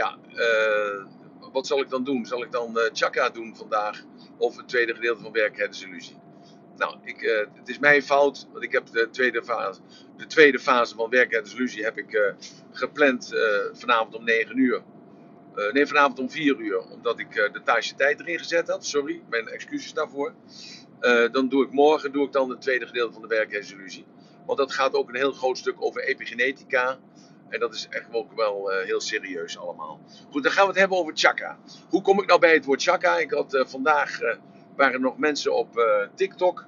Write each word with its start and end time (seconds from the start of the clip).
ja, 0.00 0.18
uh, 0.34 1.04
wat 1.52 1.66
zal 1.66 1.80
ik 1.80 1.88
dan 1.88 2.04
doen? 2.04 2.26
Zal 2.26 2.42
ik 2.42 2.52
dan 2.52 2.78
uh, 2.78 2.82
Chaka 2.92 3.30
doen 3.30 3.56
vandaag? 3.56 4.04
Of 4.38 4.56
het 4.56 4.68
tweede 4.68 4.94
gedeelte 4.94 5.22
van 5.22 5.32
Werkheidsillusie? 5.32 6.16
Nou, 6.76 6.96
ik, 7.04 7.22
uh, 7.22 7.38
het 7.54 7.68
is 7.68 7.78
mijn 7.78 8.02
fout, 8.02 8.46
want 8.52 8.64
ik 8.64 8.72
heb 8.72 8.86
de 8.86 9.08
tweede 9.10 9.42
fase, 9.44 9.80
de 10.16 10.26
tweede 10.26 10.58
fase 10.58 10.94
van 10.94 11.10
Werkheidsillusie 11.10 11.84
heb 11.84 11.98
ik 11.98 12.34
gepland 12.72 13.32
vanavond 13.72 14.14
om 14.14 14.24
9 14.24 14.58
uur. 14.58 14.82
nee, 15.72 15.86
vanavond 15.86 16.18
om 16.18 16.30
4 16.30 16.56
uur, 16.58 16.78
omdat 16.78 17.18
ik 17.18 17.32
de 17.32 17.62
taasje 17.64 17.94
tijd 17.94 18.20
erin 18.20 18.38
gezet 18.38 18.68
had. 18.68 18.86
Sorry, 18.86 19.22
mijn 19.28 19.48
excuses 19.48 19.92
daarvoor. 19.92 20.34
dan 21.32 21.48
doe 21.48 21.64
ik 21.64 21.72
morgen 21.72 22.12
doe 22.12 22.26
ik 22.26 22.32
dan 22.32 22.50
het 22.50 22.60
tweede 22.60 22.86
gedeelte 22.86 23.12
van 23.12 23.22
de 23.22 23.28
Werkheidsillusie. 23.28 24.06
Want 24.46 24.58
dat 24.58 24.72
gaat 24.72 24.94
ook 24.94 25.08
een 25.08 25.16
heel 25.16 25.32
groot 25.32 25.58
stuk 25.58 25.82
over 25.82 26.02
epigenetica. 26.02 26.98
En 27.50 27.60
dat 27.60 27.74
is 27.74 27.86
echt 27.90 28.06
ook 28.12 28.32
wel 28.32 28.72
uh, 28.72 28.84
heel 28.84 29.00
serieus 29.00 29.58
allemaal. 29.58 30.00
Goed, 30.30 30.42
dan 30.42 30.52
gaan 30.52 30.62
we 30.62 30.70
het 30.70 30.78
hebben 30.78 30.98
over 30.98 31.12
chakra. 31.16 31.58
Hoe 31.88 32.02
kom 32.02 32.20
ik 32.20 32.26
nou 32.26 32.40
bij 32.40 32.52
het 32.52 32.64
woord 32.64 32.82
chakra? 32.82 33.18
Ik 33.18 33.30
had 33.30 33.54
uh, 33.54 33.64
vandaag, 33.66 34.20
uh, 34.20 34.34
waren 34.76 35.00
nog 35.00 35.18
mensen 35.18 35.54
op 35.54 35.84
TikTok. 36.14 36.66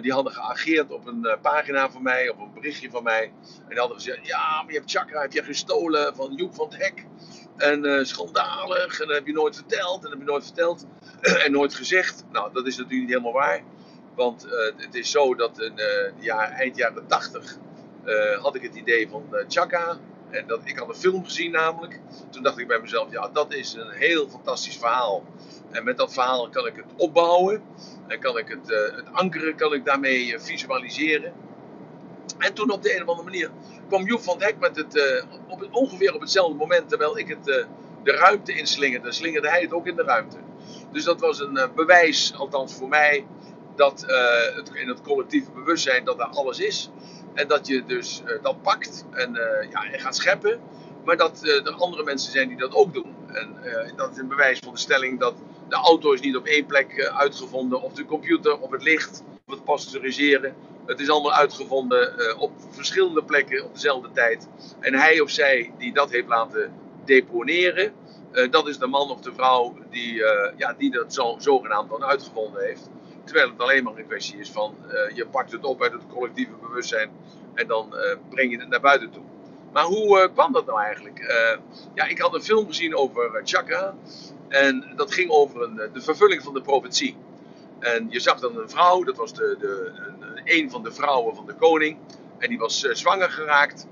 die 0.00 0.12
hadden 0.12 0.32
geageerd 0.32 0.90
op 0.90 1.06
een 1.06 1.38
pagina 1.42 1.90
van 1.90 2.02
mij, 2.02 2.28
op 2.28 2.40
een 2.40 2.52
berichtje 2.54 2.90
van 2.90 3.02
mij. 3.02 3.22
En 3.22 3.68
die 3.68 3.78
hadden 3.78 3.96
gezegd, 3.96 4.26
ja, 4.26 4.62
maar 4.62 4.72
je 4.72 4.78
hebt 4.78 4.90
chakra, 4.90 5.20
heb 5.20 5.32
je 5.32 5.42
gestolen 5.42 6.14
van 6.14 6.34
Joep 6.34 6.54
van 6.54 6.68
het 6.68 6.76
Hek. 6.82 7.06
En 7.56 8.06
schandalig, 8.06 9.00
en 9.00 9.06
dat 9.06 9.16
heb 9.16 9.26
je 9.26 9.32
nooit 9.32 9.56
verteld, 9.56 9.96
en 9.96 10.02
dat 10.02 10.10
heb 10.10 10.18
je 10.18 10.26
nooit 10.26 10.44
verteld. 10.44 10.86
en 11.44 11.52
nooit 11.52 11.74
gezegd. 11.74 12.24
Nou, 12.30 12.52
dat 12.52 12.66
is 12.66 12.76
natuurlijk 12.76 13.00
niet 13.00 13.10
helemaal 13.10 13.40
waar. 13.40 13.62
Want 14.14 14.46
het 14.76 14.94
is 14.94 15.10
zo 15.10 15.34
dat 15.34 15.60
in 15.60 15.80
jaar, 16.18 16.50
eind 16.50 16.76
jaren 16.76 17.06
80 17.06 17.56
had 18.40 18.54
ik 18.54 18.62
het 18.62 18.74
idee 18.74 19.08
van 19.08 19.24
chakra. 19.48 19.98
En 20.32 20.46
dat, 20.46 20.60
ik 20.64 20.78
had 20.78 20.88
een 20.88 20.94
film 20.94 21.24
gezien 21.24 21.50
namelijk. 21.50 22.00
Toen 22.30 22.42
dacht 22.42 22.58
ik 22.58 22.66
bij 22.66 22.80
mezelf, 22.80 23.10
ja, 23.10 23.28
dat 23.28 23.54
is 23.54 23.74
een 23.74 23.90
heel 23.90 24.28
fantastisch 24.28 24.76
verhaal. 24.76 25.24
En 25.70 25.84
met 25.84 25.96
dat 25.96 26.12
verhaal 26.12 26.48
kan 26.48 26.66
ik 26.66 26.76
het 26.76 26.84
opbouwen. 26.96 27.62
En 28.06 28.20
kan 28.20 28.38
ik 28.38 28.48
het, 28.48 28.70
uh, 28.70 28.96
het 28.96 29.12
ankeren 29.12 29.54
kan 29.54 29.72
ik 29.72 29.84
daarmee 29.84 30.26
uh, 30.26 30.38
visualiseren. 30.38 31.32
En 32.38 32.54
toen 32.54 32.70
op 32.70 32.82
de 32.82 32.96
een 32.96 33.02
of 33.02 33.08
andere 33.08 33.28
manier 33.28 33.50
kwam 33.88 34.06
Joep 34.06 34.22
van 34.22 34.42
Hek 34.42 34.58
met 34.58 34.76
het, 34.76 34.96
uh, 34.96 35.24
op, 35.48 35.68
ongeveer 35.70 36.14
op 36.14 36.20
hetzelfde 36.20 36.56
moment, 36.56 36.88
terwijl 36.88 37.18
ik 37.18 37.28
het 37.28 37.44
de 38.02 38.12
ruimte 38.12 38.52
inslingerde, 38.52 39.12
slingerde 39.12 39.48
hij 39.48 39.60
het 39.60 39.72
ook 39.72 39.86
in 39.86 39.96
de 39.96 40.02
ruimte. 40.02 40.36
Dus 40.92 41.04
dat 41.04 41.20
was 41.20 41.40
een 41.40 41.70
bewijs, 41.74 42.34
althans 42.36 42.74
voor 42.74 42.88
mij, 42.88 43.26
dat 43.76 44.04
het, 44.54 44.70
in 44.74 44.88
het 44.88 45.02
collectieve 45.02 45.50
bewustzijn 45.50 46.04
dat 46.04 46.18
er 46.18 46.24
alles 46.24 46.58
is. 46.58 46.90
En 47.34 47.48
dat 47.48 47.66
je 47.66 47.84
dus 47.84 48.22
uh, 48.26 48.42
dat 48.42 48.62
pakt 48.62 49.04
en, 49.10 49.34
uh, 49.34 49.70
ja, 49.70 49.84
en 49.92 50.00
gaat 50.00 50.16
scheppen. 50.16 50.60
Maar 51.04 51.16
dat 51.16 51.40
uh, 51.42 51.66
er 51.66 51.72
andere 51.72 52.04
mensen 52.04 52.32
zijn 52.32 52.48
die 52.48 52.56
dat 52.56 52.74
ook 52.74 52.94
doen. 52.94 53.14
En 53.32 53.56
dat 53.96 54.10
is 54.10 54.16
een 54.16 54.28
bewijs 54.28 54.58
van 54.58 54.72
de 54.72 54.78
stelling 54.78 55.20
dat 55.20 55.34
de 55.68 55.74
auto 55.74 56.12
is 56.12 56.20
niet 56.20 56.36
op 56.36 56.46
één 56.46 56.66
plek 56.66 57.12
uitgevonden. 57.16 57.82
Of 57.82 57.92
de 57.92 58.04
computer, 58.04 58.58
of 58.58 58.70
het 58.70 58.82
licht, 58.82 59.22
of 59.46 59.54
het 59.54 59.64
pasteuriseren. 59.64 60.54
Het 60.86 61.00
is 61.00 61.10
allemaal 61.10 61.32
uitgevonden 61.32 62.38
op 62.38 62.52
verschillende 62.70 63.24
plekken 63.24 63.64
op 63.64 63.74
dezelfde 63.74 64.10
tijd. 64.12 64.48
En 64.80 64.94
hij 64.94 65.20
of 65.20 65.30
zij 65.30 65.72
die 65.78 65.92
dat 65.92 66.10
heeft 66.10 66.28
laten 66.28 66.72
deponeren. 67.04 67.92
dat 68.50 68.68
is 68.68 68.78
de 68.78 68.86
man 68.86 69.10
of 69.10 69.20
de 69.20 69.32
vrouw 69.34 69.74
die, 69.90 70.14
ja, 70.56 70.74
die 70.78 70.90
dat 70.90 71.14
zo, 71.14 71.36
zogenaamd 71.38 71.90
dan 71.90 72.04
uitgevonden 72.04 72.64
heeft. 72.64 72.88
Terwijl 73.24 73.48
het 73.50 73.60
alleen 73.60 73.84
maar 73.84 73.96
een 73.96 74.06
kwestie 74.06 74.38
is 74.38 74.50
van 74.50 74.76
uh, 74.86 75.16
je 75.16 75.26
pakt 75.26 75.52
het 75.52 75.64
op 75.64 75.82
uit 75.82 75.92
het 75.92 76.02
collectieve 76.12 76.52
bewustzijn 76.60 77.10
en 77.54 77.66
dan 77.66 77.88
uh, 77.92 78.16
breng 78.28 78.50
je 78.50 78.58
het 78.58 78.68
naar 78.68 78.80
buiten 78.80 79.10
toe. 79.10 79.22
Maar 79.72 79.84
hoe 79.84 80.18
uh, 80.18 80.32
kwam 80.32 80.52
dat 80.52 80.66
nou 80.66 80.80
eigenlijk? 80.80 81.20
ja, 81.94 82.04
ik 82.04 82.18
had 82.18 82.34
een 82.34 82.42
film 82.42 82.66
gezien 82.66 82.96
over 82.96 83.40
chakra 83.44 83.94
en 84.48 84.92
dat 84.96 85.12
ging 85.12 85.30
over 85.30 85.62
een, 85.62 85.90
de 85.92 86.00
vervulling 86.00 86.42
van 86.42 86.54
de 86.54 86.60
profetie. 86.60 87.16
En 87.78 88.06
je 88.10 88.20
zag 88.20 88.40
dan 88.40 88.58
een 88.58 88.70
vrouw, 88.70 89.02
dat 89.02 89.16
was 89.16 89.34
de, 89.34 89.56
de, 89.58 89.92
een, 89.94 90.40
een 90.44 90.70
van 90.70 90.82
de 90.82 90.92
vrouwen 90.92 91.34
van 91.34 91.46
de 91.46 91.54
koning, 91.54 91.98
en 92.38 92.48
die 92.48 92.58
was 92.58 92.80
zwanger 92.80 93.30
geraakt. 93.30 93.86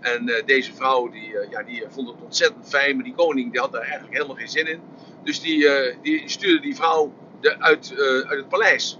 En 0.00 0.42
deze 0.46 0.74
vrouw 0.74 1.08
die, 1.08 1.36
ja, 1.50 1.62
die 1.62 1.84
vond 1.88 2.08
het 2.08 2.22
ontzettend 2.22 2.68
fijn, 2.68 2.94
maar 2.94 3.04
die 3.04 3.14
koning 3.14 3.52
die 3.52 3.60
had 3.60 3.72
daar 3.72 3.80
eigenlijk 3.82 4.12
helemaal 4.12 4.36
geen 4.36 4.48
zin 4.48 4.66
in. 4.66 4.80
Dus 5.22 5.40
die, 5.40 5.68
die 6.02 6.28
stuurde 6.28 6.60
die 6.60 6.76
vrouw 6.76 7.12
uit, 7.54 7.92
uh, 7.92 7.98
uit 7.98 8.38
het 8.38 8.48
paleis. 8.48 8.98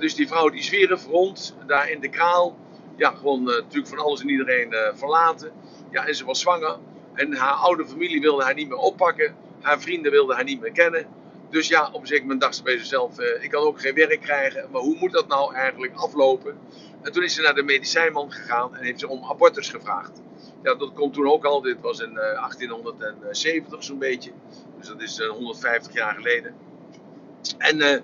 dus 0.00 0.14
die 0.14 0.28
vrouw 0.28 0.48
die 0.48 0.62
zwierf 0.62 1.06
rond, 1.06 1.56
daar 1.66 1.90
in 1.90 2.00
de 2.00 2.08
kraal. 2.08 2.58
Ja, 2.96 3.10
gewoon 3.10 3.40
uh, 3.40 3.46
natuurlijk 3.46 3.88
van 3.88 3.98
alles 3.98 4.20
en 4.20 4.28
iedereen 4.28 4.72
uh, 4.72 4.88
verlaten. 4.94 5.52
Ja, 5.90 6.06
en 6.06 6.14
ze 6.14 6.24
was 6.24 6.40
zwanger. 6.40 6.76
En 7.14 7.34
haar 7.34 7.52
oude 7.52 7.86
familie 7.86 8.20
wilde 8.20 8.42
haar 8.42 8.54
niet 8.54 8.68
meer 8.68 8.78
oppakken. 8.78 9.34
Haar 9.60 9.80
vrienden 9.80 10.12
wilden 10.12 10.36
haar 10.36 10.44
niet 10.44 10.60
meer 10.60 10.72
kennen. 10.72 11.06
Dus 11.50 11.68
ja, 11.68 11.88
op 11.92 12.00
een 12.00 12.06
zeker 12.06 12.22
moment 12.22 12.40
dacht 12.40 12.56
ze 12.56 12.62
bij 12.62 12.78
zichzelf: 12.78 13.20
ik 13.20 13.50
kan 13.50 13.62
ook 13.62 13.80
geen 13.80 13.94
werk 13.94 14.20
krijgen. 14.20 14.68
Maar 14.70 14.80
hoe 14.80 14.96
moet 14.98 15.12
dat 15.12 15.28
nou 15.28 15.54
eigenlijk 15.54 15.94
aflopen? 15.94 16.58
En 17.02 17.12
toen 17.12 17.22
is 17.22 17.34
ze 17.34 17.42
naar 17.42 17.54
de 17.54 17.62
medicijnman 17.62 18.32
gegaan 18.32 18.76
en 18.76 18.84
heeft 18.84 19.00
ze 19.00 19.08
om 19.08 19.24
abortus 19.24 19.68
gevraagd. 19.68 20.22
Ja, 20.62 20.74
dat 20.74 20.92
komt 20.92 21.14
toen 21.14 21.30
ook 21.30 21.44
al. 21.44 21.60
Dit 21.60 21.80
was 21.80 22.00
in 22.00 22.14
1870 22.14 23.84
zo'n 23.84 23.98
beetje. 23.98 24.30
Dus 24.78 24.88
dat 24.88 25.00
is 25.00 25.18
150 25.18 25.92
jaar 25.92 26.14
geleden. 26.14 26.54
En, 27.58 27.76
uh, 27.76 27.96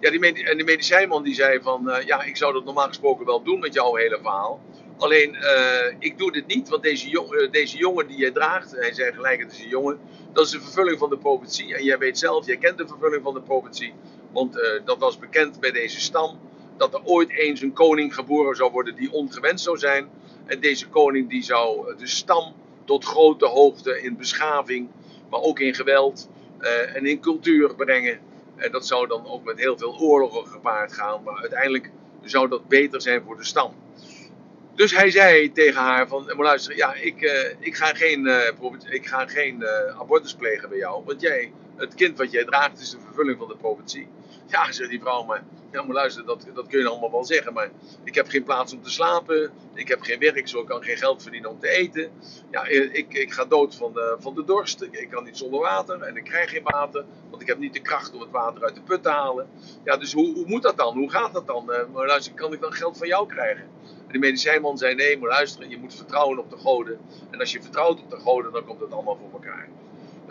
ja, 0.00 0.10
die, 0.10 0.44
en 0.44 0.56
die 0.56 0.66
medicijnman 0.66 1.22
die 1.22 1.34
zei 1.34 1.60
van, 1.62 1.88
uh, 1.88 2.06
ja, 2.06 2.22
ik 2.22 2.36
zou 2.36 2.52
dat 2.52 2.64
normaal 2.64 2.88
gesproken 2.88 3.26
wel 3.26 3.42
doen 3.42 3.58
met 3.58 3.74
jouw 3.74 3.94
hele 3.94 4.18
verhaal. 4.22 4.60
Alleen, 4.96 5.34
uh, 5.34 5.94
ik 5.98 6.18
doe 6.18 6.32
dit 6.32 6.46
niet, 6.46 6.68
want 6.68 6.82
deze, 6.82 7.08
jong, 7.08 7.50
deze 7.50 7.76
jongen 7.76 8.06
die 8.06 8.16
jij 8.16 8.30
draagt, 8.30 8.70
hij 8.70 8.92
zei 8.92 9.12
gelijk, 9.12 9.40
het 9.40 9.52
is 9.52 9.62
een 9.62 9.68
jongen, 9.68 9.98
dat 10.32 10.44
is 10.44 10.50
de 10.50 10.60
vervulling 10.60 10.98
van 10.98 11.10
de 11.10 11.18
profetie. 11.18 11.74
En 11.74 11.84
jij 11.84 11.98
weet 11.98 12.18
zelf, 12.18 12.46
jij 12.46 12.56
kent 12.56 12.78
de 12.78 12.86
vervulling 12.86 13.22
van 13.22 13.34
de 13.34 13.42
profetie, 13.42 13.94
want 14.32 14.58
dat 14.84 14.98
was 14.98 15.18
bekend 15.18 15.60
bij 15.60 15.70
deze 15.70 16.00
stam, 16.00 16.38
dat 16.76 16.94
er 16.94 17.04
ooit 17.04 17.30
eens 17.30 17.60
een 17.60 17.72
koning 17.72 18.14
geboren 18.14 18.56
zou 18.56 18.70
worden 18.70 18.96
die 18.96 19.12
ongewenst 19.12 19.64
zou 19.64 19.78
zijn. 19.78 20.08
En 20.46 20.60
deze 20.60 20.88
koning 20.88 21.28
die 21.28 21.42
zou 21.42 21.96
de 21.96 22.06
stam 22.06 22.54
tot 22.84 23.04
grote 23.04 23.46
hoogte 23.46 24.02
in 24.02 24.16
beschaving, 24.16 24.88
maar 25.30 25.40
ook 25.40 25.58
in 25.60 25.74
geweld 25.74 26.28
en 26.94 27.06
in 27.06 27.20
cultuur 27.20 27.74
brengen. 27.74 28.20
En 28.60 28.72
dat 28.72 28.86
zou 28.86 29.06
dan 29.06 29.26
ook 29.26 29.44
met 29.44 29.58
heel 29.58 29.78
veel 29.78 29.98
oorlogen 29.98 30.46
gepaard 30.46 30.92
gaan. 30.92 31.22
Maar 31.22 31.40
uiteindelijk 31.40 31.90
zou 32.22 32.48
dat 32.48 32.68
beter 32.68 33.00
zijn 33.00 33.22
voor 33.22 33.36
de 33.36 33.44
stam. 33.44 33.74
Dus 34.74 34.96
hij 34.96 35.10
zei 35.10 35.52
tegen 35.52 35.80
haar 35.80 36.08
van, 36.08 36.24
maar 36.24 36.46
luister, 36.46 36.76
ja, 36.76 36.94
ik, 36.94 37.20
uh, 37.20 37.32
ik 37.58 37.76
ga 37.76 37.94
geen, 37.94 38.26
uh, 38.26 38.38
ik 38.88 39.06
ga 39.06 39.26
geen 39.26 39.60
uh, 39.60 40.00
abortus 40.00 40.34
plegen 40.34 40.68
bij 40.68 40.78
jou. 40.78 41.02
Want 41.04 41.20
jij, 41.20 41.52
het 41.76 41.94
kind 41.94 42.18
wat 42.18 42.30
jij 42.30 42.44
draagt 42.44 42.80
is 42.80 42.90
de 42.90 42.98
vervulling 43.00 43.38
van 43.38 43.48
de 43.48 43.56
profetie. 43.56 44.08
Ja, 44.50 44.72
zei 44.72 44.88
die 44.88 45.00
vrouw, 45.00 45.24
maar, 45.24 45.42
ja, 45.72 45.82
maar 45.82 45.94
luister, 45.94 46.26
dat, 46.26 46.46
dat 46.54 46.66
kun 46.66 46.78
je 46.78 46.88
allemaal 46.88 47.10
wel 47.10 47.24
zeggen. 47.24 47.52
Maar 47.52 47.70
ik 48.04 48.14
heb 48.14 48.28
geen 48.28 48.44
plaats 48.44 48.72
om 48.72 48.82
te 48.82 48.90
slapen. 48.90 49.50
Ik 49.74 49.88
heb 49.88 50.00
geen 50.00 50.18
werk, 50.18 50.48
zo 50.48 50.60
ik 50.60 50.66
kan 50.66 50.82
geen 50.82 50.96
geld 50.96 51.22
verdienen 51.22 51.50
om 51.50 51.58
te 51.58 51.68
eten. 51.68 52.10
Ja, 52.50 52.66
ik, 52.66 53.14
ik 53.14 53.32
ga 53.32 53.44
dood 53.44 53.74
van 53.74 53.92
de, 53.92 54.16
van 54.18 54.34
de 54.34 54.44
dorst. 54.44 54.82
Ik, 54.82 54.92
ik 54.92 55.10
kan 55.10 55.24
niet 55.24 55.36
zonder 55.36 55.60
water 55.60 56.02
en 56.02 56.16
ik 56.16 56.24
krijg 56.24 56.50
geen 56.50 56.62
water. 56.62 57.04
Want 57.30 57.42
ik 57.42 57.48
heb 57.48 57.58
niet 57.58 57.72
de 57.72 57.80
kracht 57.80 58.14
om 58.14 58.20
het 58.20 58.30
water 58.30 58.64
uit 58.64 58.74
de 58.74 58.82
put 58.82 59.02
te 59.02 59.10
halen. 59.10 59.48
Ja, 59.84 59.96
dus 59.96 60.12
hoe, 60.12 60.34
hoe 60.34 60.46
moet 60.46 60.62
dat 60.62 60.76
dan? 60.76 60.96
Hoe 60.96 61.10
gaat 61.10 61.32
dat 61.32 61.46
dan? 61.46 61.64
maar 61.64 62.06
luister, 62.06 62.34
kan 62.34 62.52
ik 62.52 62.60
dan 62.60 62.72
geld 62.72 62.98
van 62.98 63.06
jou 63.06 63.26
krijgen? 63.26 63.64
En 64.06 64.12
de 64.12 64.18
medicijnman 64.18 64.78
zei: 64.78 64.94
Nee, 64.94 65.18
maar 65.18 65.28
luisteren, 65.28 65.70
je 65.70 65.78
moet 65.78 65.94
vertrouwen 65.94 66.38
op 66.38 66.50
de 66.50 66.56
goden. 66.56 66.98
En 67.30 67.40
als 67.40 67.52
je 67.52 67.62
vertrouwt 67.62 68.00
op 68.00 68.10
de 68.10 68.20
goden, 68.20 68.52
dan 68.52 68.64
komt 68.64 68.80
het 68.80 68.92
allemaal 68.92 69.16
voor 69.16 69.32
elkaar. 69.32 69.68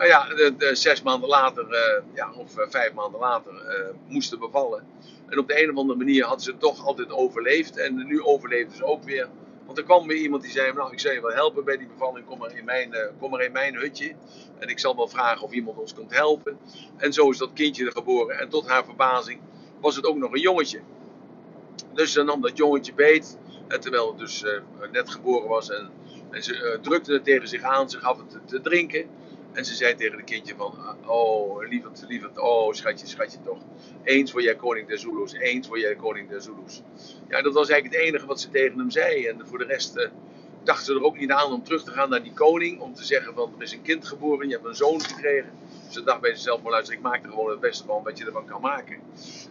Nou 0.00 0.12
ja, 0.12 0.50
de, 0.58 0.74
zes 0.74 1.02
maanden 1.02 1.28
later, 1.28 1.64
uh, 1.64 2.14
ja, 2.14 2.32
of 2.36 2.58
uh, 2.58 2.64
vijf 2.68 2.92
maanden 2.92 3.20
later, 3.20 3.52
uh, 3.52 3.86
moesten 4.06 4.38
bevallen. 4.38 4.86
En 5.28 5.38
op 5.38 5.48
de 5.48 5.62
een 5.62 5.70
of 5.70 5.76
andere 5.76 5.98
manier 5.98 6.24
hadden 6.24 6.44
ze 6.44 6.56
toch 6.56 6.86
altijd 6.86 7.12
overleefd. 7.12 7.76
En 7.76 8.06
nu 8.06 8.22
overleefden 8.22 8.76
ze 8.76 8.84
ook 8.84 9.04
weer. 9.04 9.28
Want 9.66 9.78
er 9.78 9.84
kwam 9.84 10.06
weer 10.06 10.16
iemand 10.16 10.42
die 10.42 10.50
zei: 10.50 10.72
Nou, 10.72 10.92
ik 10.92 11.00
zou 11.00 11.14
je 11.14 11.20
wel 11.20 11.32
helpen 11.32 11.64
bij 11.64 11.76
die 11.76 11.86
bevalling. 11.86 12.26
Kom 12.26 12.38
maar, 12.38 12.56
in 12.56 12.64
mijn, 12.64 12.94
kom 13.18 13.30
maar 13.30 13.42
in 13.42 13.52
mijn 13.52 13.74
hutje. 13.74 14.14
En 14.58 14.68
ik 14.68 14.78
zal 14.78 14.96
wel 14.96 15.08
vragen 15.08 15.42
of 15.42 15.52
iemand 15.52 15.78
ons 15.78 15.94
komt 15.94 16.14
helpen. 16.14 16.58
En 16.96 17.12
zo 17.12 17.30
is 17.30 17.38
dat 17.38 17.52
kindje 17.52 17.86
er 17.86 17.92
geboren. 17.92 18.38
En 18.38 18.48
tot 18.48 18.68
haar 18.68 18.84
verbazing 18.84 19.40
was 19.80 19.96
het 19.96 20.06
ook 20.06 20.16
nog 20.16 20.32
een 20.32 20.40
jongetje. 20.40 20.80
Dus 21.94 22.12
ze 22.12 22.22
nam 22.22 22.40
dat 22.40 22.56
jongetje 22.56 22.94
beet. 22.94 23.38
Terwijl 23.80 24.08
het 24.08 24.18
dus 24.18 24.44
net 24.92 25.10
geboren 25.10 25.48
was. 25.48 25.70
En, 25.70 25.90
en 26.30 26.42
ze 26.42 26.78
drukte 26.82 27.12
het 27.12 27.24
tegen 27.24 27.48
zich 27.48 27.62
aan. 27.62 27.90
Ze 27.90 27.98
gaf 27.98 28.18
het 28.18 28.48
te 28.48 28.60
drinken. 28.60 29.18
En 29.52 29.64
ze 29.64 29.74
zei 29.74 29.94
tegen 29.94 30.16
het 30.16 30.26
kindje 30.26 30.54
van, 30.56 30.74
oh 31.06 31.68
lieverd, 31.68 32.04
lieverd, 32.08 32.38
oh 32.38 32.72
schatje, 32.72 33.06
schatje 33.06 33.38
toch. 33.44 33.58
Eens 34.04 34.32
word 34.32 34.44
jij 34.44 34.56
koning 34.56 34.88
der 34.88 34.98
Zulus, 34.98 35.32
eens 35.32 35.68
word 35.68 35.80
jij 35.80 35.94
koning 35.94 36.28
der 36.28 36.42
Zulus. 36.42 36.82
Ja, 37.28 37.42
dat 37.42 37.54
was 37.54 37.68
eigenlijk 37.68 38.00
het 38.00 38.08
enige 38.08 38.26
wat 38.26 38.40
ze 38.40 38.50
tegen 38.50 38.78
hem 38.78 38.90
zei. 38.90 39.26
En 39.26 39.46
voor 39.46 39.58
de 39.58 39.64
rest 39.64 39.96
uh, 39.96 40.08
dachten 40.62 40.84
ze 40.84 40.94
er 40.94 41.04
ook 41.04 41.18
niet 41.18 41.30
aan 41.30 41.52
om 41.52 41.64
terug 41.64 41.84
te 41.84 41.90
gaan 41.90 42.10
naar 42.10 42.22
die 42.22 42.32
koning. 42.32 42.80
Om 42.80 42.94
te 42.94 43.04
zeggen 43.04 43.34
van, 43.34 43.54
er 43.56 43.62
is 43.62 43.72
een 43.72 43.82
kind 43.82 44.06
geboren, 44.06 44.48
je 44.48 44.54
hebt 44.54 44.66
een 44.66 44.74
zoon 44.74 45.00
gekregen. 45.00 45.52
Ze 45.90 46.04
dacht 46.04 46.20
bij 46.20 46.30
zichzelf, 46.30 46.62
maar 46.62 46.72
luister, 46.72 46.94
ik 46.94 47.00
maak 47.00 47.24
er 47.24 47.30
gewoon 47.30 47.50
het 47.50 47.60
beste 47.60 47.84
van 47.84 48.02
wat 48.02 48.18
je 48.18 48.26
ervan 48.26 48.46
kan 48.46 48.60
maken. 48.60 48.98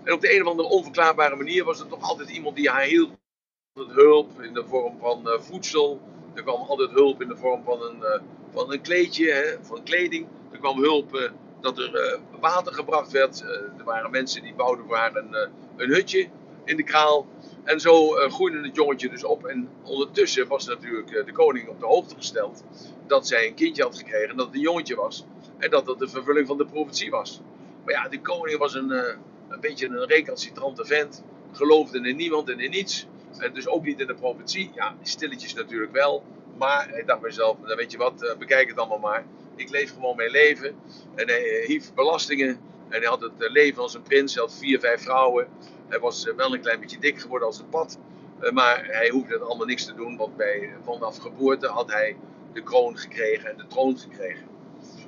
En 0.04 0.14
op 0.14 0.22
de 0.22 0.36
een 0.36 0.42
of 0.42 0.48
andere 0.48 0.68
onverklaarbare 0.70 1.36
manier 1.36 1.64
was 1.64 1.80
er 1.80 1.88
toch 1.88 2.02
altijd 2.02 2.30
iemand 2.30 2.56
die 2.56 2.70
haar 2.70 2.84
hielp. 2.84 3.18
Hulp 3.88 4.42
in 4.42 4.54
de 4.54 4.66
vorm 4.66 4.98
van 5.00 5.22
uh, 5.28 5.40
voedsel. 5.40 6.02
Er 6.34 6.44
kwam 6.44 6.62
altijd 6.62 6.90
hulp 6.90 7.22
in 7.22 7.28
de 7.28 7.38
vorm 7.38 7.64
van 7.64 7.82
een... 7.82 7.98
Uh, 7.98 8.22
van 8.52 8.72
een 8.72 8.82
kleedje, 8.82 9.32
hè, 9.32 9.44
van 9.62 9.84
kleding. 9.84 10.28
Er 10.52 10.58
kwam 10.58 10.82
hulp 10.82 11.32
dat 11.62 11.78
er 11.78 12.20
water 12.40 12.74
gebracht 12.74 13.12
werd. 13.12 13.42
er 13.78 13.84
waren 13.84 14.12
mensen 14.12 14.44
die 14.44 14.54
bouwden 14.54 14.86
voor 14.86 15.12
een, 15.14 15.50
een 15.78 15.90
hutje 15.90 16.28
in 16.66 16.78
de 16.78 16.84
kraal. 16.84 17.28
En 17.64 17.80
zo 17.80 18.08
groeide 18.08 18.62
het 18.62 18.76
jongetje 18.76 19.10
dus 19.10 19.24
op. 19.24 19.46
En 19.46 19.70
ondertussen 19.84 20.48
was 20.48 20.66
natuurlijk 20.66 21.26
de 21.26 21.32
koning 21.32 21.68
op 21.68 21.80
de 21.80 21.86
hoogte 21.86 22.16
gesteld 22.16 22.64
dat 23.08 23.28
zij 23.28 23.48
een 23.48 23.54
kindje 23.54 23.84
had 23.84 23.98
gekregen, 23.98 24.38
dat 24.38 24.46
het 24.46 24.56
een 24.56 24.62
jongetje 24.62 24.96
was. 24.96 25.26
En 25.58 25.70
dat 25.70 25.86
dat 25.86 26.00
de 26.00 26.08
vervulling 26.08 26.48
van 26.48 26.58
de 26.58 26.66
profetie 26.66 27.10
was. 27.10 27.42
Maar 27.86 27.94
ja, 27.94 28.10
de 28.10 28.22
koning 28.22 28.58
was 28.58 28.74
een, 28.74 28.92
een 29.50 29.60
beetje 29.60 29.88
een 29.88 30.06
recalcitrante 30.06 30.86
vent. 30.86 31.24
Geloofde 31.52 32.08
in 32.10 32.16
niemand 32.16 32.50
en 32.50 32.60
in 32.60 32.70
niets. 32.70 33.08
En 33.38 33.54
dus 33.54 33.68
ook 33.68 33.86
niet 33.86 34.00
in 34.00 34.08
de 34.08 34.16
profetie. 34.16 34.72
Ja, 34.76 34.96
stilletjes 35.02 35.54
natuurlijk 35.54 35.92
wel. 35.92 36.24
Maar 36.60 36.98
ik 36.98 37.08
dacht 37.08 37.22
mezelf, 37.22 37.58
dan 37.66 37.78
weet 37.78 37.92
je 37.92 37.98
wat, 37.98 38.24
eh, 38.24 38.38
bekijk 38.38 38.68
het 38.68 38.78
allemaal 38.78 39.00
maar. 39.00 39.26
Ik 39.56 39.70
leef 39.70 39.94
gewoon 39.94 40.16
mijn 40.16 40.32
leven. 40.32 40.76
En 41.16 41.28
hij 41.28 41.64
hief 41.68 41.94
belastingen. 41.94 42.60
En 42.90 43.00
hij 43.00 43.10
had 43.10 43.22
het 43.22 43.42
eh, 43.42 43.52
leven 43.52 43.82
als 43.82 43.94
een 43.94 44.02
prins. 44.02 44.34
Hij 44.34 44.44
had 44.44 44.58
vier, 44.58 44.80
vijf 44.80 45.02
vrouwen. 45.02 45.48
Hij 45.88 46.00
was 46.00 46.28
eh, 46.28 46.36
wel 46.36 46.54
een 46.54 46.62
klein 46.62 46.80
beetje 46.80 47.00
dik 47.00 47.20
geworden 47.20 47.48
als 47.48 47.60
een 47.60 47.70
pad. 47.70 47.98
Maar 48.54 48.86
hij 48.86 49.10
hoefde 49.10 49.34
het 49.34 49.42
allemaal 49.42 49.66
niks 49.66 49.86
te 49.86 49.94
doen. 49.94 50.18
Want 50.18 50.38
bij, 50.38 50.70
vanaf 50.84 51.18
geboorte 51.18 51.68
had 51.68 51.92
hij 51.92 52.18
de 52.54 52.64
kroon 52.64 52.98
gekregen 52.98 53.50
en 53.50 53.58
de 53.58 53.68
troon 53.68 53.98
gekregen. 53.98 54.48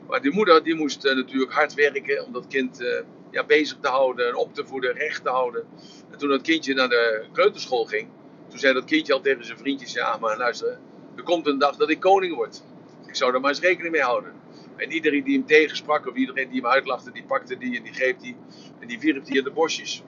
Maar 0.08 0.22
die 0.22 0.34
moeder 0.34 0.64
die 0.64 0.76
moest 0.76 1.04
natuurlijk 1.04 1.52
hard 1.52 1.74
werken 1.74 2.26
om 2.26 2.34
dat 2.34 2.48
kind 2.48 2.84
ja, 3.32 3.46
bezig 3.46 3.78
te 3.82 3.88
houden, 3.88 4.36
op 4.36 4.54
te 4.54 4.66
voeden, 4.66 4.94
recht 4.94 5.24
te 5.24 5.30
houden. 5.30 5.66
En 6.12 6.18
toen 6.18 6.30
dat 6.30 6.42
kindje 6.42 6.74
naar 6.74 6.90
de 6.90 7.26
kleuterschool 7.32 7.86
ging, 7.86 8.08
toen 8.48 8.60
zei 8.60 8.74
dat 8.74 8.86
kindje 8.86 9.14
al 9.14 9.22
tegen 9.22 9.46
zijn 9.46 9.58
vriendjes: 9.58 9.94
Ja, 9.94 10.18
maar 10.18 10.38
luister, 10.38 10.80
er 11.22 11.28
komt 11.28 11.48
een 11.48 11.58
dag 11.58 11.76
dat 11.76 11.90
ik 11.90 12.00
koning 12.00 12.36
word. 12.36 12.64
Ik 13.08 13.16
zou 13.16 13.34
er 13.34 13.42
maar 13.42 13.50
eens 13.50 13.60
rekening 13.60 13.94
mee 13.94 14.02
houden. 14.02 14.34
En 14.76 14.92
iedereen 14.92 15.24
die 15.24 15.38
hem 15.38 15.46
tegensprak, 15.46 16.08
of 16.08 16.16
iedereen 16.16 16.50
die 16.50 16.62
hem 16.62 16.70
uitlachte, 16.70 17.12
die 17.12 17.24
pakte 17.24 17.58
die 17.58 17.78
en 17.78 17.84
die 17.84 17.94
greep 17.94 18.20
die. 18.20 18.36
En 18.80 18.88
die 18.88 19.00
wierp 19.00 19.26
die 19.26 19.38
in 19.38 19.44
de 19.44 19.52
bosjes. 19.52 20.04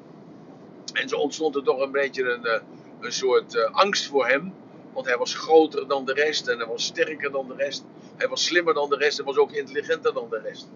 En 0.93 1.09
zo 1.09 1.15
ontstond 1.15 1.55
er 1.55 1.63
toch 1.63 1.79
een 1.79 1.91
beetje 1.91 2.23
een, 2.23 2.45
eh, 2.45 2.61
een 2.99 3.11
soort 3.11 3.55
uh, 3.55 3.63
angst 3.71 4.07
voor 4.07 4.27
hem. 4.27 4.53
Want 4.93 5.05
hij 5.05 5.17
was 5.17 5.35
groter 5.35 5.87
dan 5.87 6.05
de 6.05 6.13
rest 6.13 6.47
en 6.47 6.57
hij 6.57 6.67
was 6.67 6.85
sterker 6.85 7.31
dan 7.31 7.47
de 7.47 7.55
rest. 7.55 7.85
Hij 8.15 8.27
was 8.27 8.45
slimmer 8.45 8.73
dan 8.73 8.89
de 8.89 8.97
rest 8.97 9.19
en 9.19 9.25
was 9.25 9.37
ook 9.37 9.51
intelligenter 9.51 10.13
dan 10.13 10.29
de 10.29 10.39
rest. 10.39 10.69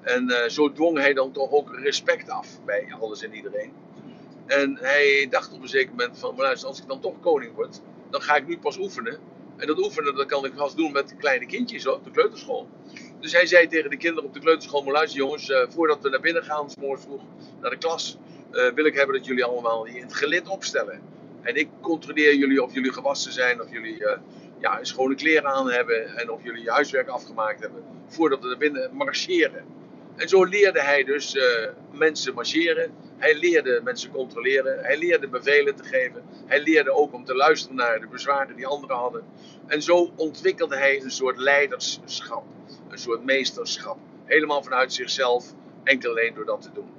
En 0.00 0.30
uh, 0.30 0.48
zo 0.48 0.72
dwong 0.72 0.98
hij 0.98 1.14
dan 1.14 1.32
toch 1.32 1.50
ook 1.50 1.74
respect 1.74 2.30
af 2.30 2.64
bij 2.64 2.94
alles 3.00 3.22
en 3.22 3.34
iedereen. 3.34 3.72
En 4.46 4.78
hij 4.80 5.26
dacht 5.30 5.52
op 5.52 5.62
een 5.62 5.68
zeker 5.68 5.90
moment 5.90 6.18
van, 6.18 6.34
maar 6.34 6.44
luister, 6.44 6.68
als 6.68 6.80
ik 6.80 6.88
dan 6.88 7.00
toch 7.00 7.20
koning 7.20 7.54
word, 7.54 7.80
dan 8.10 8.22
ga 8.22 8.36
ik 8.36 8.46
nu 8.46 8.58
pas 8.58 8.78
oefenen. 8.78 9.18
En 9.60 9.66
dat 9.66 9.78
oefenen, 9.78 10.14
dat 10.14 10.26
kan 10.26 10.44
ik 10.44 10.54
pas 10.54 10.74
doen 10.74 10.92
met 10.92 11.14
kleine 11.18 11.46
kindjes 11.46 11.86
op 11.86 12.04
de 12.04 12.10
kleuterschool. 12.10 12.68
Dus 13.20 13.32
hij 13.32 13.46
zei 13.46 13.66
tegen 13.66 13.90
de 13.90 13.96
kinderen 13.96 14.28
op 14.28 14.34
de 14.34 14.40
kleuterschool, 14.40 14.82
maar 14.82 14.92
luister 14.92 15.18
jongens, 15.18 15.48
uh, 15.48 15.58
voordat 15.68 16.02
we 16.02 16.08
naar 16.08 16.20
binnen 16.20 16.44
gaan, 16.44 16.70
s'morgens 16.70 17.04
vroeg, 17.04 17.22
naar 17.60 17.70
de 17.70 17.76
klas, 17.76 18.18
uh, 18.52 18.72
wil 18.72 18.84
ik 18.84 18.94
hebben 18.94 19.16
dat 19.16 19.26
jullie 19.26 19.44
allemaal 19.44 19.86
in 19.86 20.02
het 20.02 20.14
gelid 20.14 20.48
opstellen. 20.48 21.00
En 21.42 21.56
ik 21.56 21.68
controleer 21.80 22.34
jullie 22.34 22.62
of 22.62 22.74
jullie 22.74 22.92
gewassen 22.92 23.32
zijn, 23.32 23.62
of 23.62 23.70
jullie 23.70 24.00
uh, 24.00 24.12
ja, 24.60 24.78
schone 24.84 25.14
kleren 25.14 25.50
aan 25.50 25.70
hebben 25.70 26.16
en 26.16 26.30
of 26.30 26.44
jullie 26.44 26.62
je 26.62 26.70
huiswerk 26.70 27.08
afgemaakt 27.08 27.60
hebben, 27.60 27.84
voordat 28.06 28.40
we 28.40 28.46
naar 28.46 28.58
binnen 28.58 28.90
marcheren. 28.92 29.64
En 30.20 30.28
zo 30.28 30.44
leerde 30.44 30.80
hij 30.82 31.04
dus 31.04 31.34
uh, 31.34 31.42
mensen 31.92 32.34
marcheren. 32.34 32.94
Hij 33.18 33.34
leerde 33.34 33.80
mensen 33.84 34.10
controleren. 34.10 34.84
Hij 34.84 34.98
leerde 34.98 35.28
bevelen 35.28 35.76
te 35.76 35.84
geven. 35.84 36.22
Hij 36.46 36.60
leerde 36.60 36.90
ook 36.90 37.12
om 37.12 37.24
te 37.24 37.34
luisteren 37.34 37.76
naar 37.76 38.00
de 38.00 38.06
bezwaren 38.06 38.56
die 38.56 38.66
anderen 38.66 38.96
hadden. 38.96 39.24
En 39.66 39.82
zo 39.82 40.12
ontwikkelde 40.16 40.76
hij 40.76 41.02
een 41.02 41.10
soort 41.10 41.38
leiderschap. 41.38 42.44
Een 42.88 42.98
soort 42.98 43.24
meesterschap. 43.24 43.98
Helemaal 44.24 44.62
vanuit 44.62 44.92
zichzelf. 44.92 45.54
Enkel 45.84 46.10
alleen 46.10 46.34
door 46.34 46.44
dat 46.44 46.62
te 46.62 46.70
doen. 46.72 46.90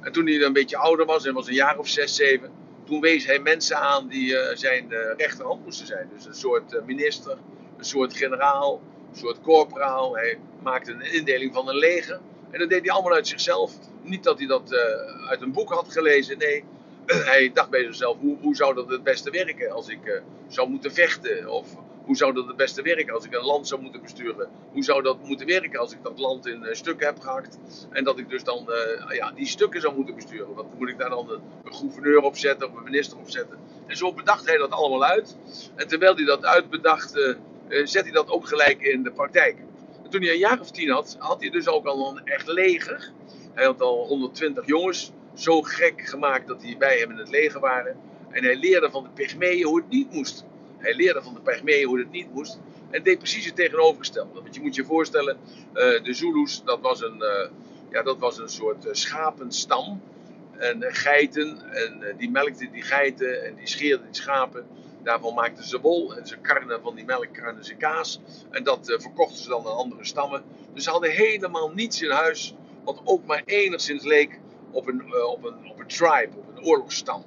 En 0.00 0.12
toen 0.12 0.26
hij 0.26 0.42
een 0.42 0.52
beetje 0.52 0.76
ouder 0.76 1.06
was, 1.06 1.26
en 1.26 1.34
was 1.34 1.48
een 1.48 1.54
jaar 1.54 1.78
of 1.78 1.88
zes, 1.88 2.14
zeven. 2.14 2.50
Toen 2.84 3.00
wees 3.00 3.26
hij 3.26 3.38
mensen 3.38 3.76
aan 3.76 4.08
die 4.08 4.32
uh, 4.32 4.40
zijn 4.54 4.86
uh, 4.90 4.98
rechterhand 5.16 5.64
moesten 5.64 5.86
zijn. 5.86 6.10
Dus 6.14 6.26
een 6.26 6.34
soort 6.34 6.86
minister, 6.86 7.38
een 7.78 7.84
soort 7.84 8.16
generaal, 8.16 8.82
een 9.10 9.18
soort 9.18 9.40
corporaal. 9.40 10.16
Hij 10.16 10.38
maakte 10.62 10.92
een 10.92 11.12
indeling 11.12 11.54
van 11.54 11.68
een 11.68 11.78
leger. 11.78 12.20
En 12.50 12.58
dat 12.58 12.68
deed 12.68 12.80
hij 12.80 12.90
allemaal 12.90 13.12
uit 13.12 13.28
zichzelf. 13.28 13.72
Niet 14.02 14.24
dat 14.24 14.38
hij 14.38 14.46
dat 14.46 14.72
uh, 14.72 15.28
uit 15.28 15.40
een 15.40 15.52
boek 15.52 15.72
had 15.72 15.92
gelezen. 15.92 16.38
Nee, 16.38 16.64
hij 17.06 17.50
dacht 17.54 17.70
bij 17.70 17.84
zichzelf: 17.84 18.16
hoe, 18.18 18.36
hoe 18.40 18.56
zou 18.56 18.74
dat 18.74 18.88
het 18.88 19.02
beste 19.02 19.30
werken 19.30 19.70
als 19.70 19.88
ik 19.88 20.04
uh, 20.04 20.20
zou 20.48 20.68
moeten 20.68 20.92
vechten? 20.92 21.48
Of 21.48 21.68
hoe 22.04 22.16
zou 22.16 22.32
dat 22.32 22.46
het 22.46 22.56
beste 22.56 22.82
werken 22.82 23.14
als 23.14 23.24
ik 23.24 23.34
een 23.34 23.44
land 23.44 23.68
zou 23.68 23.82
moeten 23.82 24.02
besturen? 24.02 24.48
Hoe 24.72 24.84
zou 24.84 25.02
dat 25.02 25.22
moeten 25.22 25.46
werken 25.46 25.80
als 25.80 25.92
ik 25.92 26.02
dat 26.02 26.18
land 26.18 26.46
in 26.46 26.62
uh, 26.62 26.72
stukken 26.72 27.06
heb 27.06 27.20
gehakt? 27.20 27.58
En 27.90 28.04
dat 28.04 28.18
ik 28.18 28.28
dus 28.28 28.44
dan 28.44 28.68
ja, 29.08 29.32
die 29.32 29.46
stukken 29.46 29.80
zou 29.80 29.94
moeten 29.94 30.14
besturen. 30.14 30.54
Wat 30.54 30.66
moet 30.78 30.88
ik 30.88 30.98
daar 30.98 31.10
dan 31.10 31.30
een, 31.30 31.72
gouverneur 31.72 32.20
op 32.20 32.36
zetten 32.36 32.68
of 32.68 32.76
een 32.76 32.84
minister 32.84 33.18
op 33.18 33.30
zetten? 33.30 33.58
En 33.86 33.96
zo 33.96 34.12
bedacht 34.12 34.46
hij 34.46 34.56
dat 34.56 34.70
allemaal 34.70 35.04
uit. 35.04 35.36
En 35.74 35.88
terwijl 35.88 36.14
hij 36.14 36.24
dat 36.24 36.44
uitbedacht, 36.44 37.10
zet 37.68 38.02
hij 38.02 38.12
dat 38.12 38.30
ook 38.30 38.48
gelijk 38.48 38.80
in 38.80 39.02
de 39.02 39.12
praktijk 39.12 39.56
toen 40.08 40.22
hij 40.22 40.32
een 40.32 40.38
jaar 40.38 40.60
of 40.60 40.70
tien 40.70 40.90
had, 40.90 41.16
had 41.18 41.40
hij 41.40 41.50
dus 41.50 41.68
ook 41.68 41.86
al 41.86 42.10
een 42.10 42.24
echt 42.24 42.46
leger. 42.46 43.12
Hij 43.54 43.64
had 43.64 43.80
al 43.80 44.06
120 44.06 44.66
jongens 44.66 45.12
zo 45.34 45.62
gek 45.62 46.08
gemaakt 46.08 46.46
dat 46.46 46.60
die 46.60 46.76
bij 46.76 46.98
hem 46.98 47.10
in 47.10 47.18
het 47.18 47.30
leger 47.30 47.60
waren. 47.60 47.96
En 48.30 48.44
hij 48.44 48.56
leerde 48.56 48.90
van 48.90 49.02
de 49.02 49.08
Pygmeeën 49.08 49.66
hoe 49.66 49.76
het 49.76 49.88
niet 49.88 50.12
moest. 50.12 50.44
Hij 50.78 50.94
leerde 50.94 51.22
van 51.22 51.34
de 51.34 51.40
Pygmeeën 51.40 51.86
hoe 51.86 51.98
het 51.98 52.10
niet 52.10 52.32
moest. 52.32 52.58
En 52.90 53.02
deed 53.02 53.18
precies 53.18 53.46
het 53.46 53.56
tegenovergestelde. 53.56 54.40
Want 54.42 54.54
je 54.54 54.60
moet 54.60 54.74
je 54.74 54.84
voorstellen, 54.84 55.36
uh, 55.74 56.02
de 56.02 56.14
Zulus, 56.14 56.62
dat 56.64 56.80
was 56.80 57.00
een, 57.02 57.18
uh, 57.18 57.48
ja, 57.90 58.02
dat 58.02 58.18
was 58.18 58.38
een 58.38 58.48
soort 58.48 58.86
uh, 58.86 58.92
schapenstam. 58.92 60.00
En 60.56 60.82
geiten, 60.82 61.72
en 61.72 62.16
die 62.18 62.30
melkten 62.30 62.72
die 62.72 62.82
geiten 62.82 63.44
en 63.44 63.54
die 63.54 63.66
scheerden 63.68 64.06
die 64.06 64.22
schapen. 64.22 64.66
Daarvan 65.06 65.34
maakten 65.34 65.64
ze 65.64 65.80
wol 65.80 66.16
en 66.16 66.26
ze 66.26 66.36
karnen 66.36 66.80
van 66.80 66.94
die 66.94 67.04
melk 67.04 67.32
karnen 67.32 67.64
ze 67.64 67.74
kaas. 67.74 68.20
En 68.50 68.64
dat 68.64 68.88
uh, 68.88 68.98
verkochten 68.98 69.42
ze 69.42 69.48
dan 69.48 69.66
aan 69.66 69.76
andere 69.76 70.04
stammen. 70.04 70.44
Dus 70.74 70.84
ze 70.84 70.90
hadden 70.90 71.10
helemaal 71.10 71.70
niets 71.70 72.02
in 72.02 72.10
huis 72.10 72.54
wat 72.84 73.00
ook 73.04 73.24
maar 73.24 73.42
enigszins 73.44 74.04
leek 74.04 74.40
op 74.70 74.86
een, 74.86 75.02
uh, 75.06 75.30
op 75.30 75.44
een, 75.44 75.70
op 75.70 75.78
een 75.78 75.86
tribe, 75.86 76.36
op 76.36 76.56
een 76.56 76.64
oorlogsstam. 76.64 77.24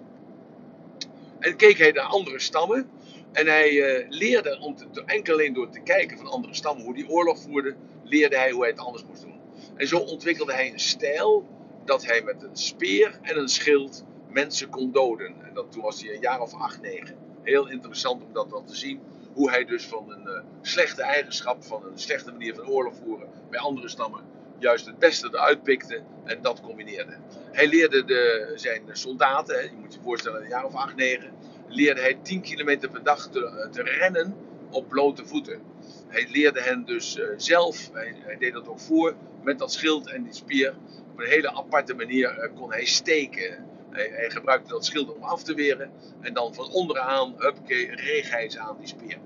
En 1.40 1.56
keek 1.56 1.78
hij 1.78 1.92
naar 1.92 2.06
andere 2.06 2.40
stammen. 2.40 2.90
En 3.32 3.48
hij 3.48 3.72
uh, 3.72 4.10
leerde, 4.10 4.60
om 4.62 4.76
te, 4.76 5.04
enkel 5.06 5.34
alleen 5.34 5.54
door 5.54 5.70
te 5.70 5.80
kijken 5.80 6.18
van 6.18 6.28
andere 6.28 6.54
stammen 6.54 6.84
hoe 6.84 6.94
die 6.94 7.10
oorlog 7.10 7.40
voerden, 7.40 7.78
leerde 8.04 8.38
hij 8.38 8.52
hoe 8.52 8.62
hij 8.62 8.70
het 8.70 8.80
anders 8.80 9.04
moest 9.04 9.22
doen. 9.22 9.40
En 9.76 9.88
zo 9.88 9.98
ontwikkelde 9.98 10.54
hij 10.54 10.72
een 10.72 10.80
stijl 10.80 11.48
dat 11.86 12.06
hij 12.06 12.22
met 12.22 12.44
een 12.44 12.58
speer 12.58 13.20
en 13.22 13.38
een 13.38 13.50
schild 13.50 14.04
mensen 14.30 14.70
kon 14.70 14.92
doden. 14.92 15.36
En 15.44 15.54
dat, 15.54 15.72
toen 15.72 15.82
was 15.82 16.02
hij 16.02 16.14
een 16.14 16.22
jaar 16.22 16.42
of 16.42 16.54
acht, 16.54 16.82
negen 16.82 17.28
heel 17.50 17.70
interessant 17.70 18.24
om 18.24 18.34
dat 18.34 18.50
wel 18.50 18.64
te 18.64 18.76
zien. 18.76 19.00
Hoe 19.34 19.50
hij 19.50 19.66
dus 19.66 19.88
van 19.88 20.12
een 20.12 20.28
uh, 20.28 20.40
slechte 20.62 21.02
eigenschap, 21.02 21.64
van 21.64 21.86
een 21.86 22.00
slechte 22.00 22.32
manier 22.32 22.56
van 22.56 22.68
oorlog 22.68 22.94
voeren 23.04 23.30
bij 23.50 23.60
andere 23.60 23.90
stammen, 23.90 24.24
juist 24.60 24.86
het 24.86 25.00
beste 25.00 25.28
eruit 25.28 25.64
pikte 25.64 26.02
en 26.24 26.42
dat 26.42 26.62
combineerde. 26.62 27.18
Hij 27.52 27.68
leerde 27.68 28.04
de, 28.06 28.52
zijn 28.56 28.82
soldaten, 28.92 29.64
je 29.64 29.78
moet 29.80 29.94
je 29.94 30.00
voorstellen, 30.04 30.42
een 30.42 30.48
jaar 30.48 30.66
of 30.66 30.74
acht, 30.74 30.96
negen, 30.96 31.34
leerde 31.68 32.02
hij 32.02 32.20
10 32.22 32.42
kilometer 32.42 32.90
per 32.90 33.04
dag 33.04 33.28
te, 33.28 33.46
eh, 33.46 33.70
te 33.70 33.84
rennen 33.84 34.36
op 34.70 34.88
blote 34.88 35.26
voeten. 35.26 35.62
Hij 36.08 36.28
leerde 36.32 36.62
hen 36.62 36.86
dus 36.86 37.18
uh, 37.18 37.26
zelf, 37.38 37.90
hij, 37.94 38.36
deed 38.40 38.54
dat 38.54 38.68
ook 38.68 38.80
voor, 38.80 39.16
met 39.44 39.60
dat 39.60 39.74
schild 39.74 40.08
en 40.10 40.24
die 40.24 40.34
spier. 40.34 40.74
Op 41.12 41.20
een 41.20 41.28
hele 41.28 41.54
aparte 41.54 41.94
manier 41.94 42.52
kon 42.56 42.72
hij 42.72 42.86
steken. 42.86 43.66
Hij, 43.90 44.10
hij, 44.14 44.30
gebruikte 44.30 44.70
dat 44.70 44.86
schild 44.86 45.16
om 45.16 45.24
af 45.24 45.44
te 45.44 45.54
weren. 45.54 45.92
En 46.20 46.34
dan 46.34 46.54
van 46.54 46.70
onderaan, 46.72 47.34
huppakee, 47.38 47.96
reeg 47.96 48.32
hij 48.32 48.50
ze 48.50 48.60
aan 48.60 48.78
die 48.78 48.88
speer. 48.88 49.18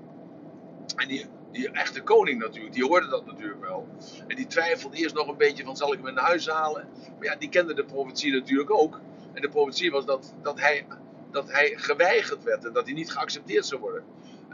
En 0.96 1.08
die, 1.08 1.26
die 1.52 1.70
echte 1.70 2.02
koning 2.02 2.40
natuurlijk, 2.40 2.74
die 2.74 2.84
hoorde 2.84 3.08
dat 3.08 3.26
natuurlijk 3.26 3.60
wel. 3.60 3.88
En 4.26 4.36
die 4.36 4.46
twijfelde 4.46 4.96
eerst 4.96 5.14
nog 5.14 5.28
een 5.28 5.36
beetje 5.36 5.64
van 5.64 5.76
zal 5.76 5.92
ik 5.92 6.00
hem 6.04 6.14
naar 6.14 6.24
huis 6.24 6.48
halen. 6.48 6.88
Maar 7.18 7.24
ja, 7.24 7.36
die 7.36 7.48
kende 7.48 7.74
de 7.74 7.84
profetie 7.84 8.32
natuurlijk 8.32 8.70
ook. 8.70 9.00
En 9.32 9.42
de 9.42 9.48
profetie 9.48 9.90
was 9.90 10.04
dat, 10.04 10.34
dat, 10.42 10.60
hij, 10.60 10.86
dat 11.30 11.52
hij 11.52 11.72
geweigerd 11.76 12.42
werd 12.42 12.64
en 12.64 12.72
dat 12.72 12.84
hij 12.84 12.94
niet 12.94 13.12
geaccepteerd 13.12 13.66
zou 13.66 13.80
worden. 13.80 14.04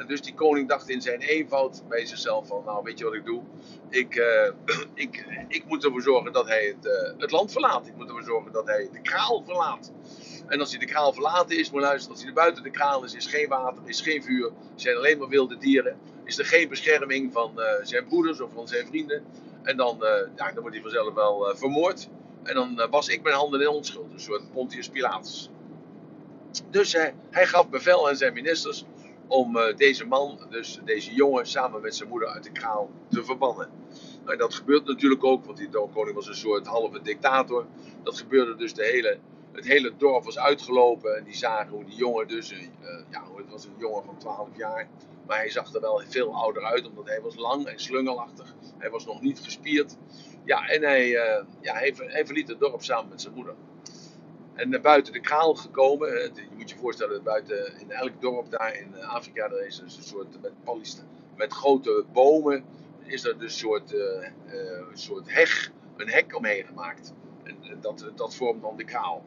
Dus 0.07 0.23
die 0.23 0.35
koning 0.35 0.69
dacht 0.69 0.89
in 0.89 1.03
zijn 1.03 1.21
eenvoud 1.21 1.83
bij 1.89 2.07
zichzelf 2.07 2.47
van, 2.47 2.63
nou 2.65 2.83
weet 2.83 2.99
je 2.99 3.05
wat 3.05 3.15
ik 3.15 3.25
doe? 3.25 3.43
Ik, 3.89 4.15
uh, 4.15 4.51
ik, 5.05 5.27
ik 5.49 5.65
moet 5.67 5.85
ervoor 5.85 6.03
zorgen 6.03 6.33
dat 6.33 6.47
hij 6.47 6.65
het, 6.67 6.87
uh, 6.87 7.21
het 7.21 7.31
land 7.31 7.53
verlaat. 7.53 7.87
Ik 7.87 7.97
moet 7.97 8.07
ervoor 8.07 8.23
zorgen 8.23 8.53
dat 8.53 8.67
hij 8.67 8.89
de 8.93 9.01
kraal 9.01 9.43
verlaat. 9.45 9.93
En 10.47 10.61
als 10.61 10.71
hij 10.71 10.79
de 10.79 10.87
kraal 10.87 11.13
verlaten 11.13 11.59
is, 11.59 11.71
maar 11.71 11.81
luister, 11.81 12.11
als 12.11 12.21
hij 12.21 12.29
er 12.29 12.35
buiten 12.35 12.63
de 12.63 12.71
kraal 12.71 13.05
is, 13.05 13.15
is 13.15 13.27
geen 13.27 13.49
water, 13.49 13.83
is 13.85 14.01
geen 14.01 14.23
vuur, 14.23 14.51
zijn 14.75 14.97
alleen 14.97 15.19
maar 15.19 15.29
wilde 15.29 15.59
dieren. 15.59 15.99
Is 16.25 16.39
er 16.39 16.45
geen 16.45 16.69
bescherming 16.69 17.33
van 17.33 17.53
uh, 17.57 17.65
zijn 17.83 18.07
broeders 18.07 18.41
of 18.41 18.51
van 18.55 18.69
zijn 18.69 18.87
vrienden. 18.87 19.25
En 19.63 19.77
dan, 19.77 19.97
ja, 20.37 20.53
dan 20.53 20.61
wordt 20.61 20.75
hij 20.75 20.83
vanzelf 20.83 21.15
wel 21.15 21.57
vermoord. 21.57 22.09
En 22.43 22.55
dan 22.55 22.87
was 22.91 23.09
ik 23.09 23.23
mijn 23.23 23.35
handen 23.35 23.61
in 23.61 23.69
onschuld. 23.69 24.13
Een 24.13 24.21
soort 24.21 24.53
Pontius 24.53 24.89
Pilatus. 24.89 25.51
Dus 26.71 26.93
hij, 26.93 27.15
hij 27.31 27.47
gaf 27.47 27.69
bevel 27.69 28.09
aan 28.09 28.17
zijn 28.17 28.33
ministers 28.33 28.85
om 29.31 29.57
eh, 29.57 29.77
deze 29.77 30.07
man, 30.07 30.39
dus 30.49 30.81
deze 30.85 31.15
jongen, 31.15 31.47
samen 31.47 31.81
met 31.81 31.95
zijn 31.95 32.09
moeder 32.09 32.29
uit 32.29 32.45
de 32.45 32.53
kraal 32.53 32.91
te 33.09 33.25
verbannen. 33.25 33.69
Nou, 34.25 34.37
dat 34.37 34.55
gebeurt 34.55 34.85
natuurlijk 34.85 35.25
ook, 35.25 35.45
want 35.45 35.59
die 35.59 35.69
koning 35.69 36.15
was 36.15 36.27
een 36.27 36.35
soort 36.35 36.67
halve 36.67 37.03
dictator. 37.03 37.67
Dat 38.03 38.19
gebeurde 38.19 38.57
dus 38.57 38.75
de 38.75 38.85
hele, 38.85 39.19
het 39.53 39.67
hele 39.67 39.97
dorp 39.97 40.25
was 40.25 40.39
uitgelopen 40.39 41.17
en 41.17 41.25
die 41.25 41.37
zagen 41.37 41.73
hoe 41.73 41.85
die 41.85 41.95
jongen 41.95 42.29
dus, 42.29 42.53
uh, 42.53 42.59
ja, 43.11 43.23
het 43.37 43.51
was 43.51 43.65
een 43.65 43.75
jongen 43.79 44.05
van 44.05 44.19
12 44.19 44.49
jaar, 44.57 44.89
maar 45.27 45.37
hij 45.37 45.51
zag 45.51 45.75
er 45.75 45.81
wel 45.81 46.03
veel 46.09 46.35
ouder 46.35 46.65
uit, 46.65 46.89
omdat 46.89 47.07
hij 47.07 47.21
was 47.21 47.37
lang 47.37 47.67
en 47.67 47.81
slungelachtig. 47.81 48.55
Hij 48.79 48.91
was 48.91 49.07
nog 49.07 49.21
niet 49.21 49.41
gespierd. 49.41 49.97
Ja, 50.45 50.69
en 50.69 50.83
hij, 50.83 51.07
uh, 51.09 51.45
ja, 51.61 51.75
hij, 51.75 51.95
hij 51.97 52.27
verliet 52.27 52.49
het 52.49 52.61
dorp 52.61 52.83
samen 52.83 53.09
met 53.09 53.21
zijn 53.21 53.35
moeder. 53.35 53.55
En 54.61 54.69
naar 54.69 54.81
buiten 54.81 55.13
de 55.13 55.21
kraal 55.21 55.55
gekomen. 55.55 56.09
Je 56.35 56.49
moet 56.57 56.71
je 56.71 56.77
voorstellen, 56.77 57.23
buiten 57.23 57.81
in 57.81 57.91
elk 57.91 58.21
dorp 58.21 58.51
daar 58.51 58.77
in 58.77 59.03
Afrika, 59.05 59.49
daar 59.49 59.67
is 59.67 59.79
een 59.79 59.91
soort 59.91 60.41
met, 60.43 60.53
met 61.37 61.53
grote 61.53 62.05
bomen, 62.13 62.65
is 63.05 63.25
er 63.25 63.39
dus 63.39 63.53
een 63.53 63.59
soort, 63.59 63.93
uh, 63.93 64.27
soort 64.93 65.33
heg, 65.33 65.73
een 65.97 66.09
hek 66.09 66.37
omheen 66.37 66.65
gemaakt. 66.65 67.13
En 67.43 67.81
dat, 67.81 68.11
dat 68.15 68.35
vormt 68.35 68.63
dan 68.63 68.77
de 68.77 68.85
kraal. 68.85 69.25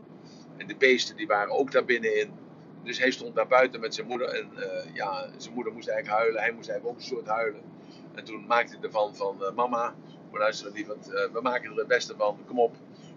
En 0.57 0.67
de 0.67 0.75
beesten 0.75 1.15
die 1.15 1.27
waren 1.27 1.57
ook 1.57 1.71
daar 1.71 1.85
binnenin. 1.85 2.31
Dus 2.83 2.99
hij 2.99 3.11
stond 3.11 3.35
daar 3.35 3.47
buiten 3.47 3.79
met 3.79 3.95
zijn 3.95 4.07
moeder. 4.07 4.27
En 4.27 4.49
ja, 4.93 5.27
zijn 5.37 5.53
moeder 5.53 5.73
moest 5.73 5.87
eigenlijk 5.87 6.19
huilen. 6.19 6.41
Hij 6.41 6.51
moest 6.51 6.69
eigenlijk 6.69 6.97
ook 6.97 7.03
een 7.03 7.15
soort 7.15 7.27
huilen. 7.27 7.61
En 8.15 8.23
toen 8.23 8.45
maakte 8.45 8.75
hij 8.75 8.85
ervan 8.85 9.15
van, 9.15 9.37
mama, 9.55 9.95
maar 10.31 10.39
luister 10.39 10.71
lieverd, 10.71 11.07
we 11.07 11.39
maken 11.41 11.71
er 11.71 11.77
het 11.77 11.87
beste 11.87 12.15
van. 12.17 12.37
Kom 12.47 12.59
op, 12.59 12.75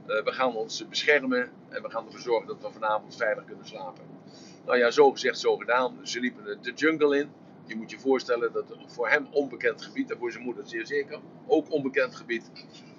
uh, 0.09 0.23
we 0.25 0.33
gaan 0.33 0.57
ons 0.57 0.89
beschermen 0.89 1.51
en 1.69 1.83
we 1.83 1.91
gaan 1.91 2.07
ervoor 2.07 2.21
zorgen 2.21 2.47
dat 2.47 2.63
we 2.63 2.73
vanavond 2.73 3.17
veilig 3.17 3.45
kunnen 3.45 3.67
slapen. 3.67 4.05
Nou 4.65 4.79
ja, 4.79 4.91
zo 4.91 5.11
gezegd, 5.11 5.39
zo 5.39 5.57
gedaan. 5.57 5.99
Ze 6.03 6.21
liepen 6.21 6.59
de 6.63 6.73
jungle 6.73 7.19
in. 7.19 7.31
Je 7.67 7.77
moet 7.77 7.91
je 7.91 7.99
voorstellen 7.99 8.53
dat 8.53 8.65
voor 8.87 9.09
hem 9.09 9.27
onbekend 9.31 9.83
gebied, 9.83 10.11
en 10.11 10.19
voor 10.19 10.33
zijn 10.33 10.45
moeder 10.45 10.67
zeer 10.67 10.87
zeker, 10.87 11.21
ook 11.47 11.73
onbekend 11.73 12.17
gebied. 12.17 12.51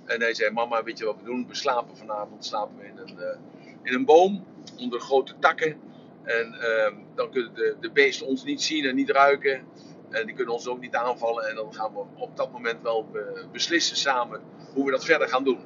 En 0.06 0.22
hij 0.22 0.34
zei, 0.34 0.52
mama, 0.52 0.84
weet 0.84 0.98
je 0.98 1.06
wat 1.06 1.18
we 1.20 1.26
doen? 1.26 1.48
We 1.48 1.56
slapen 1.56 1.98
vanavond, 1.98 2.46
slapen 2.46 2.78
we 2.78 2.86
in 2.86 2.98
een, 2.98 3.18
uh, 3.20 3.38
in 3.84 3.94
een 3.94 4.06
boom, 4.06 4.46
onder 4.78 5.00
grote 5.00 5.40
takken. 5.40 5.80
En 6.24 6.54
uh, 6.54 6.98
dan 7.16 7.30
kunnen 7.32 7.54
de, 7.54 7.76
de 7.80 7.92
beesten 7.92 8.28
ons 8.28 8.44
niet 8.44 8.62
zien 8.62 8.86
en 8.86 8.96
niet 8.96 9.10
ruiken. 9.10 9.66
En 10.10 10.26
die 10.26 10.36
kunnen 10.36 10.54
ons 10.54 10.68
ook 10.68 10.80
niet 10.80 10.96
aanvallen. 10.96 11.50
En 11.50 11.56
dan 11.56 11.74
gaan 11.74 11.94
we 11.94 12.04
op 12.16 12.38
dat 12.38 12.52
moment 12.52 12.82
wel 12.82 13.10
beslissen 13.52 13.98
samen 13.98 14.42
hoe 14.74 14.86
we 14.86 14.92
dat 14.92 15.06
verder 15.06 15.28
gaan 15.28 15.44
doen. 15.44 15.60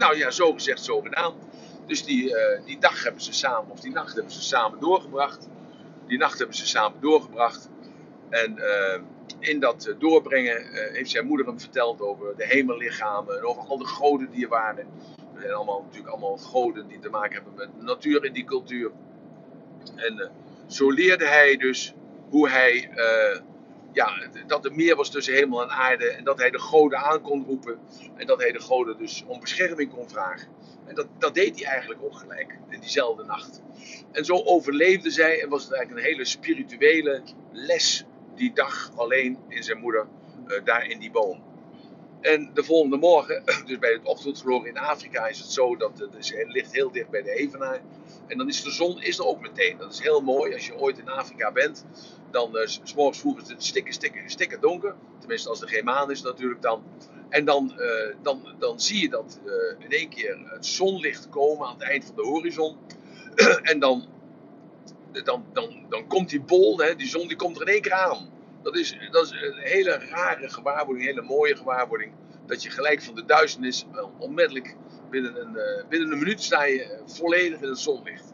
Nou 0.00 0.16
ja, 0.16 0.30
zo 0.30 0.52
gezegd, 0.52 0.84
zo 0.84 1.00
gedaan. 1.00 1.34
Dus 1.86 2.04
die, 2.04 2.24
uh, 2.24 2.64
die 2.64 2.78
dag 2.78 3.02
hebben 3.02 3.22
ze 3.22 3.32
samen, 3.32 3.70
of 3.70 3.80
die 3.80 3.92
nacht 3.92 4.14
hebben 4.14 4.32
ze 4.32 4.42
samen 4.42 4.80
doorgebracht. 4.80 5.48
Die 6.06 6.18
nacht 6.18 6.38
hebben 6.38 6.56
ze 6.56 6.66
samen 6.66 7.00
doorgebracht. 7.00 7.68
En 8.30 8.58
uh, 8.58 9.00
in 9.38 9.60
dat 9.60 9.94
doorbrengen 9.98 10.60
uh, 10.60 10.92
heeft 10.92 11.10
zijn 11.10 11.26
moeder 11.26 11.46
hem 11.46 11.60
verteld 11.60 12.00
over 12.00 12.36
de 12.36 12.46
hemellichamen 12.46 13.38
en 13.38 13.44
over 13.44 13.62
al 13.62 13.78
de 13.78 13.86
goden 13.86 14.30
die 14.30 14.42
er 14.42 14.48
waren. 14.48 14.86
Zijn 15.38 15.52
allemaal, 15.52 15.82
natuurlijk 15.82 16.10
allemaal 16.10 16.36
goden 16.36 16.88
die 16.88 16.98
te 16.98 17.08
maken 17.08 17.34
hebben 17.34 17.54
met 17.54 17.82
natuur 17.82 18.24
en 18.24 18.32
die 18.32 18.44
cultuur. 18.44 18.90
En 19.96 20.30
zo 20.66 20.90
leerde 20.90 21.26
hij 21.26 21.56
dus 21.56 21.94
hoe 22.30 22.48
hij 22.48 22.90
ja, 23.92 24.28
dat 24.46 24.64
er 24.64 24.74
meer 24.74 24.96
was 24.96 25.10
tussen 25.10 25.34
hemel 25.34 25.62
en 25.62 25.70
aarde. 25.70 26.10
En 26.10 26.24
dat 26.24 26.38
hij 26.38 26.50
de 26.50 26.58
goden 26.58 26.98
aan 26.98 27.22
kon 27.22 27.44
roepen. 27.44 27.78
En 28.16 28.26
dat 28.26 28.40
hij 28.40 28.52
de 28.52 28.60
goden 28.60 28.98
dus 28.98 29.24
om 29.26 29.40
bescherming 29.40 29.90
kon 29.90 30.08
vragen. 30.08 30.48
En 30.86 30.94
dat, 30.94 31.06
dat 31.18 31.34
deed 31.34 31.60
hij 31.60 31.70
eigenlijk 31.70 32.02
ook 32.02 32.14
gelijk, 32.14 32.58
in 32.68 32.80
diezelfde 32.80 33.24
nacht. 33.24 33.62
En 34.12 34.24
zo 34.24 34.42
overleefde 34.44 35.10
zij 35.10 35.42
en 35.42 35.48
was 35.48 35.62
het 35.64 35.72
eigenlijk 35.72 36.06
een 36.06 36.12
hele 36.12 36.24
spirituele 36.24 37.22
les 37.52 38.04
die 38.34 38.52
dag 38.52 38.90
alleen 38.94 39.38
in 39.48 39.62
zijn 39.62 39.78
moeder, 39.78 40.06
uh, 40.46 40.64
daar 40.64 40.86
in 40.86 40.98
die 40.98 41.10
boom. 41.10 41.42
En 42.20 42.50
de 42.54 42.64
volgende 42.64 42.96
morgen, 42.96 43.42
dus 43.66 43.78
bij 43.78 43.92
het 43.92 44.04
ochtendverloren 44.04 44.68
in 44.68 44.78
Afrika, 44.78 45.26
is 45.26 45.38
het 45.38 45.50
zo 45.50 45.76
dat 45.76 45.98
het, 45.98 46.14
het 46.14 46.52
ligt 46.52 46.72
heel 46.72 46.90
dicht 46.90 47.10
bij 47.10 47.22
de 47.22 47.30
Evenaar. 47.30 47.80
En 48.30 48.38
dan 48.38 48.48
is 48.48 48.62
de 48.62 48.70
zon 48.70 49.02
is 49.02 49.18
er 49.18 49.26
ook 49.26 49.40
meteen. 49.40 49.76
Dat 49.78 49.92
is 49.92 50.00
heel 50.00 50.20
mooi. 50.20 50.54
Als 50.54 50.66
je 50.66 50.78
ooit 50.78 50.98
in 50.98 51.08
Afrika 51.08 51.52
bent, 51.52 51.84
dan 52.30 52.56
uh, 52.56 52.66
s 52.66 52.94
morgens 52.94 53.18
vroeg 53.18 53.40
is 53.40 53.48
het 53.48 53.64
stikken, 53.64 53.92
stikken, 53.92 54.30
stikken 54.30 54.60
donker. 54.60 54.94
Tenminste, 55.18 55.48
als 55.48 55.60
er 55.62 55.68
geen 55.68 55.84
maan 55.84 56.10
is 56.10 56.22
natuurlijk 56.22 56.62
dan. 56.62 56.82
En 57.28 57.44
dan, 57.44 57.74
uh, 57.78 58.14
dan, 58.22 58.54
dan 58.58 58.80
zie 58.80 59.00
je 59.00 59.08
dat 59.08 59.40
uh, 59.44 59.52
in 59.78 59.90
één 59.90 60.08
keer 60.08 60.38
het 60.44 60.66
zonlicht 60.66 61.28
komen 61.28 61.66
aan 61.66 61.74
het 61.74 61.82
eind 61.82 62.04
van 62.04 62.14
de 62.14 62.22
horizon. 62.22 62.76
en 63.72 63.78
dan, 63.78 64.08
dan, 65.24 65.44
dan, 65.52 65.86
dan 65.88 66.06
komt 66.06 66.30
die 66.30 66.40
bol, 66.40 66.78
hè, 66.78 66.94
die 66.94 67.08
zon, 67.08 67.28
die 67.28 67.36
komt 67.36 67.56
er 67.56 67.62
in 67.62 67.72
één 67.72 67.82
keer 67.82 67.92
aan. 67.92 68.30
Dat 68.62 68.76
is, 68.76 68.96
dat 69.10 69.24
is 69.24 69.30
een 69.30 69.58
hele 69.58 69.98
rare 70.10 70.48
gewaarwording, 70.48 71.08
een 71.08 71.14
hele 71.14 71.26
mooie 71.26 71.56
gewaarwording. 71.56 72.12
Dat 72.46 72.62
je 72.62 72.70
gelijk 72.70 73.02
van 73.02 73.14
de 73.14 73.24
duisternis 73.24 73.86
onmiddellijk 74.18 74.76
binnen 75.10 75.40
een, 75.40 75.52
uh, 75.54 75.88
binnen 75.88 76.12
een 76.12 76.18
minuut 76.18 76.42
sta 76.42 76.64
je 76.64 77.02
volledig 77.06 77.60
in 77.60 77.68
het 77.68 77.78
zonlicht. 77.78 78.32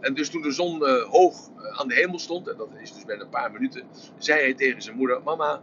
En 0.00 0.14
dus 0.14 0.30
toen 0.30 0.42
de 0.42 0.52
zon 0.52 0.82
uh, 0.82 1.02
hoog 1.02 1.48
aan 1.72 1.88
de 1.88 1.94
hemel 1.94 2.18
stond, 2.18 2.48
en 2.48 2.56
dat 2.56 2.68
is 2.80 2.92
dus 2.92 3.04
binnen 3.04 3.24
een 3.24 3.32
paar 3.32 3.52
minuten, 3.52 3.82
zei 4.18 4.40
hij 4.40 4.54
tegen 4.54 4.82
zijn 4.82 4.96
moeder: 4.96 5.22
Mama, 5.22 5.62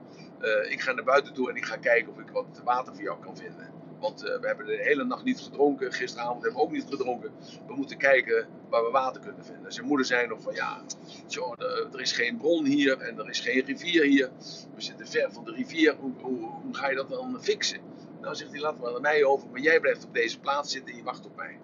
ik 0.69 0.81
ga 0.81 0.91
naar 0.91 1.03
buiten 1.03 1.33
toe 1.33 1.49
en 1.49 1.55
ik 1.55 1.65
ga 1.65 1.75
kijken 1.75 2.13
of 2.13 2.19
ik 2.19 2.29
wat 2.29 2.61
water 2.63 2.93
voor 2.93 3.03
jou 3.03 3.19
kan 3.23 3.37
vinden. 3.37 3.75
Want 3.99 4.21
we 4.21 4.47
hebben 4.47 4.65
de 4.65 4.79
hele 4.81 5.03
nacht 5.03 5.23
niet 5.23 5.39
gedronken. 5.39 5.93
Gisteravond 5.93 6.41
hebben 6.41 6.59
we 6.59 6.65
ook 6.65 6.71
niet 6.71 6.85
gedronken. 6.89 7.31
We 7.67 7.75
moeten 7.75 7.97
kijken 7.97 8.47
waar 8.69 8.83
we 8.83 8.91
water 8.91 9.21
kunnen 9.21 9.45
vinden. 9.45 9.73
Zijn 9.73 9.87
moeder 9.87 10.05
zei 10.05 10.27
nog 10.27 10.41
van 10.41 10.53
ja, 10.53 10.81
zo, 11.27 11.55
er 11.93 12.01
is 12.01 12.11
geen 12.11 12.37
bron 12.37 12.65
hier 12.65 12.97
en 12.97 13.19
er 13.19 13.29
is 13.29 13.39
geen 13.39 13.65
rivier 13.65 14.03
hier. 14.03 14.29
We 14.75 14.81
zitten 14.81 15.07
ver 15.07 15.31
van 15.31 15.43
de 15.43 15.51
rivier. 15.51 15.95
Hoe, 15.99 16.11
hoe, 16.21 16.49
hoe 16.63 16.75
ga 16.75 16.89
je 16.89 16.95
dat 16.95 17.09
dan 17.09 17.37
fixen? 17.41 17.79
Nou 18.21 18.35
zegt 18.35 18.51
hij, 18.51 18.59
laat 18.59 18.79
maar 18.79 18.95
aan 18.95 19.01
mij 19.01 19.23
over. 19.23 19.49
Maar 19.49 19.59
jij 19.59 19.79
blijft 19.79 20.05
op 20.05 20.13
deze 20.13 20.39
plaats 20.39 20.71
zitten 20.71 20.91
en 20.91 20.97
je 20.97 21.03
wacht 21.03 21.25
op 21.25 21.35
mij. 21.35 21.59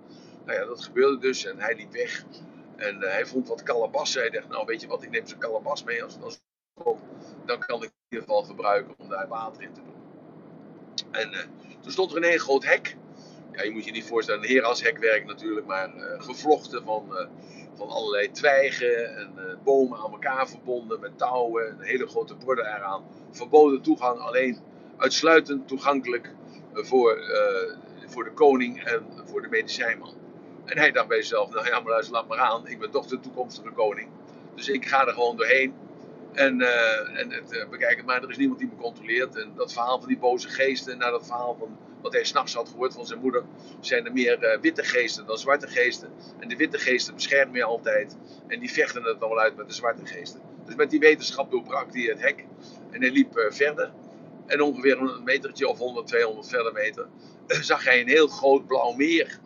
Nou 0.45 0.60
ja, 0.60 0.65
dat 0.65 0.83
gebeurde 0.83 1.17
dus 1.17 1.45
en 1.45 1.60
hij 1.60 1.75
liep 1.75 1.91
weg. 1.91 2.24
En 2.75 2.95
uh, 2.95 3.10
hij 3.10 3.25
vond 3.25 3.48
wat 3.48 3.63
kalabassen. 3.63 4.22
Hij 4.22 4.29
dacht, 4.29 4.48
nou 4.48 4.65
weet 4.65 4.81
je 4.81 4.88
wat, 4.88 5.03
ik 5.03 5.10
neem 5.10 5.27
zo'n 5.27 5.38
kalabas 5.38 5.83
mee. 5.83 6.03
Als 6.03 6.13
het 6.13 6.41
dan 7.45 7.60
kan 7.60 7.83
ik 7.83 7.89
in 7.89 8.05
ieder 8.10 8.27
geval 8.27 8.43
gebruiken 8.43 8.95
om 8.98 9.10
daar 9.10 9.27
water 9.27 9.63
in 9.63 9.74
te 9.74 9.81
doen. 9.83 9.93
En 11.12 11.33
uh, 11.33 11.39
toen 11.81 11.91
stond 11.91 12.12
er 12.12 12.17
een 12.17 12.24
heel 12.24 12.38
groot 12.38 12.65
hek. 12.65 12.98
Ja, 13.51 13.63
je 13.63 13.72
moet 13.72 13.86
je 13.86 13.91
niet 13.91 14.05
voorstellen, 14.05 14.43
een 14.43 14.50
herashekwerk 14.50 15.25
natuurlijk, 15.25 15.65
maar 15.65 15.95
uh, 15.95 16.22
gevlochten 16.22 16.83
van, 16.83 17.29
van 17.74 17.89
allerlei 17.89 18.31
twijgen 18.31 19.15
en 19.15 19.60
bomen 19.63 19.98
aan 19.98 20.12
elkaar 20.12 20.50
verbonden 20.50 21.00
met 21.00 21.17
touwen. 21.17 21.69
Een 21.69 21.81
hele 21.81 22.07
grote 22.07 22.36
borden 22.36 22.65
eraan. 22.65 23.03
Verboden 23.31 23.81
toegang, 23.81 24.19
alleen 24.19 24.60
uitsluitend 24.98 25.67
toegankelijk 25.67 26.33
voor, 26.74 27.22
voor 28.06 28.24
de 28.24 28.32
koning 28.32 28.84
en 28.84 29.06
voor 29.25 29.42
de 29.42 29.50
medicijnman. 29.50 30.13
En 30.65 30.77
hij 30.77 30.92
dacht 30.92 31.08
bij 31.08 31.18
zichzelf, 31.18 31.51
nou 31.51 31.68
ja, 31.68 31.80
maar 31.80 31.92
luister, 31.92 32.13
laat 32.13 32.27
maar 32.27 32.38
aan. 32.38 32.68
Ik 32.68 32.80
ben 32.80 32.92
toch 32.92 33.08
de 33.08 33.20
toekomstige 33.20 33.72
koning. 33.72 34.10
Dus 34.56 34.70
ik 34.70 34.86
ga 34.86 35.08
er 35.08 35.13
gewoon 35.13 35.38
doorheen. 35.38 35.74
En, 36.34 36.60
uh, 36.60 37.20
en 37.20 37.32
het 37.32 37.53
uh, 37.53 37.70
bekijken, 37.70 38.06
maar 38.06 38.24
er 38.24 38.30
is 38.30 38.38
niemand 38.38 38.60
die 38.60 38.68
me 38.68 38.75
controleert. 38.75 39.36
En 39.36 39.51
dat 39.56 39.74
verhaal 39.74 40.00
van 40.00 40.08
die 40.08 40.18
boze 40.18 40.50
geesten, 40.50 40.98
naar 40.98 41.12
dat 41.12 41.25
verhaal 41.25 41.56
van 41.60 41.77
wat 42.01 42.13
hij 42.13 42.24
s'nachts 42.24 42.53
had 42.53 42.70
gehoord 42.70 42.94
van 42.94 43.06
zijn 43.06 43.20
moeder, 43.20 43.44
zijn 43.80 44.06
er 44.06 44.13
meer 44.13 44.58
witte 44.62 44.84
geesten 44.84 45.25
dan 45.25 45.38
zwarte 45.38 45.68
geesten. 45.68 46.10
En 46.39 46.48
de 46.48 46.56
witte 46.56 46.77
geesten 46.77 47.13
beschermen 47.13 47.56
je 47.56 47.63
altijd. 47.63 48.18
En 48.48 48.60
die 48.60 48.72
vechten 48.72 49.03
het 49.03 49.20
dan 49.20 49.30
wel 49.30 49.39
uit 49.39 49.56
met 49.56 49.68
de 49.68 49.74
zwarte 49.74 50.06
geesten. 50.06 50.42
Dus 50.65 50.75
met 50.75 50.89
die 50.89 51.00
wetenschap 51.00 51.51
doorbrak 51.51 51.94
hij 51.94 52.01
het 52.01 52.22
hek. 52.22 52.46
En 52.92 53.01
hij 53.01 53.12
liep 53.12 53.48
verder. 53.50 53.92
En 54.45 54.62
ongeveer 54.62 55.01
een 55.01 55.23
metertje 55.23 55.67
of 55.67 55.77
100, 55.77 56.07
200 56.07 56.47
verder 56.47 56.73
meter 56.73 57.07
zag 57.47 57.83
hij 57.83 58.01
een 58.01 58.07
heel 58.07 58.27
groot 58.27 58.67
blauw 58.67 58.91
meer. 58.91 59.39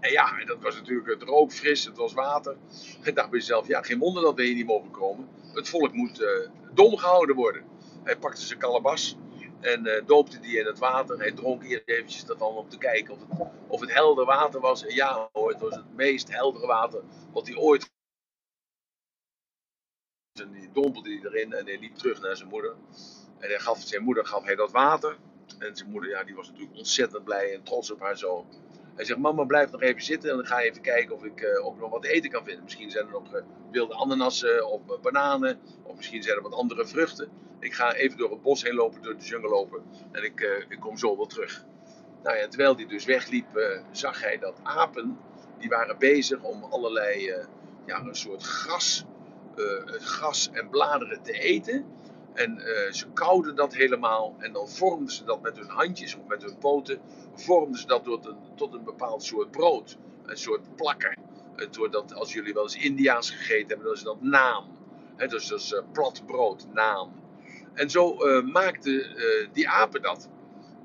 En 0.00 0.12
ja, 0.12 0.44
dat 0.44 0.62
was 0.62 0.74
natuurlijk 0.74 1.08
het 1.08 1.22
rook 1.22 1.52
fris, 1.52 1.84
het 1.84 1.96
was 1.96 2.12
water. 2.12 2.56
Ik 3.02 3.14
dacht 3.14 3.30
bij 3.30 3.38
jezelf, 3.38 3.66
ja, 3.66 3.82
geen 3.82 3.98
wonder 3.98 4.22
dat 4.22 4.34
we 4.34 4.42
hier 4.42 4.54
niet 4.54 4.66
mogen 4.66 4.90
komen. 4.90 5.28
Het 5.52 5.68
volk 5.68 5.92
moet 5.92 6.20
uh, 6.20 6.28
dom 6.74 6.96
gehouden 6.96 7.36
worden. 7.36 7.64
Hij 8.04 8.16
pakte 8.16 8.40
zijn 8.40 8.58
kalabas 8.58 9.16
en 9.60 10.02
doopte 10.06 10.40
die 10.40 10.58
in 10.58 10.66
het 10.66 10.78
water. 10.78 11.18
Hij 11.18 11.32
dronk 11.32 11.62
eerst 11.62 11.88
eventjes 11.88 12.28
ervan 12.28 12.54
om 12.54 12.68
te 12.68 12.78
kijken 12.78 13.14
of 13.14 13.20
het, 13.20 13.48
of 13.66 13.80
het 13.80 13.94
helder 13.94 14.24
water 14.24 14.60
was. 14.60 14.86
En 14.86 14.94
ja 14.94 15.28
hoor, 15.32 15.50
het 15.50 15.60
was 15.60 15.74
het 15.74 15.94
meest 15.94 16.32
heldere 16.32 16.66
water 16.66 17.02
wat 17.32 17.46
hij 17.46 17.56
ooit 17.56 17.90
en 20.40 20.52
die 20.52 20.70
dompelde 20.72 21.10
hij 21.10 21.30
erin 21.30 21.52
en 21.52 21.66
hij 21.66 21.78
liep 21.78 21.94
terug 21.94 22.20
naar 22.20 22.36
zijn 22.36 22.48
moeder. 22.48 22.74
En 23.42 23.48
hij 23.48 23.58
gaf, 23.58 23.80
zijn 23.80 24.02
moeder 24.02 24.26
gaf 24.26 24.44
hij 24.44 24.54
dat 24.54 24.70
water. 24.70 25.16
En 25.58 25.76
zijn 25.76 25.90
moeder, 25.90 26.10
ja, 26.10 26.24
die 26.24 26.34
was 26.34 26.48
natuurlijk 26.48 26.76
ontzettend 26.76 27.24
blij 27.24 27.54
en 27.54 27.62
trots 27.62 27.90
op 27.90 28.00
haar 28.00 28.18
zoon. 28.18 28.46
Hij 28.94 29.04
zegt, 29.04 29.18
mama 29.18 29.44
blijf 29.44 29.70
nog 29.70 29.80
even 29.82 30.02
zitten 30.02 30.30
en 30.30 30.36
dan 30.36 30.46
ga 30.46 30.60
je 30.60 30.70
even 30.70 30.82
kijken 30.82 31.14
of 31.14 31.24
ik 31.24 31.40
uh, 31.40 31.78
nog 31.78 31.90
wat 31.90 32.04
eten 32.04 32.30
kan 32.30 32.44
vinden. 32.44 32.62
Misschien 32.64 32.90
zijn 32.90 33.06
er 33.06 33.12
nog 33.12 33.34
uh, 33.34 33.42
wilde 33.70 33.94
ananassen 33.94 34.70
of 34.70 34.80
uh, 34.88 35.00
bananen 35.00 35.60
of 35.82 35.96
misschien 35.96 36.22
zijn 36.22 36.36
er 36.36 36.42
wat 36.42 36.54
andere 36.54 36.86
vruchten. 36.86 37.28
Ik 37.60 37.74
ga 37.74 37.94
even 37.94 38.18
door 38.18 38.30
het 38.30 38.42
bos 38.42 38.62
heen 38.62 38.74
lopen, 38.74 39.02
door 39.02 39.16
de 39.16 39.24
jungle 39.24 39.48
lopen 39.48 39.82
en 40.12 40.24
ik, 40.24 40.66
ik 40.68 40.80
kom 40.80 40.96
zo 40.96 41.16
wel 41.16 41.26
terug. 41.26 41.64
Nou 42.22 42.36
ja, 42.36 42.48
terwijl 42.48 42.76
hij 42.76 42.86
dus 42.86 43.04
wegliep, 43.04 43.80
zag 43.90 44.22
hij 44.22 44.38
dat 44.38 44.60
apen, 44.62 45.18
die 45.58 45.68
waren 45.68 45.98
bezig 45.98 46.42
om 46.42 46.64
allerlei, 46.64 47.34
ja, 47.86 48.00
een 48.00 48.14
soort 48.14 48.42
gras 48.42 49.04
gras 49.86 50.50
en 50.52 50.68
bladeren 50.68 51.22
te 51.22 51.32
eten. 51.32 51.86
En 52.32 52.60
ze 52.90 53.12
kauwden 53.12 53.54
dat 53.54 53.74
helemaal 53.74 54.34
en 54.38 54.52
dan 54.52 54.68
vormden 54.68 55.14
ze 55.14 55.24
dat 55.24 55.42
met 55.42 55.56
hun 55.56 55.68
handjes 55.68 56.14
of 56.14 56.26
met 56.26 56.42
hun 56.42 56.58
poten, 56.58 57.00
vormden 57.34 57.80
ze 57.80 57.86
dat 57.86 58.04
tot 58.04 58.26
een, 58.26 58.36
tot 58.56 58.74
een 58.74 58.84
bepaald 58.84 59.22
soort 59.22 59.50
brood, 59.50 59.98
een 60.26 60.36
soort 60.36 60.76
plakker. 60.76 61.18
Doordat, 61.70 62.14
als 62.14 62.32
jullie 62.32 62.54
wel 62.54 62.62
eens 62.62 62.76
Indiaans 62.76 63.30
gegeten 63.30 63.68
hebben, 63.68 63.86
dan 63.86 63.94
is 63.94 64.02
dat 64.02 64.20
naam. 64.22 64.76
dus 65.16 65.48
dat 65.48 65.58
is 65.60 65.80
plat 65.92 66.26
brood, 66.26 66.66
naam. 66.72 67.20
En 67.74 67.90
zo 67.90 68.16
maakten 68.42 69.06
die 69.52 69.68
apen 69.68 70.02
dat. 70.02 70.28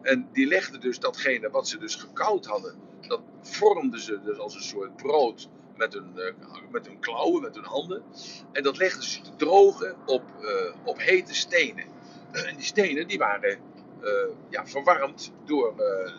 En 0.02 0.30
die 0.32 0.48
legden 0.48 0.80
dus 0.80 1.00
datgene 1.00 1.50
wat 1.50 1.68
ze 1.68 1.78
dus 1.78 1.96
gekoud 1.96 2.46
hadden, 2.46 2.76
dat 3.08 3.22
vormden 3.42 4.00
ze 4.00 4.22
dus 4.22 4.38
als 4.38 4.56
een 4.56 4.62
soort 4.62 4.96
brood 4.96 5.50
met 5.78 5.94
hun, 5.94 6.12
uh, 6.16 6.32
met 6.72 6.88
hun 6.88 7.00
klauwen, 7.00 7.42
met 7.42 7.56
hun 7.56 7.64
handen. 7.64 8.04
En 8.52 8.64
dat 8.64 8.78
legden 8.78 9.04
ze 9.04 9.22
te 9.22 9.36
drogen 9.36 9.96
op, 10.06 10.24
uh, 10.42 10.50
op 10.84 11.00
hete 11.00 11.36
stenen. 11.36 11.86
En 12.32 12.56
die 12.56 12.66
stenen 12.66 13.08
die 13.08 13.18
waren 13.18 13.60
uh, 14.04 14.10
ja, 14.50 14.68
verwarmd 14.68 15.32
door, 15.46 15.74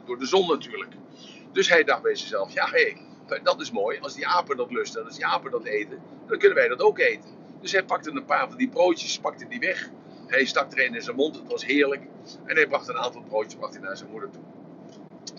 door 0.04 0.18
de 0.18 0.26
zon 0.26 0.48
natuurlijk. 0.48 0.92
Dus 1.52 1.68
hij 1.68 1.84
dacht 1.84 2.02
bij 2.02 2.14
zichzelf, 2.14 2.52
ja 2.52 2.66
hé, 2.66 2.94
hey, 3.26 3.40
dat 3.42 3.60
is 3.60 3.70
mooi. 3.70 3.98
Als 4.00 4.14
die 4.14 4.26
apen 4.26 4.56
dat 4.56 4.70
lusten, 4.70 5.04
als 5.04 5.14
die 5.14 5.26
apen 5.26 5.50
dat 5.50 5.64
eten, 5.64 5.98
dan 6.26 6.38
kunnen 6.38 6.56
wij 6.56 6.68
dat 6.68 6.80
ook 6.80 6.98
eten. 6.98 7.30
Dus 7.60 7.72
hij 7.72 7.84
pakte 7.84 8.10
een 8.10 8.24
paar 8.24 8.48
van 8.48 8.56
die 8.56 8.68
broodjes, 8.68 9.18
pakte 9.18 9.48
die 9.48 9.60
weg. 9.60 9.90
Hij 10.26 10.44
stak 10.44 10.72
er 10.72 10.84
een 10.84 10.94
in 10.94 11.02
zijn 11.02 11.16
mond, 11.16 11.36
het 11.36 11.48
was 11.48 11.64
heerlijk. 11.64 12.02
En 12.44 12.56
hij 12.56 12.66
bracht 12.66 12.88
een 12.88 12.98
aantal 12.98 13.22
broodjes 13.22 13.54
bracht 13.54 13.74
hij 13.74 13.82
naar 13.82 13.96
zijn 13.96 14.10
moeder 14.10 14.30
toe. 14.30 14.42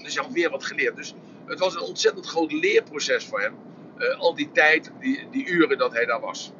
Dus 0.04 0.16
hij 0.16 0.24
had 0.24 0.34
weer 0.34 0.50
wat 0.50 0.64
geleerd. 0.64 0.96
Dus 0.96 1.14
het 1.46 1.60
was 1.60 1.76
een 1.76 1.82
ontzettend 1.82 2.26
groot 2.26 2.52
leerproces 2.52 3.26
voor 3.26 3.42
hem. 3.42 3.56
Uh, 4.00 4.20
al 4.20 4.36
die 4.36 4.52
tijd, 4.52 4.92
die, 5.00 5.28
die 5.32 5.48
uren 5.48 5.78
dat 5.78 5.94
hij 5.94 6.06
daar 6.06 6.20
was. 6.20 6.52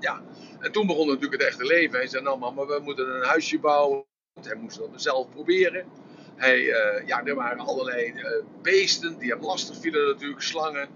Ja, 0.00 0.22
en 0.60 0.72
toen 0.72 0.86
begon 0.86 1.06
natuurlijk 1.06 1.42
het 1.42 1.50
echte 1.50 1.64
leven. 1.64 1.98
Hij 1.98 2.06
zei, 2.06 2.22
nou 2.22 2.38
mama, 2.38 2.66
we 2.66 2.80
moeten 2.82 3.14
een 3.14 3.24
huisje 3.24 3.58
bouwen. 3.58 4.04
Hij 4.42 4.56
moest 4.56 4.78
dat 4.78 4.88
zelf 4.94 5.30
proberen. 5.30 5.86
Hij, 6.36 6.60
uh, 6.60 7.06
ja, 7.06 7.24
er 7.24 7.34
waren 7.34 7.58
allerlei 7.58 8.12
uh, 8.12 8.30
beesten 8.62 9.18
die 9.18 9.30
hem 9.30 9.42
lastig 9.42 9.76
vielen 9.80 10.06
natuurlijk. 10.06 10.42
Slangen, 10.42 10.88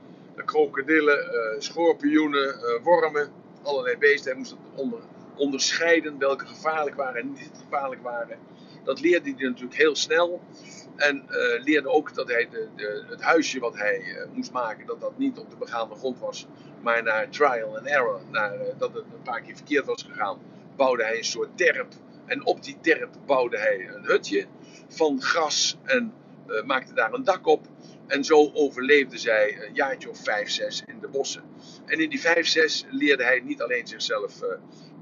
krokodillen, 0.44 1.18
schorpioenen, 1.58 2.54
wormen. 2.82 3.32
Allerlei 3.62 3.96
beesten. 3.96 4.30
Hij 4.30 4.38
moest 4.38 4.50
het 4.50 4.60
onder, 4.74 5.00
onderscheiden 5.36 6.18
welke 6.18 6.46
gevaarlijk 6.46 6.96
waren 6.96 7.20
en 7.20 7.32
niet 7.32 7.50
gevaarlijk 7.64 8.02
waren. 8.02 8.38
Dat 8.84 9.00
leerde 9.00 9.34
hij 9.36 9.48
natuurlijk 9.48 9.78
heel 9.78 9.96
snel. 9.96 10.40
En 11.00 11.24
uh, 11.30 11.62
leerde 11.64 11.88
ook 11.88 12.14
dat 12.14 12.28
hij 12.28 12.48
de, 12.50 12.68
de, 12.76 13.04
het 13.08 13.22
huisje 13.22 13.58
wat 13.58 13.76
hij 13.76 14.00
uh, 14.00 14.24
moest 14.32 14.52
maken, 14.52 14.86
dat 14.86 15.00
dat 15.00 15.18
niet 15.18 15.38
op 15.38 15.50
de 15.50 15.56
begaande 15.56 15.94
grond 15.94 16.18
was, 16.18 16.46
maar 16.82 17.02
naar 17.02 17.28
trial 17.28 17.76
and 17.76 17.86
error, 17.86 18.20
naar, 18.30 18.54
uh, 18.54 18.62
dat 18.78 18.94
het 18.94 19.04
een 19.04 19.22
paar 19.22 19.40
keer 19.40 19.56
verkeerd 19.56 19.86
was 19.86 20.02
gegaan, 20.02 20.38
bouwde 20.76 21.04
hij 21.04 21.16
een 21.16 21.24
soort 21.24 21.56
terp. 21.56 21.92
En 22.26 22.46
op 22.46 22.62
die 22.62 22.76
terp 22.80 23.10
bouwde 23.26 23.58
hij 23.58 23.88
een 23.94 24.04
hutje 24.04 24.46
van 24.88 25.22
gras 25.22 25.78
en 25.84 26.12
maakte 26.64 26.94
daar 26.94 27.12
een 27.12 27.24
dak 27.24 27.46
op. 27.46 27.66
En 28.06 28.24
zo 28.24 28.50
overleefde 28.52 29.18
zij 29.18 29.66
een 29.66 29.74
jaartje 29.74 30.10
of 30.10 30.18
vijf, 30.22 30.50
zes 30.50 30.82
in 30.86 31.00
de 31.00 31.08
bossen. 31.08 31.42
En 31.86 32.00
in 32.00 32.10
die 32.10 32.20
vijf, 32.20 32.46
zes 32.46 32.86
leerde 32.90 33.24
hij 33.24 33.40
niet 33.44 33.62
alleen 33.62 33.86
zichzelf 33.86 34.40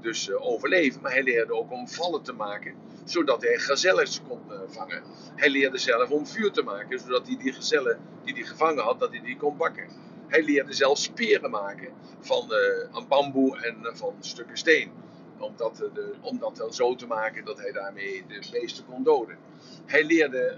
dus 0.01 0.31
overleven, 0.31 1.01
maar 1.01 1.11
hij 1.11 1.23
leerde 1.23 1.53
ook 1.53 1.71
om 1.71 1.87
vallen 1.87 2.23
te 2.23 2.33
maken 2.33 2.75
zodat 3.09 3.41
hij 3.41 3.57
gazelles 3.57 4.21
kon 4.27 4.41
uh, 4.49 4.59
vangen. 4.67 5.03
Hij 5.35 5.49
leerde 5.49 5.77
zelf 5.77 6.09
om 6.09 6.27
vuur 6.27 6.51
te 6.51 6.61
maken, 6.61 6.99
zodat 6.99 7.27
hij 7.27 7.37
die 7.37 7.53
gezellen 7.53 7.99
die 8.23 8.33
hij 8.33 8.43
gevangen 8.43 8.83
had, 8.83 8.99
dat 8.99 9.09
hij 9.09 9.21
die 9.21 9.37
kon 9.37 9.57
bakken. 9.57 9.87
Hij 10.27 10.43
leerde 10.43 10.73
zelf 10.73 10.97
speren 10.97 11.49
maken 11.49 11.93
van 12.19 12.49
uh, 12.51 13.07
bamboe 13.07 13.57
en 13.57 13.77
uh, 13.83 13.89
van 13.93 14.15
stukken 14.19 14.57
steen. 14.57 14.91
Om 15.39 15.53
dat, 15.55 15.75
de, 15.75 16.13
om 16.21 16.39
dat 16.39 16.55
dan 16.55 16.73
zo 16.73 16.95
te 16.95 17.07
maken 17.07 17.45
dat 17.45 17.57
hij 17.57 17.71
daarmee 17.71 18.23
de 18.27 18.47
beesten 18.51 18.85
kon 18.85 19.03
doden. 19.03 19.37
Hij 19.85 20.03
leerde 20.03 20.57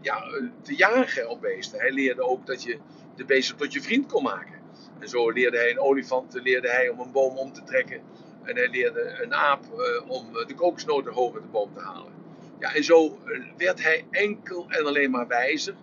ja, 0.00 0.22
te 0.62 0.76
jagen 0.76 1.28
op 1.28 1.40
beesten. 1.40 1.80
Hij 1.80 1.92
leerde 1.92 2.22
ook 2.22 2.46
dat 2.46 2.62
je 2.62 2.78
de 3.16 3.24
beesten 3.24 3.56
tot 3.56 3.72
je 3.72 3.82
vriend 3.82 4.12
kon 4.12 4.22
maken. 4.22 4.60
En 4.98 5.08
zo 5.08 5.30
leerde 5.30 5.56
hij 5.56 5.70
een 5.70 5.80
olifant 5.80 6.34
leerde 6.42 6.70
hij 6.70 6.88
om 6.88 7.00
een 7.00 7.12
boom 7.12 7.36
om 7.36 7.52
te 7.52 7.62
trekken 7.62 8.00
en 8.50 8.56
hij 8.56 8.68
leerde 8.68 9.18
een 9.22 9.34
aap 9.34 9.64
uh, 9.64 10.10
om 10.10 10.32
de 10.32 10.54
kokosnoten 10.54 11.12
hoog 11.12 11.32
de 11.32 11.40
boom 11.40 11.74
te 11.74 11.80
halen. 11.80 12.12
Ja, 12.58 12.74
en 12.74 12.84
zo 12.84 13.06
eh, 13.06 13.40
werd 13.56 13.82
hij 13.82 14.04
enkel 14.10 14.66
en 14.68 14.86
alleen 14.86 15.10
maar 15.10 15.26
wijzer 15.26 15.74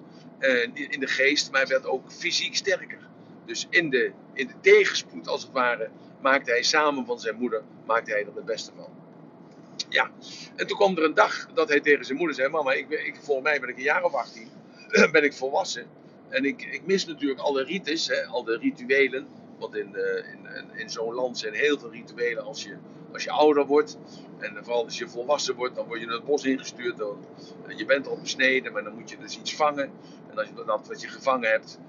in 0.73 0.99
de 0.99 1.07
geest, 1.07 1.51
maar 1.51 1.59
hij 1.61 1.69
werd 1.69 1.85
ook 1.85 2.11
fysiek 2.11 2.55
sterker. 2.55 3.07
Dus 3.45 3.67
in 3.69 3.89
de, 3.89 4.11
in 4.33 4.47
de 4.47 4.53
tegenspoed, 4.61 5.27
als 5.27 5.41
het 5.41 5.51
ware, 5.51 5.89
maakte 6.21 6.51
hij 6.51 6.63
samen 6.63 7.05
van 7.05 7.19
zijn 7.19 7.35
moeder, 7.35 7.63
maakte 7.85 8.11
hij 8.11 8.25
er 8.25 8.35
het 8.35 8.45
beste 8.45 8.71
van. 8.75 8.89
Ja, 9.89 10.11
en 10.55 10.67
toen 10.67 10.77
kwam 10.77 10.97
er 10.97 11.03
een 11.03 11.13
dag 11.13 11.47
dat 11.53 11.69
hij 11.69 11.79
tegen 11.79 12.05
zijn 12.05 12.17
moeder 12.17 12.35
zei: 12.35 12.49
Mama, 12.49 12.71
ik, 12.71 12.89
ik, 12.89 13.15
volgens 13.21 13.47
mij 13.47 13.59
ben 13.59 13.69
ik 13.69 13.77
een 13.77 13.83
jaar 13.83 14.03
of 14.03 14.13
18, 14.13 14.49
ben 15.11 15.23
ik 15.23 15.33
volwassen. 15.33 15.87
En 16.29 16.45
ik, 16.45 16.61
ik 16.61 16.85
mis 16.85 17.05
natuurlijk 17.05 17.39
alle 17.39 17.63
rites, 17.63 18.07
hè, 18.07 18.25
al 18.25 18.43
de 18.43 18.57
rituelen. 18.57 19.27
Want 19.59 19.75
in, 19.75 19.91
uh, 19.95 20.31
in, 20.31 20.79
in 20.79 20.89
zo'n 20.89 21.13
land 21.13 21.37
zijn 21.37 21.53
heel 21.53 21.79
veel 21.79 21.91
rituelen 21.91 22.43
als 22.43 22.63
je, 22.63 22.75
als 23.13 23.23
je 23.23 23.31
ouder 23.31 23.65
wordt. 23.65 23.97
En 24.39 24.57
vooral 24.63 24.83
als 24.83 24.97
je 24.97 25.07
volwassen 25.07 25.55
wordt, 25.55 25.75
dan 25.75 25.87
word 25.87 25.99
je 25.99 26.05
naar 26.05 26.15
het 26.15 26.25
bos 26.25 26.43
ingestuurd. 26.43 26.97
Dan, 26.97 27.25
je 27.75 27.85
bent 27.85 28.07
al 28.07 28.19
besneden, 28.21 28.73
maar 28.73 28.83
dan 28.83 28.93
moet 28.93 29.09
je 29.09 29.17
dus 29.17 29.39
iets 29.39 29.55
vangen. 29.55 29.91
En 30.29 30.37
als 30.37 30.47
je 30.47 30.63
dat 30.65 30.87
wat 30.87 31.01
je 31.01 31.07
gevangen 31.07 31.49
hebt, 31.49 31.79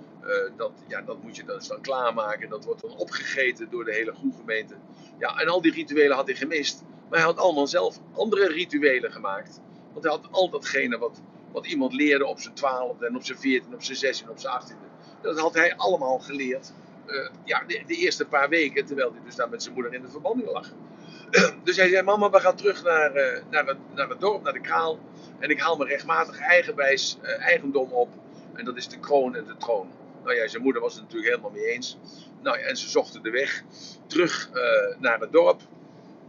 dat, 0.57 0.73
ja, 0.87 1.03
dat 1.03 1.23
moet 1.23 1.37
je 1.37 1.45
dus 1.45 1.67
dan 1.67 1.81
klaarmaken. 1.81 2.49
Dat 2.49 2.65
wordt 2.65 2.81
dan 2.81 2.97
opgegeten 2.97 3.71
door 3.71 3.85
de 3.85 3.93
hele 3.93 4.15
gemeente. 4.37 4.75
Ja, 5.19 5.39
en 5.39 5.49
al 5.49 5.61
die 5.61 5.73
rituelen 5.73 6.17
had 6.17 6.27
hij 6.27 6.37
gemist. 6.37 6.83
Maar 7.09 7.19
hij 7.19 7.29
had 7.29 7.39
allemaal 7.39 7.67
zelf 7.67 8.01
andere 8.13 8.49
rituelen 8.49 9.13
gemaakt. 9.13 9.61
Want 9.93 10.05
hij 10.05 10.13
had 10.13 10.29
al 10.31 10.51
datgene 10.51 10.99
wat, 10.99 11.21
wat 11.53 11.67
iemand 11.67 11.93
leerde 11.93 12.27
op 12.27 12.41
zijn 12.41 12.55
twaalfde 12.55 13.07
en 13.07 13.17
op 13.17 13.25
zijn 13.25 13.39
veertiende, 13.39 13.77
op 13.77 13.83
zijn 13.83 13.99
zestiende, 13.99 14.33
op 14.33 14.39
zijn 14.39 14.53
achttiende. 14.53 14.85
Dat 15.21 15.39
had 15.39 15.55
hij 15.55 15.77
allemaal 15.77 16.19
geleerd 16.19 16.73
uh, 17.09 17.29
ja, 17.44 17.62
de, 17.66 17.85
eerste 17.87 18.27
paar 18.27 18.49
weken, 18.49 18.85
terwijl 18.85 19.12
hij 19.12 19.21
dus 19.25 19.35
daar 19.35 19.49
met 19.49 19.62
zijn 19.62 19.75
moeder 19.75 19.94
in 19.94 20.03
de 20.03 20.09
verbanding 20.09 20.51
lag. 20.51 20.73
dus 21.64 21.77
hij 21.77 21.88
zei, 21.88 22.03
mama, 22.03 22.31
we 22.31 22.40
gaan 22.40 22.57
terug 22.57 22.83
naar, 22.83 23.16
uh, 23.16 23.42
naar, 23.51 23.66
het, 23.66 23.77
naar 23.94 24.09
het 24.09 24.21
dorp, 24.21 24.42
naar 24.42 24.53
de 24.53 24.61
kraal. 24.61 24.99
En 25.38 25.51
ik 25.51 25.61
haal 25.61 25.77
mijn 25.77 25.90
rechtmatig 25.90 26.38
eigenwijs 26.38 27.18
uh, 27.23 27.47
eigendom 27.47 27.92
op. 27.92 28.09
En 28.55 28.64
dat 28.64 28.77
is 28.77 28.88
de 28.88 28.99
kroon 28.99 29.37
en 29.37 29.44
de 29.44 29.57
troon. 29.57 29.90
Nou 30.25 30.37
ja, 30.37 30.49
zijn 30.49 30.62
moeder 30.62 30.83
was 30.83 30.94
het 30.94 31.03
natuurlijk 31.03 31.31
helemaal 31.31 31.51
mee 31.51 31.66
eens. 31.66 31.99
Nou 32.42 32.59
ja, 32.59 32.64
en 32.64 32.77
ze 32.77 32.88
zochten 32.88 33.23
de 33.23 33.31
weg 33.31 33.62
terug 34.07 34.51
naar 34.99 35.21
het 35.21 35.33
dorp. 35.33 35.61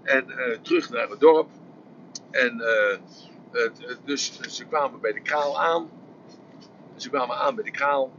En 0.03 0.25
terug 0.61 0.89
naar 0.89 1.09
het 1.09 1.19
dorp. 1.19 1.49
En 2.31 2.63
dus 4.05 4.39
ze 4.41 4.65
kwamen 4.65 5.01
bij 5.01 5.13
de 5.13 5.21
kraal 5.21 5.59
aan. 5.59 5.89
Ze 6.95 7.09
kwamen 7.09 7.35
aan 7.35 7.55
bij 7.55 7.63
de 7.63 7.71
kraal. 7.71 8.11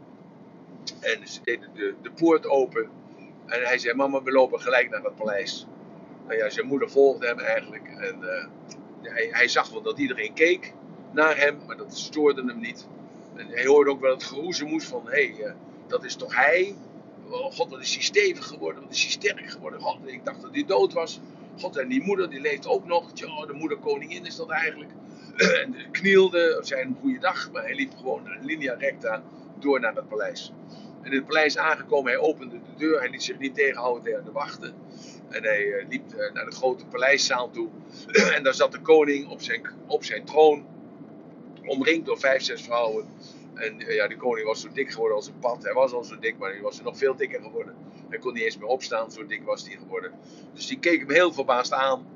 En 1.00 1.28
ze 1.28 1.40
deden 1.44 1.68
de, 1.74 1.94
de 2.02 2.10
poort 2.10 2.46
open. 2.46 2.90
En 3.46 3.62
hij 3.62 3.78
zei: 3.78 3.94
Mama, 3.94 4.22
we 4.22 4.30
lopen 4.30 4.60
gelijk 4.60 4.90
naar 4.90 5.02
het 5.02 5.16
paleis. 5.16 5.66
Nou 6.26 6.36
ja, 6.36 6.50
zijn 6.50 6.66
moeder 6.66 6.90
volgde 6.90 7.26
hem 7.26 7.38
eigenlijk. 7.38 7.88
En 7.88 8.18
uh, 8.20 8.46
hij, 9.12 9.28
hij, 9.30 9.48
zag 9.48 9.70
wel 9.70 9.82
dat 9.82 9.98
iedereen 9.98 10.32
keek 10.32 10.74
naar 11.12 11.36
hem, 11.36 11.58
maar 11.66 11.76
dat 11.76 11.98
stoorde 11.98 12.44
hem 12.44 12.60
niet. 12.60 12.86
En 13.36 13.46
hij 13.48 13.66
hoorde 13.66 13.90
ook 13.90 14.00
wel 14.00 14.10
het 14.10 14.24
geroezemoes 14.24 14.84
van: 14.84 15.02
hé, 15.04 15.10
hey, 15.10 15.46
uh, 15.46 15.52
dat 15.86 16.04
is 16.04 16.14
toch 16.14 16.34
hij? 16.34 16.74
Oh, 17.30 17.52
God, 17.52 17.70
wat 17.70 17.80
is 17.80 17.94
hij 17.94 18.02
stevig 18.02 18.46
geworden? 18.46 18.82
Wat 18.82 18.92
is 18.92 19.02
hij 19.02 19.10
sterk 19.10 19.50
geworden? 19.50 19.80
God, 19.80 19.98
ik 20.04 20.24
dacht 20.24 20.42
dat 20.42 20.50
hij 20.52 20.64
dood 20.64 20.92
was. 20.92 21.20
God, 21.58 21.76
en 21.76 21.88
die 21.88 22.02
moeder, 22.02 22.30
die 22.30 22.40
leeft 22.40 22.66
ook 22.66 22.86
nog. 22.86 23.12
Tja, 23.12 23.46
de 23.46 23.52
moeder 23.52 23.78
koningin 23.78 24.26
is 24.26 24.36
dat 24.36 24.50
eigenlijk. 24.50 24.90
en 25.62 25.74
knielde, 25.90 26.58
zei 26.62 26.82
een 26.82 26.96
goede 27.00 27.18
dag, 27.18 27.50
maar 27.52 27.62
hij 27.62 27.74
liep 27.74 27.92
gewoon 27.96 28.28
linea 28.40 28.74
recta 28.74 29.22
door 29.62 29.80
naar 29.80 29.94
het 29.94 30.08
paleis. 30.08 30.52
En 31.02 31.10
in 31.10 31.16
het 31.16 31.26
paleis 31.26 31.58
aangekomen, 31.58 32.12
hij 32.12 32.20
opende 32.20 32.60
de 32.60 32.76
deur, 32.76 32.98
hij 32.98 33.10
liet 33.10 33.22
zich 33.22 33.38
niet 33.38 33.54
tegenhouden 33.54 34.02
tegen 34.02 34.24
de 34.24 34.32
wachten. 34.32 34.74
En 35.28 35.42
hij 35.42 35.72
eh, 35.72 35.88
liep 35.88 36.12
eh, 36.12 36.32
naar 36.32 36.44
de 36.44 36.56
grote 36.56 36.86
paleiszaal 36.86 37.50
toe. 37.50 37.68
en 38.36 38.42
daar 38.42 38.54
zat 38.54 38.72
de 38.72 38.80
koning 38.80 39.28
op 39.28 39.40
zijn, 39.40 39.70
op 39.86 40.04
zijn 40.04 40.24
troon, 40.24 40.66
omringd 41.66 42.06
door 42.06 42.18
vijf, 42.18 42.42
zes 42.42 42.62
vrouwen. 42.62 43.08
En 43.54 43.80
eh, 43.80 43.94
ja, 43.94 44.08
de 44.08 44.16
koning 44.16 44.46
was 44.46 44.60
zo 44.60 44.68
dik 44.72 44.90
geworden 44.90 45.16
als 45.16 45.26
een 45.26 45.38
pad. 45.38 45.62
Hij 45.62 45.72
was 45.72 45.92
al 45.92 46.04
zo 46.04 46.18
dik, 46.18 46.38
maar 46.38 46.50
hij 46.50 46.60
was 46.60 46.82
nog 46.82 46.98
veel 46.98 47.16
dikker 47.16 47.42
geworden. 47.42 47.74
Hij 48.08 48.18
kon 48.18 48.32
niet 48.32 48.42
eens 48.42 48.58
meer 48.58 48.68
opstaan, 48.68 49.10
zo 49.10 49.26
dik 49.26 49.42
was 49.42 49.66
hij 49.66 49.76
geworden. 49.76 50.12
Dus 50.54 50.66
die 50.66 50.78
keek 50.78 50.98
hem 50.98 51.10
heel 51.10 51.32
verbaasd 51.32 51.72
aan. 51.72 52.06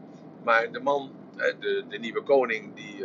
Maar 0.44 0.72
de 0.72 0.80
man, 0.80 1.12
de, 1.37 1.85
de 1.88 1.98
nieuwe 1.98 2.22
koning, 2.22 2.74
die, 2.74 2.96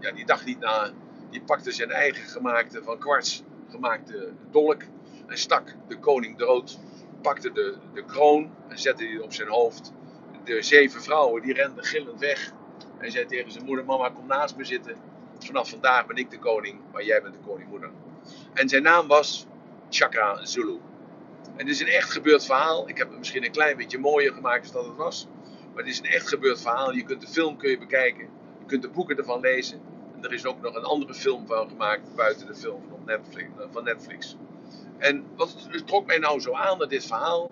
ja, 0.00 0.12
die 0.12 0.26
dacht 0.26 0.44
niet 0.44 0.58
na. 0.58 0.90
Die 1.30 1.42
pakte 1.42 1.72
zijn 1.72 1.90
eigen 1.90 2.28
gemaakte, 2.28 2.82
van 2.82 2.98
kwarts 2.98 3.42
gemaakte 3.70 4.32
dolk 4.50 4.82
en 5.26 5.38
stak 5.38 5.74
de 5.88 5.98
koning 5.98 6.38
dood, 6.38 6.78
pakte 7.22 7.52
de, 7.52 7.76
de 7.94 8.04
kroon 8.04 8.50
en 8.68 8.78
zette 8.78 9.04
die 9.04 9.22
op 9.22 9.32
zijn 9.32 9.48
hoofd. 9.48 9.92
De 10.44 10.62
zeven 10.62 11.02
vrouwen 11.02 11.42
die 11.42 11.52
renden 11.52 11.84
gillend 11.84 12.20
weg 12.20 12.52
en 12.98 13.10
zei 13.10 13.26
tegen 13.26 13.52
zijn 13.52 13.64
moeder: 13.64 13.84
Mama, 13.84 14.08
kom 14.08 14.26
naast 14.26 14.56
me 14.56 14.64
zitten. 14.64 14.96
Vanaf 15.38 15.70
vandaag 15.70 16.06
ben 16.06 16.16
ik 16.16 16.30
de 16.30 16.38
koning, 16.38 16.80
maar 16.92 17.04
jij 17.04 17.22
bent 17.22 17.34
de 17.34 17.40
koningmoeder. 17.46 17.90
En 18.54 18.68
zijn 18.68 18.82
naam 18.82 19.06
was 19.06 19.46
Chakra 19.90 20.44
Zulu. 20.44 20.78
En 21.56 21.66
dit 21.66 21.74
is 21.74 21.80
een 21.80 21.86
echt 21.86 22.10
gebeurd 22.10 22.44
verhaal. 22.44 22.88
Ik 22.88 22.98
heb 22.98 23.08
het 23.08 23.18
misschien 23.18 23.44
een 23.44 23.50
klein 23.50 23.76
beetje 23.76 23.98
mooier 23.98 24.32
gemaakt 24.32 24.72
dan 24.72 24.88
het 24.88 24.96
was. 24.96 25.28
Maar 25.74 25.84
het 25.84 25.92
is 25.92 25.98
een 25.98 26.04
echt 26.04 26.28
gebeurd 26.28 26.60
verhaal. 26.60 26.92
Je 26.92 27.02
kunt 27.02 27.20
de 27.20 27.26
film 27.26 27.56
kun 27.56 27.70
je 27.70 27.78
bekijken. 27.78 28.28
Je 28.58 28.64
kunt 28.66 28.82
de 28.82 28.88
boeken 28.88 29.16
ervan 29.16 29.40
lezen. 29.40 29.80
Er 30.20 30.32
is 30.32 30.46
ook 30.46 30.60
nog 30.60 30.74
een 30.74 30.84
andere 30.84 31.14
film 31.14 31.46
van 31.46 31.68
gemaakt 31.68 32.14
buiten 32.14 32.46
de 32.46 32.54
film 32.54 32.82
van 32.88 33.02
Netflix. 33.04 33.48
Van 33.70 33.84
Netflix. 33.84 34.36
En 34.98 35.24
wat 35.36 35.68
trok 35.86 36.06
mij 36.06 36.18
nou 36.18 36.40
zo 36.40 36.52
aan 36.52 36.78
dat 36.78 36.90
dit 36.90 37.06
verhaal? 37.06 37.50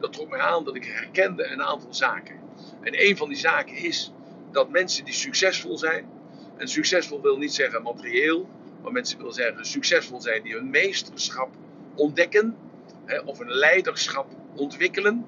Dat 0.00 0.12
trok 0.12 0.28
mij 0.28 0.40
aan 0.40 0.64
dat 0.64 0.76
ik 0.76 0.84
herkende 0.84 1.46
een 1.46 1.62
aantal 1.62 1.94
zaken. 1.94 2.40
En 2.80 3.06
een 3.06 3.16
van 3.16 3.28
die 3.28 3.38
zaken 3.38 3.76
is 3.76 4.12
dat 4.50 4.68
mensen 4.68 5.04
die 5.04 5.14
succesvol 5.14 5.78
zijn. 5.78 6.08
En 6.56 6.68
succesvol 6.68 7.20
wil 7.20 7.36
niet 7.36 7.54
zeggen 7.54 7.82
materieel. 7.82 8.48
Maar 8.82 8.92
mensen 8.92 9.18
willen 9.18 9.32
zeggen 9.32 9.64
succesvol 9.64 10.20
zijn 10.20 10.42
die 10.42 10.54
hun 10.54 10.70
meesterschap 10.70 11.50
ontdekken. 11.94 12.56
Hè, 13.04 13.18
of 13.18 13.38
een 13.38 13.50
leiderschap 13.50 14.26
ontwikkelen. 14.54 15.26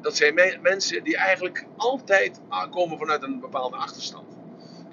Dat 0.00 0.16
zijn 0.16 0.60
mensen 0.62 1.04
die 1.04 1.16
eigenlijk 1.16 1.66
altijd 1.76 2.40
komen 2.70 2.98
vanuit 2.98 3.22
een 3.22 3.40
bepaalde 3.40 3.76
achterstand. 3.76 4.39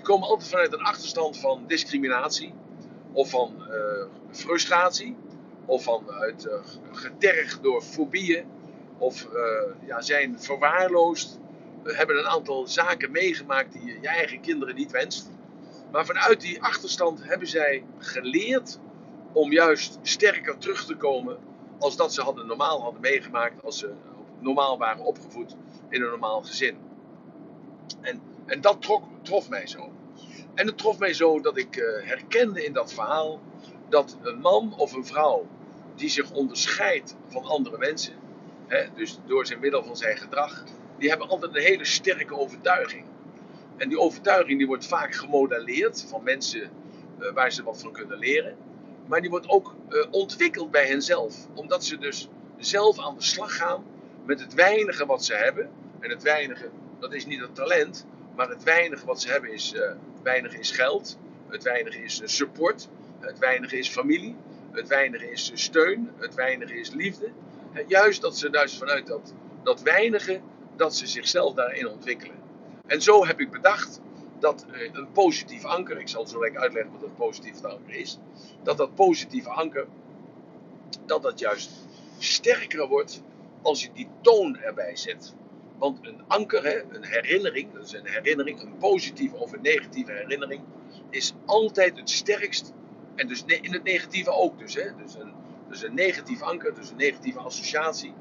Komen 0.07 0.27
altijd 0.27 0.49
vanuit 0.49 0.73
een 0.73 0.83
achterstand 0.83 1.37
van 1.37 1.63
discriminatie. 1.67 2.53
Of 3.11 3.29
van 3.29 3.53
uh, 3.69 4.05
frustratie. 4.31 5.15
Of 5.65 5.83
vanuit 5.83 6.45
uh, 6.45 6.53
getergd 6.91 7.63
door 7.63 7.81
fobieën. 7.81 8.45
Of 8.97 9.27
ja, 9.85 10.01
zijn 10.01 10.41
verwaarloosd. 10.41 11.39
hebben 11.83 12.17
een 12.17 12.27
aantal 12.27 12.67
zaken 12.67 13.11
meegemaakt 13.11 13.73
die 13.73 13.85
je, 13.85 13.97
je 14.01 14.07
eigen 14.07 14.41
kinderen 14.41 14.75
niet 14.75 14.91
wenst. 14.91 15.29
Maar 15.91 16.05
vanuit 16.05 16.41
die 16.41 16.61
achterstand 16.63 17.23
hebben 17.23 17.47
zij 17.47 17.83
geleerd 17.97 18.79
om 19.33 19.51
juist 19.51 19.99
sterker 20.01 20.57
terug 20.57 20.85
te 20.85 20.95
komen 20.95 21.37
als 21.79 21.95
dat 21.95 22.13
ze 22.13 22.21
hadden, 22.21 22.47
normaal 22.47 22.81
hadden 22.81 23.01
meegemaakt 23.01 23.63
als 23.63 23.77
ze 23.77 23.93
normaal 24.39 24.77
waren 24.77 25.05
opgevoed 25.05 25.55
in 25.89 26.01
een 26.01 26.09
normaal 26.09 26.41
gezin. 26.41 26.77
En, 28.01 28.21
en 28.47 28.61
dat 28.61 28.89
trof 29.21 29.49
mij 29.49 29.67
zo. 29.67 29.91
En 30.53 30.67
het 30.67 30.77
trof 30.77 30.99
mij 30.99 31.13
zo 31.13 31.41
dat 31.41 31.57
ik 31.57 31.75
uh, 31.75 32.07
herkende 32.07 32.65
in 32.65 32.73
dat 32.73 32.93
verhaal 32.93 33.39
dat 33.89 34.17
een 34.21 34.39
man 34.39 34.73
of 34.77 34.93
een 34.93 35.05
vrouw 35.05 35.47
die 35.95 36.09
zich 36.09 36.31
onderscheidt 36.31 37.15
van 37.27 37.43
andere 37.43 37.77
mensen, 37.77 38.13
hè, 38.67 38.85
dus 38.95 39.19
door 39.25 39.45
zijn 39.45 39.59
middel 39.59 39.83
van 39.83 39.97
zijn 39.97 40.17
gedrag, 40.17 40.63
die 40.97 41.09
hebben 41.09 41.27
altijd 41.27 41.55
een 41.55 41.61
hele 41.61 41.85
sterke 41.85 42.37
overtuiging. 42.37 43.05
En 43.77 43.89
die 43.89 43.99
overtuiging 43.99 44.57
die 44.57 44.67
wordt 44.67 44.87
vaak 44.87 45.13
gemodelleerd 45.13 46.05
van 46.09 46.23
mensen 46.23 46.61
uh, 47.19 47.31
waar 47.33 47.51
ze 47.51 47.63
wat 47.63 47.81
van 47.81 47.91
kunnen 47.91 48.17
leren. 48.17 48.57
Maar 49.07 49.21
die 49.21 49.29
wordt 49.29 49.49
ook 49.49 49.75
uh, 49.89 50.05
ontwikkeld 50.11 50.71
bij 50.71 50.87
henzelf. 50.87 51.47
Omdat 51.53 51.85
ze 51.85 51.97
dus 51.97 52.29
zelf 52.57 52.99
aan 52.99 53.15
de 53.15 53.23
slag 53.23 53.57
gaan 53.57 53.83
met 54.25 54.39
het 54.39 54.53
weinige 54.53 55.05
wat 55.05 55.25
ze 55.25 55.33
hebben. 55.33 55.69
En 55.99 56.09
het 56.09 56.23
weinige, 56.23 56.69
dat 56.99 57.13
is 57.13 57.25
niet 57.25 57.41
het 57.41 57.55
talent. 57.55 58.05
Maar 58.37 58.49
het 58.49 58.63
weinige 58.63 59.05
wat 59.05 59.21
ze 59.21 59.29
hebben 59.31 59.53
is, 59.53 59.73
uh, 59.73 59.91
weinige 60.23 60.59
is 60.59 60.71
geld. 60.71 61.17
Het 61.47 61.63
weinige 61.63 62.03
is 62.03 62.21
support. 62.23 62.87
Het 63.19 63.39
weinige 63.39 63.77
is 63.77 63.89
familie. 63.89 64.35
Het 64.71 64.87
weinige 64.87 65.31
is 65.31 65.51
steun. 65.53 66.11
Het 66.17 66.35
weinige 66.35 66.79
is 66.79 66.89
liefde. 66.89 67.31
Juist 67.87 68.21
dat 68.21 68.37
ze 68.37 68.49
dus 68.49 68.77
vanuit 68.77 69.07
dat, 69.07 69.33
dat 69.63 69.81
weinige, 69.81 70.41
dat 70.75 70.95
ze 70.95 71.07
zichzelf 71.07 71.53
daarin 71.53 71.87
ontwikkelen. 71.87 72.35
En 72.85 73.01
zo 73.01 73.25
heb 73.25 73.39
ik 73.39 73.51
bedacht 73.51 74.01
dat 74.39 74.65
een 74.91 75.11
positief 75.11 75.65
anker, 75.65 75.99
ik 75.99 76.07
zal 76.07 76.27
zo 76.27 76.39
lekker 76.39 76.61
uitleggen 76.61 76.91
wat 76.91 77.03
een 77.03 77.15
positief 77.15 77.63
anker 77.63 77.95
is, 77.95 78.19
dat 78.63 78.77
dat 78.77 78.95
positieve 78.95 79.49
anker, 79.49 79.87
dat 81.05 81.21
dat 81.21 81.39
juist 81.39 81.71
sterker 82.17 82.87
wordt 82.87 83.21
als 83.61 83.83
je 83.83 83.89
die 83.93 84.09
toon 84.21 84.57
erbij 84.57 84.95
zet. 84.95 85.35
Want 85.77 85.99
een 86.01 86.21
anker, 86.27 86.63
hè, 86.63 86.81
een 86.89 87.03
herinnering, 87.03 87.77
is 87.77 87.93
een 87.93 88.07
herinnering, 88.07 88.61
een 88.61 88.77
positieve 88.77 89.35
of 89.35 89.53
een 89.53 89.61
negatieve 89.61 90.11
herinnering, 90.11 90.61
is 91.09 91.33
altijd 91.45 91.97
het 91.97 92.09
sterkst. 92.09 92.73
En 93.15 93.27
dus 93.27 93.43
in 93.45 93.73
het 93.73 93.83
negatieve 93.83 94.31
ook 94.31 94.59
dus. 94.59 94.75
Hè, 94.75 94.95
dus, 95.03 95.15
een, 95.15 95.33
dus 95.69 95.83
een 95.83 95.93
negatief 95.93 96.41
anker, 96.41 96.75
dus 96.75 96.89
een 96.89 96.97
negatieve 96.97 97.39
associatie, 97.39 98.13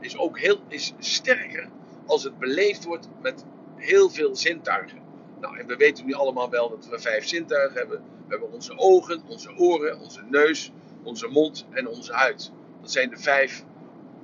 is 0.00 0.16
ook 0.16 0.38
heel 0.38 0.60
is 0.68 0.92
sterker 0.98 1.68
als 2.06 2.24
het 2.24 2.38
beleefd 2.38 2.84
wordt 2.84 3.08
met 3.20 3.44
heel 3.76 4.10
veel 4.10 4.36
zintuigen. 4.36 4.98
Nou, 5.40 5.58
en 5.58 5.66
we 5.66 5.76
weten 5.76 6.06
nu 6.06 6.12
allemaal 6.12 6.50
wel 6.50 6.68
dat 6.68 6.88
we 6.88 7.00
vijf 7.00 7.26
zintuigen 7.26 7.78
hebben. 7.78 7.98
We 7.98 8.28
hebben 8.28 8.52
onze 8.52 8.78
ogen, 8.78 9.22
onze 9.28 9.56
oren, 9.56 10.00
onze 10.00 10.22
neus, 10.30 10.72
onze 11.02 11.26
mond 11.26 11.66
en 11.70 11.88
onze 11.88 12.12
huid. 12.12 12.52
Dat 12.80 12.92
zijn 12.92 13.10
de 13.10 13.18
vijf 13.18 13.64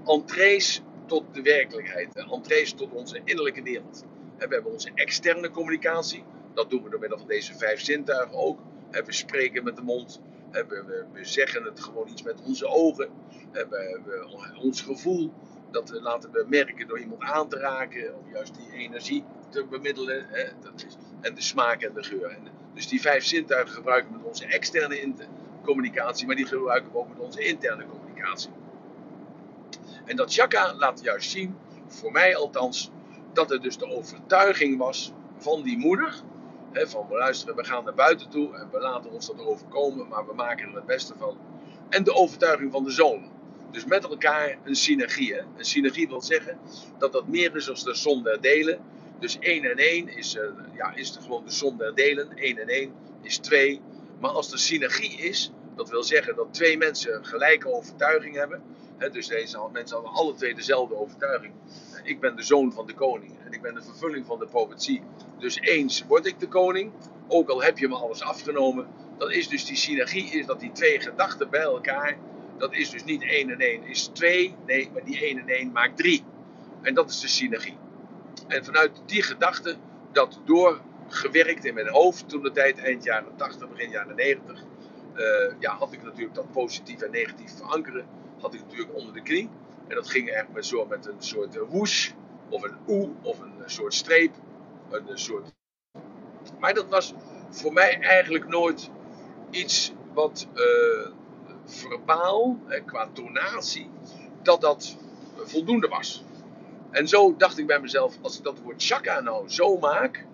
entrees 0.04 0.82
tot 1.08 1.24
de 1.32 1.42
werkelijkheid. 1.42 2.14
Entrees 2.30 2.72
tot 2.72 2.92
onze 2.92 3.20
innerlijke 3.24 3.62
wereld. 3.62 4.04
we 4.38 4.46
hebben 4.48 4.72
onze 4.72 4.90
externe 4.94 5.50
communicatie. 5.50 6.24
Dat 6.54 6.70
doen 6.70 6.82
we 6.82 6.90
door 6.90 7.00
middel 7.00 7.18
van 7.18 7.28
deze 7.28 7.56
vijf 7.58 7.80
zintuigen 7.80 8.36
ook. 8.36 8.58
We 8.90 9.12
spreken 9.12 9.64
met 9.64 9.76
de 9.76 9.82
mond. 9.82 10.20
We, 10.50 11.04
zeggen 11.22 11.64
het 11.64 11.80
gewoon 11.80 12.08
iets 12.08 12.22
met 12.22 12.40
onze 12.42 12.66
ogen. 12.66 13.08
We, 13.52 14.54
ons 14.62 14.80
gevoel. 14.80 15.32
Dat 15.70 16.00
laten 16.02 16.30
we 16.32 16.46
merken 16.48 16.86
door 16.86 16.98
iemand 16.98 17.22
aan 17.22 17.48
te 17.48 17.58
raken. 17.58 18.14
Of 18.14 18.32
juist 18.32 18.54
die 18.54 18.78
energie 18.78 19.24
te 19.48 19.64
bemiddelen. 19.64 20.26
En 21.20 21.34
de 21.34 21.42
smaak 21.42 21.82
en 21.82 21.94
de 21.94 22.02
geur. 22.02 22.38
Dus 22.74 22.88
die 22.88 23.00
vijf 23.00 23.24
zintuigen 23.24 23.74
gebruiken 23.74 24.10
we 24.10 24.16
met 24.16 24.26
onze 24.26 24.46
externe 24.46 25.14
communicatie. 25.62 26.26
Maar 26.26 26.36
die 26.36 26.46
gebruiken 26.46 26.92
we 26.92 26.98
ook 26.98 27.08
met 27.08 27.18
onze 27.18 27.44
interne 27.44 27.86
communicatie. 27.86 28.50
En 30.08 30.16
dat 30.16 30.32
chakra 30.32 30.74
laat 30.74 31.00
juist 31.02 31.30
zien, 31.30 31.56
voor 31.86 32.12
mij 32.12 32.36
althans, 32.36 32.90
dat 33.32 33.50
het 33.50 33.62
dus 33.62 33.78
de 33.78 33.86
overtuiging 33.86 34.78
was 34.78 35.12
van 35.38 35.62
die 35.62 35.78
moeder. 35.78 36.14
Van 36.72 37.06
we 37.08 37.16
luisteren, 37.16 37.56
we 37.56 37.64
gaan 37.64 37.84
naar 37.84 37.94
buiten 37.94 38.28
toe 38.28 38.56
en 38.56 38.68
we 38.72 38.80
laten 38.80 39.10
ons 39.10 39.26
dat 39.26 39.46
overkomen, 39.46 40.08
maar 40.08 40.26
we 40.26 40.34
maken 40.34 40.68
er 40.68 40.74
het 40.74 40.86
beste 40.86 41.14
van. 41.18 41.36
En 41.88 42.04
de 42.04 42.14
overtuiging 42.14 42.72
van 42.72 42.84
de 42.84 42.90
zoon. 42.90 43.30
Dus 43.70 43.84
met 43.84 44.04
elkaar 44.04 44.58
een 44.64 44.74
synergie. 44.74 45.38
Een 45.38 45.64
synergie 45.64 46.08
wil 46.08 46.22
zeggen 46.22 46.58
dat 46.98 47.12
dat 47.12 47.26
meer 47.26 47.56
is 47.56 47.64
dan 47.64 47.74
de 47.84 47.94
som 47.94 48.22
der 48.22 48.40
delen. 48.40 48.78
Dus 49.18 49.38
1 49.38 49.64
en 49.64 49.76
1 49.76 50.16
is, 50.16 50.34
uh, 50.34 50.42
ja, 50.76 50.94
is 50.94 51.12
de, 51.12 51.20
gewoon 51.20 51.44
de 51.44 51.50
som 51.50 51.76
der 51.76 51.94
delen. 51.94 52.36
1 52.36 52.58
en 52.58 52.68
1 52.68 52.92
is 53.22 53.38
2. 53.38 53.80
Maar 54.20 54.30
als 54.30 54.52
er 54.52 54.58
synergie 54.58 55.18
is, 55.18 55.52
dat 55.78 55.90
wil 55.90 56.02
zeggen 56.02 56.36
dat 56.36 56.54
twee 56.54 56.78
mensen 56.78 57.24
gelijke 57.24 57.72
overtuiging 57.72 58.34
hebben. 58.34 58.62
Dus 59.12 59.26
deze 59.26 59.68
mensen 59.72 59.96
hadden 59.96 60.14
alle 60.14 60.34
twee 60.34 60.54
dezelfde 60.54 60.96
overtuiging. 60.96 61.52
Ik 62.02 62.20
ben 62.20 62.36
de 62.36 62.42
zoon 62.42 62.72
van 62.72 62.86
de 62.86 62.94
koning 62.94 63.32
en 63.44 63.52
ik 63.52 63.62
ben 63.62 63.74
de 63.74 63.82
vervulling 63.82 64.26
van 64.26 64.38
de 64.38 64.46
profetie. 64.46 65.02
Dus 65.38 65.60
eens 65.60 66.04
word 66.06 66.26
ik 66.26 66.40
de 66.40 66.48
koning, 66.48 66.92
ook 67.28 67.48
al 67.48 67.62
heb 67.62 67.78
je 67.78 67.88
me 67.88 67.94
alles 67.94 68.22
afgenomen. 68.22 68.86
Dan 69.18 69.30
is 69.30 69.48
dus 69.48 69.64
die 69.64 69.76
synergie, 69.76 70.30
is 70.30 70.46
dat 70.46 70.60
die 70.60 70.72
twee 70.72 71.00
gedachten 71.00 71.50
bij 71.50 71.60
elkaar, 71.60 72.18
dat 72.56 72.74
is 72.74 72.90
dus 72.90 73.04
niet 73.04 73.22
1 73.22 73.50
en 73.50 73.58
1 73.58 73.82
is 73.82 74.06
2, 74.06 74.56
nee, 74.66 74.90
maar 74.92 75.04
die 75.04 75.20
1 75.20 75.38
en 75.38 75.48
1 75.48 75.72
maakt 75.72 75.96
3. 75.96 76.24
En 76.82 76.94
dat 76.94 77.10
is 77.10 77.20
de 77.20 77.28
synergie. 77.28 77.76
En 78.46 78.64
vanuit 78.64 79.02
die 79.06 79.22
gedachte, 79.22 79.76
dat 80.12 80.40
doorgewerkt 80.44 81.64
in 81.64 81.74
mijn 81.74 81.88
hoofd 81.88 82.28
toen 82.28 82.42
de 82.42 82.52
tijd, 82.52 82.78
eind 82.78 83.04
jaren 83.04 83.36
80, 83.36 83.68
begin 83.68 83.90
jaren 83.90 84.16
90, 84.16 84.62
uh, 84.62 84.67
ja, 85.58 85.76
had 85.76 85.92
ik 85.92 86.02
natuurlijk 86.02 86.34
dat 86.34 86.52
positief 86.52 87.00
en 87.00 87.10
negatief 87.10 87.56
verankeren 87.56 88.06
had 88.40 88.54
ik 88.54 88.60
natuurlijk 88.60 88.94
onder 88.94 89.12
de 89.12 89.22
knie. 89.22 89.50
En 89.88 89.94
dat 89.94 90.08
ging 90.08 90.28
echt 90.28 90.52
met, 90.52 90.66
zo, 90.66 90.86
met 90.86 91.06
een 91.06 91.22
soort 91.22 91.56
uh, 91.56 91.62
woesh, 91.68 92.10
of 92.48 92.62
een 92.62 92.76
oe, 92.88 93.10
of 93.22 93.40
een 93.40 93.62
soort 93.66 93.94
streep. 93.94 94.34
Een, 94.90 95.18
soort... 95.18 95.52
Maar 96.58 96.74
dat 96.74 96.88
was 96.88 97.14
voor 97.50 97.72
mij 97.72 98.00
eigenlijk 98.00 98.48
nooit 98.48 98.90
iets 99.50 99.92
wat 100.12 100.48
verbaal, 101.64 102.58
qua 102.86 103.08
tonatie, 103.12 103.90
dat 104.42 104.60
dat 104.60 104.96
voldoende 105.36 105.88
was. 105.88 106.24
En 106.90 107.08
zo 107.08 107.36
dacht 107.36 107.58
ik 107.58 107.66
bij 107.66 107.80
mezelf, 107.80 108.18
als 108.20 108.38
ik 108.38 108.44
dat 108.44 108.60
woord 108.60 108.84
chakra 108.84 109.20
nou 109.20 109.48
zo 109.48 109.78
maak, 109.78 110.26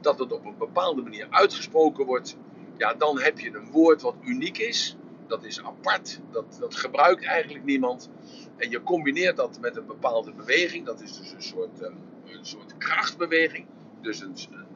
dat 0.00 0.18
het 0.18 0.32
op 0.32 0.44
een 0.44 0.58
bepaalde 0.58 1.02
manier 1.02 1.26
uitgesproken 1.30 2.06
wordt, 2.06 2.36
ja, 2.76 2.94
dan 2.94 3.20
heb 3.20 3.38
je 3.38 3.54
een 3.54 3.70
woord 3.70 4.02
wat 4.02 4.16
uniek 4.22 4.58
is 4.58 4.96
dat 5.26 5.44
is 5.44 5.62
apart, 5.62 6.20
dat, 6.30 6.56
dat 6.60 6.76
gebruikt 6.76 7.24
eigenlijk 7.24 7.64
niemand. 7.64 8.10
En 8.56 8.70
je 8.70 8.82
combineert 8.82 9.36
dat 9.36 9.58
met 9.60 9.76
een 9.76 9.86
bepaalde 9.86 10.32
beweging, 10.32 10.86
dat 10.86 11.00
is 11.00 11.18
dus 11.18 11.32
een 11.32 11.42
soort, 11.42 11.82
um, 11.82 11.98
een 12.26 12.46
soort 12.46 12.76
krachtbeweging. 12.76 13.66
Dus 14.00 14.20
een, 14.20 14.36
een, 14.50 14.66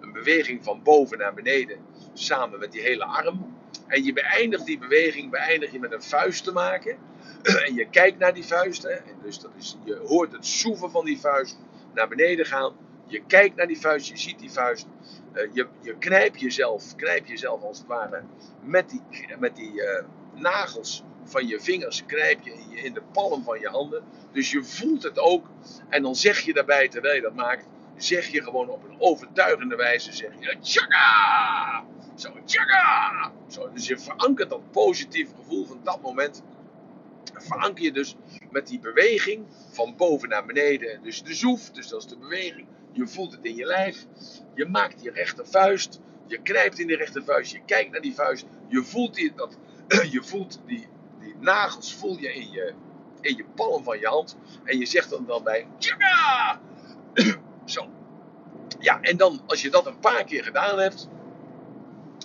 een, 0.00 0.12
beweging 0.12 0.64
van 0.64 0.82
boven 0.82 1.18
naar 1.18 1.34
beneden, 1.34 1.78
samen 2.12 2.58
met 2.58 2.72
die 2.72 2.80
hele 2.80 3.04
arm. 3.04 3.56
En 3.86 4.04
je 4.04 4.12
beëindigt 4.12 4.66
die 4.66 4.78
beweging 4.78 5.30
beëindig 5.30 5.72
je 5.72 5.78
met 5.78 5.92
een 5.92 6.02
vuist 6.02 6.44
te 6.44 6.52
maken. 6.52 6.98
en 7.66 7.74
je 7.74 7.88
kijkt 7.90 8.18
naar 8.18 8.34
die 8.34 8.44
vuist, 8.44 8.82
hè, 8.82 8.96
dus 9.22 9.38
dat 9.38 9.50
is, 9.56 9.78
je 9.84 9.96
hoort 10.06 10.32
het 10.32 10.46
soeven 10.46 10.90
van 10.90 11.04
die 11.04 11.20
vuist 11.20 11.58
naar 11.94 12.08
beneden 12.08 12.46
gaan. 12.46 12.72
Je 13.06 13.22
kijkt 13.26 13.56
naar 13.56 13.66
die 13.66 13.80
vuist, 13.80 14.08
je 14.08 14.18
ziet 14.18 14.38
die 14.38 14.52
vuist. 14.52 14.86
Uh, 15.34 15.54
je, 15.54 15.66
je 15.80 15.96
knijpt 15.98 16.40
jezelf, 16.40 16.94
knijp 16.96 17.26
jezelf 17.26 17.62
als 17.62 17.78
het 17.78 17.86
ware 17.86 18.22
met 18.62 18.90
die, 18.90 19.02
met 19.38 19.56
die 19.56 19.72
uh, 19.72 20.04
nagels 20.34 21.02
van 21.24 21.46
je 21.46 21.60
vingers 21.60 22.06
knijp 22.06 22.40
je 22.42 22.52
in, 22.82 22.94
de 22.94 23.02
palm 23.12 23.42
van 23.44 23.60
je 23.60 23.68
handen. 23.68 24.04
Dus 24.32 24.50
je 24.50 24.64
voelt 24.64 25.02
het 25.02 25.18
ook. 25.18 25.46
En 25.88 26.02
dan 26.02 26.16
zeg 26.16 26.40
je 26.40 26.52
daarbij, 26.52 26.88
terwijl 26.88 27.14
je 27.14 27.20
dat 27.20 27.34
maakt, 27.34 27.66
zeg 27.96 28.26
je 28.26 28.42
gewoon 28.42 28.68
op 28.68 28.84
een 28.84 28.96
overtuigende 28.98 29.76
wijze, 29.76 30.12
zeg 30.12 30.30
je! 30.38 30.56
Zo, 32.14 32.30
tjaga! 32.44 33.32
Zo, 33.46 33.70
dus 33.72 33.86
je 33.86 33.98
verankert 33.98 34.50
dat 34.50 34.70
positieve 34.70 35.34
gevoel 35.36 35.66
van 35.66 35.80
dat 35.82 36.02
moment. 36.02 36.42
Veranker 37.42 37.84
je 37.84 37.92
dus 37.92 38.16
met 38.50 38.66
die 38.66 38.78
beweging 38.78 39.46
van 39.70 39.96
boven 39.96 40.28
naar 40.28 40.44
beneden. 40.46 41.02
Dus 41.02 41.22
de 41.22 41.34
zoef, 41.34 41.70
dus 41.70 41.88
dat 41.88 42.00
is 42.00 42.08
de 42.08 42.18
beweging. 42.18 42.66
Je 42.92 43.06
voelt 43.06 43.32
het 43.32 43.44
in 43.44 43.56
je 43.56 43.64
lijf. 43.64 44.06
Je 44.54 44.66
maakt 44.66 45.02
je 45.02 45.10
rechtervuist. 45.10 46.00
Je 46.26 46.42
knijpt 46.42 46.78
in 46.78 46.86
die 46.86 46.96
rechtervuist. 46.96 47.52
Je 47.52 47.60
kijkt 47.66 47.90
naar 47.90 48.00
die 48.00 48.14
vuist. 48.14 48.46
Je 48.68 48.82
voelt 48.82 49.14
die, 49.14 49.32
dat, 49.34 49.58
je 50.10 50.22
voelt 50.22 50.60
die, 50.66 50.86
die 51.20 51.34
nagels 51.40 51.94
voel 51.94 52.18
je 52.18 52.34
in, 52.34 52.50
je 52.50 52.74
in 53.20 53.36
je 53.36 53.44
palm 53.54 53.84
van 53.84 53.98
je 53.98 54.06
hand. 54.06 54.36
En 54.64 54.78
je 54.78 54.86
zegt 54.86 55.10
dan, 55.10 55.26
dan 55.26 55.42
bij! 55.42 55.66
Zo. 57.64 57.88
Ja, 58.78 59.00
en 59.00 59.16
dan 59.16 59.42
als 59.46 59.62
je 59.62 59.70
dat 59.70 59.86
een 59.86 59.98
paar 59.98 60.24
keer 60.24 60.44
gedaan 60.44 60.78
hebt, 60.78 61.08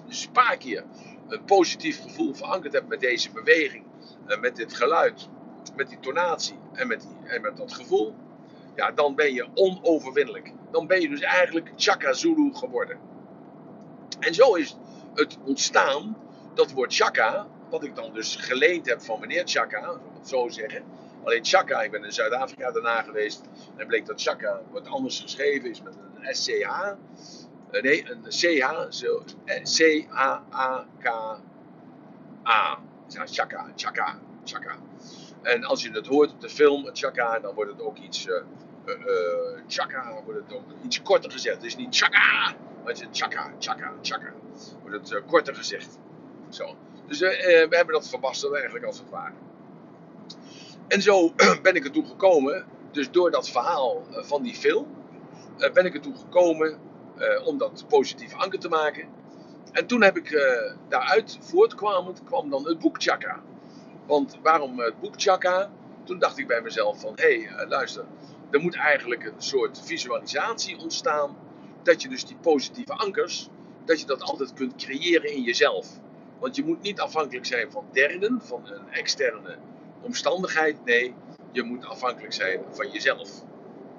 dus 0.07 0.25
een 0.25 0.31
paar 0.31 0.57
keer 0.57 0.83
een 1.27 1.43
positief 1.43 2.01
gevoel 2.01 2.33
verankerd 2.33 2.73
hebt 2.73 2.87
met 2.87 2.99
deze 2.99 3.31
beweging, 3.31 3.85
met 4.39 4.55
dit 4.55 4.73
geluid, 4.73 5.29
met 5.75 5.89
die 5.89 5.99
tonatie 5.99 6.59
en 6.73 6.87
met, 6.87 7.01
die, 7.01 7.29
en 7.29 7.41
met 7.41 7.57
dat 7.57 7.73
gevoel, 7.73 8.15
ja, 8.75 8.91
dan 8.91 9.15
ben 9.15 9.33
je 9.33 9.47
onoverwinnelijk. 9.53 10.53
Dan 10.71 10.87
ben 10.87 11.01
je 11.01 11.09
dus 11.09 11.21
eigenlijk 11.21 11.71
Chaka 11.75 12.13
Zulu 12.13 12.53
geworden. 12.53 12.99
En 14.19 14.33
zo 14.33 14.53
is 14.53 14.77
het 15.13 15.37
ontstaan, 15.45 16.17
dat 16.53 16.71
woord 16.71 16.95
Chaka, 16.95 17.47
wat 17.69 17.83
ik 17.83 17.95
dan 17.95 18.13
dus 18.13 18.35
geleend 18.35 18.85
heb 18.85 19.01
van 19.01 19.19
meneer 19.19 19.43
Chaka, 19.45 19.79
ik 19.79 20.17
het 20.17 20.27
zo 20.27 20.49
zeggen. 20.49 20.83
Alleen 21.23 21.45
Chaka, 21.45 21.81
ik 21.81 21.91
ben 21.91 22.03
in 22.03 22.11
Zuid-Afrika 22.11 22.71
daarna 22.71 23.01
geweest 23.01 23.41
en 23.75 23.87
bleek 23.87 24.05
dat 24.05 24.21
Chaka 24.21 24.61
wat 24.71 24.87
anders 24.87 25.19
geschreven 25.19 25.69
is 25.69 25.81
met 25.81 25.95
een 25.95 26.35
SCH. 26.35 26.95
Uh, 27.71 27.81
nee, 27.81 28.09
een 28.09 28.23
CH, 28.27 28.85
zo, 28.89 29.23
C-H-A-K-A. 29.63 31.39
Ja, 33.07 33.23
Chaka, 33.25 33.71
Chaka, 33.75 34.19
Chaka. 34.43 34.75
En 35.41 35.63
als 35.63 35.83
je 35.83 35.91
het 35.91 36.07
hoort 36.07 36.31
op 36.31 36.41
de 36.41 36.49
film, 36.49 36.89
Chaka, 36.93 37.39
dan 37.39 37.55
wordt 37.55 37.71
het 37.71 37.81
ook 37.81 37.97
iets, 37.97 38.27
uh, 38.27 38.35
uh, 38.85 38.95
Chaka, 39.67 40.21
wordt 40.25 40.39
het 40.39 40.53
ook 40.53 40.63
iets 40.83 41.01
korter 41.01 41.31
gezegd. 41.31 41.55
Het 41.55 41.65
is 41.65 41.75
niet 41.75 41.95
Chaka, 41.95 42.55
maar 42.83 42.93
het 42.93 43.01
is 43.01 43.07
Chaka, 43.19 43.51
Chaka, 43.59 43.93
Chaka. 44.01 44.33
Wordt 44.81 45.09
het 45.09 45.25
korter 45.25 45.55
gezegd. 45.55 45.97
Zo. 46.49 46.75
Dus 47.07 47.19
we 47.19 47.67
hebben 47.69 47.93
dat 47.93 48.09
verbasterd 48.09 48.53
eigenlijk 48.53 48.85
als 48.85 48.99
het 48.99 49.09
ware. 49.09 49.33
En 50.87 51.01
zo 51.01 51.33
ben 51.61 51.75
ik 51.75 51.83
ertoe 51.83 52.05
gekomen, 52.05 52.65
dus 52.91 53.11
door 53.11 53.31
dat 53.31 53.49
verhaal 53.49 54.03
van 54.11 54.43
die 54.43 54.55
film, 54.55 54.87
ben 55.73 55.85
ik 55.85 55.93
ertoe 55.93 56.15
gekomen 56.15 56.79
om 57.45 57.57
dat 57.57 57.85
positief 57.87 58.33
anker 58.33 58.59
te 58.59 58.69
maken. 58.69 59.09
En 59.71 59.87
toen 59.87 60.03
heb 60.03 60.17
ik 60.17 60.31
uh, 60.31 60.41
daaruit 60.87 61.37
voortkwamend 61.41 62.23
kwam 62.23 62.49
dan 62.49 62.67
het 62.67 62.79
boek 62.79 63.01
Chaka. 63.01 63.41
Want 64.05 64.37
waarom 64.41 64.79
het 64.79 64.99
boek 64.99 65.13
Chaka? 65.17 65.71
Toen 66.03 66.19
dacht 66.19 66.37
ik 66.37 66.47
bij 66.47 66.61
mezelf 66.61 66.99
van, 66.99 67.13
hé, 67.15 67.41
hey, 67.41 67.63
uh, 67.63 67.69
luister, 67.69 68.05
er 68.49 68.59
moet 68.59 68.75
eigenlijk 68.75 69.25
een 69.25 69.41
soort 69.41 69.81
visualisatie 69.85 70.77
ontstaan. 70.77 71.37
Dat 71.83 72.01
je 72.01 72.09
dus 72.09 72.25
die 72.25 72.37
positieve 72.41 72.93
ankers, 72.93 73.49
dat 73.85 73.99
je 73.99 74.05
dat 74.05 74.21
altijd 74.21 74.53
kunt 74.53 74.75
creëren 74.75 75.33
in 75.35 75.41
jezelf. 75.41 75.87
Want 76.39 76.55
je 76.55 76.63
moet 76.63 76.81
niet 76.81 76.99
afhankelijk 76.99 77.45
zijn 77.45 77.71
van 77.71 77.85
derden, 77.91 78.41
van 78.41 78.67
een 78.67 78.91
externe 78.91 79.57
omstandigheid. 80.01 80.85
Nee, 80.85 81.13
je 81.51 81.63
moet 81.63 81.85
afhankelijk 81.85 82.33
zijn 82.33 82.61
van 82.71 82.91
jezelf. 82.91 83.43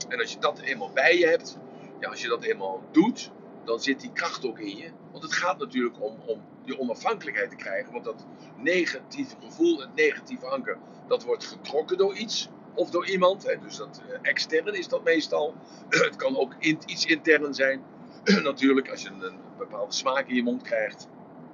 En 0.08 0.20
als 0.20 0.32
je 0.32 0.38
dat 0.38 0.58
eenmaal 0.58 0.90
bij 0.94 1.18
je 1.18 1.26
hebt, 1.26 1.58
ja, 2.00 2.08
als 2.08 2.22
je 2.22 2.28
dat 2.28 2.42
eenmaal 2.42 2.82
doet, 2.92 3.30
dan 3.68 3.80
zit 3.80 4.00
die 4.00 4.12
kracht 4.12 4.46
ook 4.46 4.58
in 4.58 4.76
je. 4.76 4.90
Want 5.10 5.22
het 5.22 5.32
gaat 5.32 5.58
natuurlijk 5.58 6.02
om, 6.02 6.16
om 6.26 6.42
je 6.64 6.78
onafhankelijkheid 6.78 7.50
te 7.50 7.56
krijgen. 7.56 7.92
Want 7.92 8.04
dat 8.04 8.26
negatieve 8.56 9.36
gevoel, 9.40 9.80
het 9.80 9.94
negatieve 9.94 10.46
anker, 10.46 10.78
dat 11.06 11.24
wordt 11.24 11.44
getrokken 11.44 11.96
door 11.96 12.16
iets 12.16 12.48
of 12.74 12.90
door 12.90 13.08
iemand. 13.08 13.46
Hè. 13.46 13.58
Dus 13.58 13.76
dat 13.76 14.02
uh, 14.08 14.18
extern 14.22 14.74
is 14.74 14.88
dat 14.88 15.04
meestal. 15.04 15.54
het 15.88 16.16
kan 16.16 16.36
ook 16.36 16.54
iets 16.86 17.06
intern 17.06 17.54
zijn. 17.54 17.82
natuurlijk, 18.42 18.90
als 18.90 19.02
je 19.02 19.08
een, 19.08 19.22
een, 19.22 19.38
bepaalde 19.58 19.92
smaak 19.92 20.28
in 20.28 20.34
je 20.34 20.42
mond 20.42 20.62
krijgt, 20.62 21.08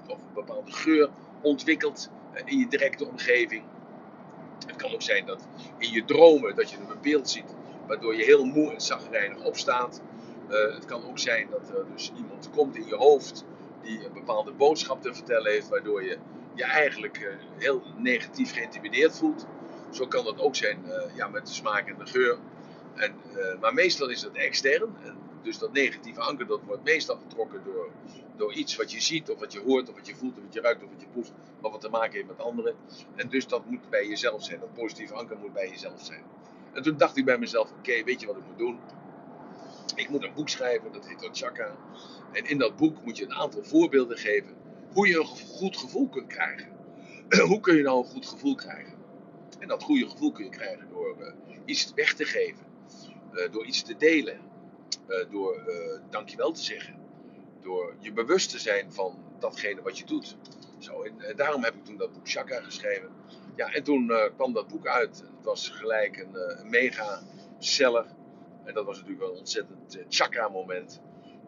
of 0.07 0.19
een 0.19 0.35
bepaalde 0.35 0.73
geur 0.73 1.11
ontwikkelt 1.43 2.11
uh, 2.35 2.41
in 2.45 2.59
je 2.59 2.69
directe 2.69 3.07
omgeving. 3.07 3.63
Het 4.67 4.77
kan 4.77 4.93
ook 4.93 5.03
zijn 5.03 5.27
dat 5.27 5.47
in 5.79 5.91
je 5.91 6.05
dromen 6.05 6.57
dat 6.57 6.71
je 6.71 6.77
een 6.77 7.01
beeld 7.03 7.31
ziet, 7.31 7.55
waardoor 7.87 8.17
je 8.17 8.25
heel 8.25 8.45
moe 8.45 8.73
en 8.73 8.81
zagrijnig 8.81 9.45
opstaat. 9.45 10.03
Uh, 10.51 10.75
het 10.75 10.85
kan 10.85 11.05
ook 11.05 11.19
zijn 11.19 11.49
dat 11.51 11.69
er 11.69 11.85
dus 11.93 12.13
iemand 12.17 12.51
komt 12.51 12.77
in 12.77 12.87
je 12.87 12.95
hoofd 12.95 13.45
die 13.83 14.05
een 14.05 14.13
bepaalde 14.13 14.53
boodschap 14.53 15.03
te 15.03 15.15
vertellen 15.15 15.53
heeft, 15.53 15.69
waardoor 15.69 16.03
je 16.05 16.19
je 16.55 16.65
eigenlijk 16.65 17.19
uh, 17.19 17.29
heel 17.59 17.83
negatief 17.97 18.53
geïntimideerd 18.53 19.17
voelt. 19.17 19.47
Zo 19.91 20.07
kan 20.07 20.25
dat 20.25 20.41
ook 20.41 20.57
zijn 20.57 20.85
uh, 20.87 21.17
ja, 21.17 21.29
met 21.29 21.47
de 21.47 21.53
smaak 21.53 21.89
en 21.89 21.99
de 21.99 22.07
geur. 22.07 22.39
En, 22.95 23.15
maar 23.61 23.75
meestal 23.75 24.09
is 24.09 24.21
dat 24.21 24.33
extern. 24.33 24.97
Dus 25.43 25.59
dat 25.59 25.73
negatieve 25.73 26.21
anker 26.21 26.47
dat 26.47 26.61
wordt 26.67 26.85
meestal 26.85 27.17
getrokken 27.17 27.61
door, 27.65 27.89
door 28.37 28.53
iets 28.53 28.77
wat 28.77 28.93
je 28.93 29.01
ziet, 29.01 29.31
of 29.31 29.39
wat 29.39 29.53
je 29.53 29.61
hoort, 29.61 29.89
of 29.89 29.95
wat 29.95 30.07
je 30.07 30.17
voelt, 30.17 30.37
of 30.37 30.43
wat 30.45 30.55
je 30.55 30.61
ruikt, 30.61 30.83
of 30.83 30.91
wat 30.91 31.01
je 31.01 31.07
proeft, 31.13 31.33
wat 31.61 31.71
wat 31.71 31.81
te 31.81 31.89
maken 31.89 32.13
heeft 32.13 32.27
met 32.27 32.39
anderen. 32.39 32.75
En 33.15 33.29
dus 33.29 33.47
dat 33.47 33.67
moet 33.67 33.91
bij 33.91 34.07
jezelf 34.07 34.45
zijn. 34.45 34.61
Dat 34.61 34.75
positieve 34.75 35.15
anker 35.15 35.39
moet 35.39 35.53
bij 35.53 35.69
jezelf 35.69 36.01
zijn. 36.01 36.23
En 36.73 36.83
toen 36.83 36.97
dacht 36.97 37.17
ik 37.17 37.25
bij 37.25 37.39
mezelf: 37.39 37.71
oké, 37.79 38.05
weet 38.05 38.21
je 38.21 38.27
wat 38.27 38.37
ik 38.37 38.43
moet 38.47 38.59
doen? 38.59 38.81
Ik 39.95 40.09
moet 40.09 40.23
een 40.23 40.35
boek 40.35 40.49
schrijven, 40.49 40.93
dat 40.93 41.07
heet 41.07 41.29
Chaka. 41.33 41.77
En 42.33 42.45
in 42.45 42.59
dat 42.59 42.77
boek 42.77 43.05
moet 43.05 43.17
je 43.17 43.25
een 43.25 43.35
aantal 43.35 43.65
voorbeelden 43.65 44.19
geven 44.19 44.57
hoe 44.93 45.09
je 45.09 45.19
een 45.19 45.27
goed 45.27 45.77
gevoel 45.77 46.09
kunt 46.09 46.27
krijgen. 46.27 46.69
hoe 47.51 47.61
kun 47.61 47.77
je 47.77 47.83
nou 47.83 47.99
een 47.99 48.11
goed 48.11 48.27
gevoel 48.27 48.55
krijgen? 48.55 48.95
En 49.59 49.69
dat 49.69 49.83
goede 49.83 50.09
gevoel 50.09 50.33
kun 50.33 50.45
je 50.45 50.51
krijgen 50.51 50.89
door 50.89 51.17
uh, 51.21 51.33
iets 51.65 51.93
weg 51.95 52.15
te 52.15 52.25
geven, 52.25 52.67
uh, 53.33 53.53
door 53.53 53.65
iets 53.65 53.83
te 53.83 53.97
delen, 53.97 54.41
uh, 55.09 55.31
door 55.31 55.73
dankjewel 56.11 56.53
te 56.53 56.63
zeggen, 56.63 56.95
door 57.63 57.95
je 57.99 58.13
bewust 58.13 58.51
te 58.51 58.59
zijn 58.59 58.93
van 58.93 59.19
datgene 59.39 59.83
wat 59.83 59.99
je 59.99 60.05
doet. 60.05 60.37
Zo, 60.79 61.03
en 61.03 61.37
daarom 61.37 61.65
heb 61.65 61.75
ik 61.75 61.85
toen 61.85 61.97
dat 61.97 62.13
boek 62.13 62.29
Chaka 62.29 62.61
geschreven. 62.61 63.11
Ja, 63.57 63.73
en 63.73 63.83
toen 63.83 64.13
kwam 64.37 64.53
dat 64.53 64.69
boek 64.69 64.87
uit. 64.87 65.25
Het 65.37 65.45
was 65.45 65.69
gelijk 65.69 66.17
een, 66.17 66.61
een 66.61 66.71
mega 66.71 67.23
seller. 67.59 68.07
En 68.65 68.75
dat 68.75 68.85
was 68.85 68.97
natuurlijk 68.97 69.23
wel 69.23 69.33
een 69.33 69.39
ontzettend 69.39 69.97
uh, 69.97 70.05
chakra-moment. 70.09 71.01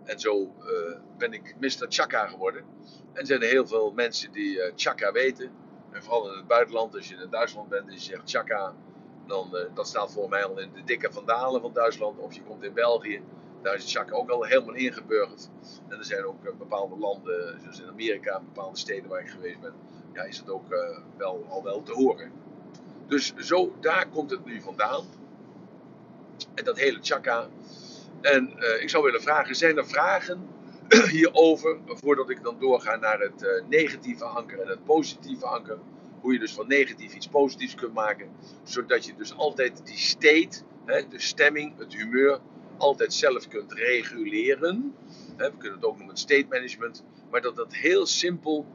En 0.05 0.21
zo 0.21 0.43
uh, 0.43 0.97
ben 1.19 1.33
ik 1.33 1.55
Mr. 1.61 1.87
Chaka 1.89 2.27
geworden. 2.27 2.65
En 3.13 3.21
er 3.21 3.27
zijn 3.27 3.43
heel 3.43 3.67
veel 3.67 3.93
mensen 3.93 4.33
die 4.33 4.57
uh, 4.57 4.73
chaka 4.77 5.13
weten. 5.13 5.51
En 5.91 6.03
vooral 6.03 6.31
in 6.31 6.37
het 6.37 6.47
buitenland, 6.47 6.95
als 6.95 7.09
je 7.09 7.15
in 7.17 7.31
Duitsland 7.31 7.69
bent 7.69 7.87
en 7.87 7.93
je 7.93 8.01
zegt 8.01 8.31
chaka, 8.31 8.75
dan 9.27 9.57
dat 9.75 9.87
staat 9.87 10.13
voor 10.13 10.29
mij 10.29 10.45
al 10.45 10.59
in 10.59 10.73
de 10.75 10.85
dikke 10.85 11.13
vandalen 11.13 11.61
van 11.61 11.73
Duitsland. 11.73 12.19
Of 12.19 12.35
je 12.35 12.43
komt 12.43 12.65
in 12.65 12.75
België, 12.75 13.23
daar 13.63 13.75
is 13.75 13.93
chaka 13.93 14.15
ook 14.15 14.31
al 14.31 14.45
helemaal 14.45 14.75
ingeburgerd. 14.75 15.51
En 15.89 15.99
er 15.99 16.05
zijn 16.05 16.25
ook 16.25 16.59
bepaalde 16.59 16.97
landen, 16.97 17.61
zoals 17.61 17.81
in 17.81 17.89
Amerika, 17.89 18.41
bepaalde 18.41 18.79
steden 18.79 19.09
waar 19.09 19.21
ik 19.21 19.29
geweest 19.29 19.61
ben, 19.61 19.75
ja, 20.13 20.23
is 20.23 20.39
het 20.39 20.51
ook 20.51 20.69
wel, 21.17 21.45
al 21.49 21.63
wel 21.63 21.83
te 21.83 21.93
horen. 21.93 22.33
Dus 23.07 23.35
zo, 23.35 23.73
daar 23.81 24.09
komt 24.09 24.31
het 24.31 24.45
nu 24.45 24.61
vandaan. 24.61 25.05
En 26.55 26.65
dat 26.65 26.79
hele 26.79 26.99
chakra. 27.03 27.49
En 28.21 28.53
uh, 28.59 28.83
ik 28.83 28.91
zou 28.91 29.05
willen 29.05 29.23
vragen, 29.23 29.55
zijn 29.55 29.77
er 29.77 29.87
vragen 29.87 30.49
hierover, 31.11 31.79
voordat 31.87 32.31
ik 32.31 32.43
dan 32.43 32.59
doorga 32.59 32.97
naar 32.97 33.21
het 33.21 33.43
uh, 33.43 33.69
negatieve 33.69 34.25
anker 34.25 34.61
en 34.61 34.69
het 34.69 34.85
positieve 34.85 35.47
anker. 35.47 35.79
Hoe 36.21 36.33
je 36.33 36.39
dus 36.39 36.55
van 36.55 36.69
negatief 36.69 37.15
iets 37.15 37.29
positiefs 37.29 37.75
kunt 37.75 37.95
maken, 37.95 38.31
zodat 38.65 39.05
je 39.05 39.15
dus 39.15 39.37
altijd 39.37 39.87
die 39.87 39.99
state, 39.99 40.63
hè, 40.85 41.09
de 41.09 41.21
stemming, 41.21 41.79
het 41.79 41.95
humeur, 41.95 42.41
altijd 42.77 43.13
zelf 43.13 43.49
kunt 43.49 43.73
reguleren. 43.73 44.95
Hè, 45.37 45.51
we 45.51 45.57
kunnen 45.57 45.79
het 45.79 45.89
ook 45.89 45.97
noemen 45.99 46.17
state 46.17 46.47
management, 46.49 47.05
maar 47.31 47.41
dat 47.41 47.57
dat 47.57 47.75
heel 47.75 48.07
simpel 48.07 48.67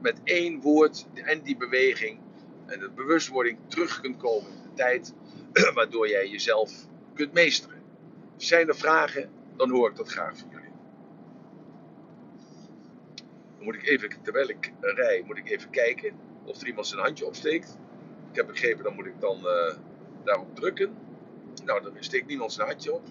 met 0.00 0.20
één 0.24 0.60
woord 0.60 1.06
en 1.14 1.42
die 1.42 1.56
beweging 1.56 2.18
en 2.66 2.80
de 2.80 2.90
bewustwording 2.90 3.58
terug 3.68 4.00
kunt 4.00 4.16
komen 4.16 4.50
in 4.50 4.62
de 4.62 4.74
tijd, 4.74 5.14
waardoor 5.74 6.08
jij 6.08 6.28
jezelf 6.28 6.88
kunt 7.20 7.32
meesteren. 7.32 7.82
Zijn 8.36 8.68
er 8.68 8.76
vragen, 8.76 9.30
dan 9.56 9.70
hoor 9.70 9.90
ik 9.90 9.96
dat 9.96 10.08
graag 10.08 10.38
van 10.38 10.48
jullie. 10.50 10.72
Dan 13.56 13.64
moet 13.64 13.74
ik 13.74 13.86
even, 13.86 14.22
terwijl 14.22 14.48
ik 14.48 14.72
rij, 14.80 15.22
moet 15.26 15.36
ik 15.36 15.50
even 15.50 15.70
kijken 15.70 16.14
of 16.44 16.60
er 16.60 16.66
iemand 16.66 16.86
zijn 16.86 17.00
handje 17.00 17.26
opsteekt. 17.26 17.78
Ik 18.30 18.36
heb 18.36 18.46
begrepen, 18.46 18.84
dan 18.84 18.94
moet 18.94 19.06
ik 19.06 19.20
dan 19.20 19.38
uh, 19.38 19.74
daarop 20.24 20.54
drukken. 20.54 20.96
Nou, 21.64 21.82
dan 21.82 21.92
steekt 21.98 22.26
niemand 22.26 22.52
zijn 22.52 22.68
handje 22.68 22.92
op. 22.92 23.06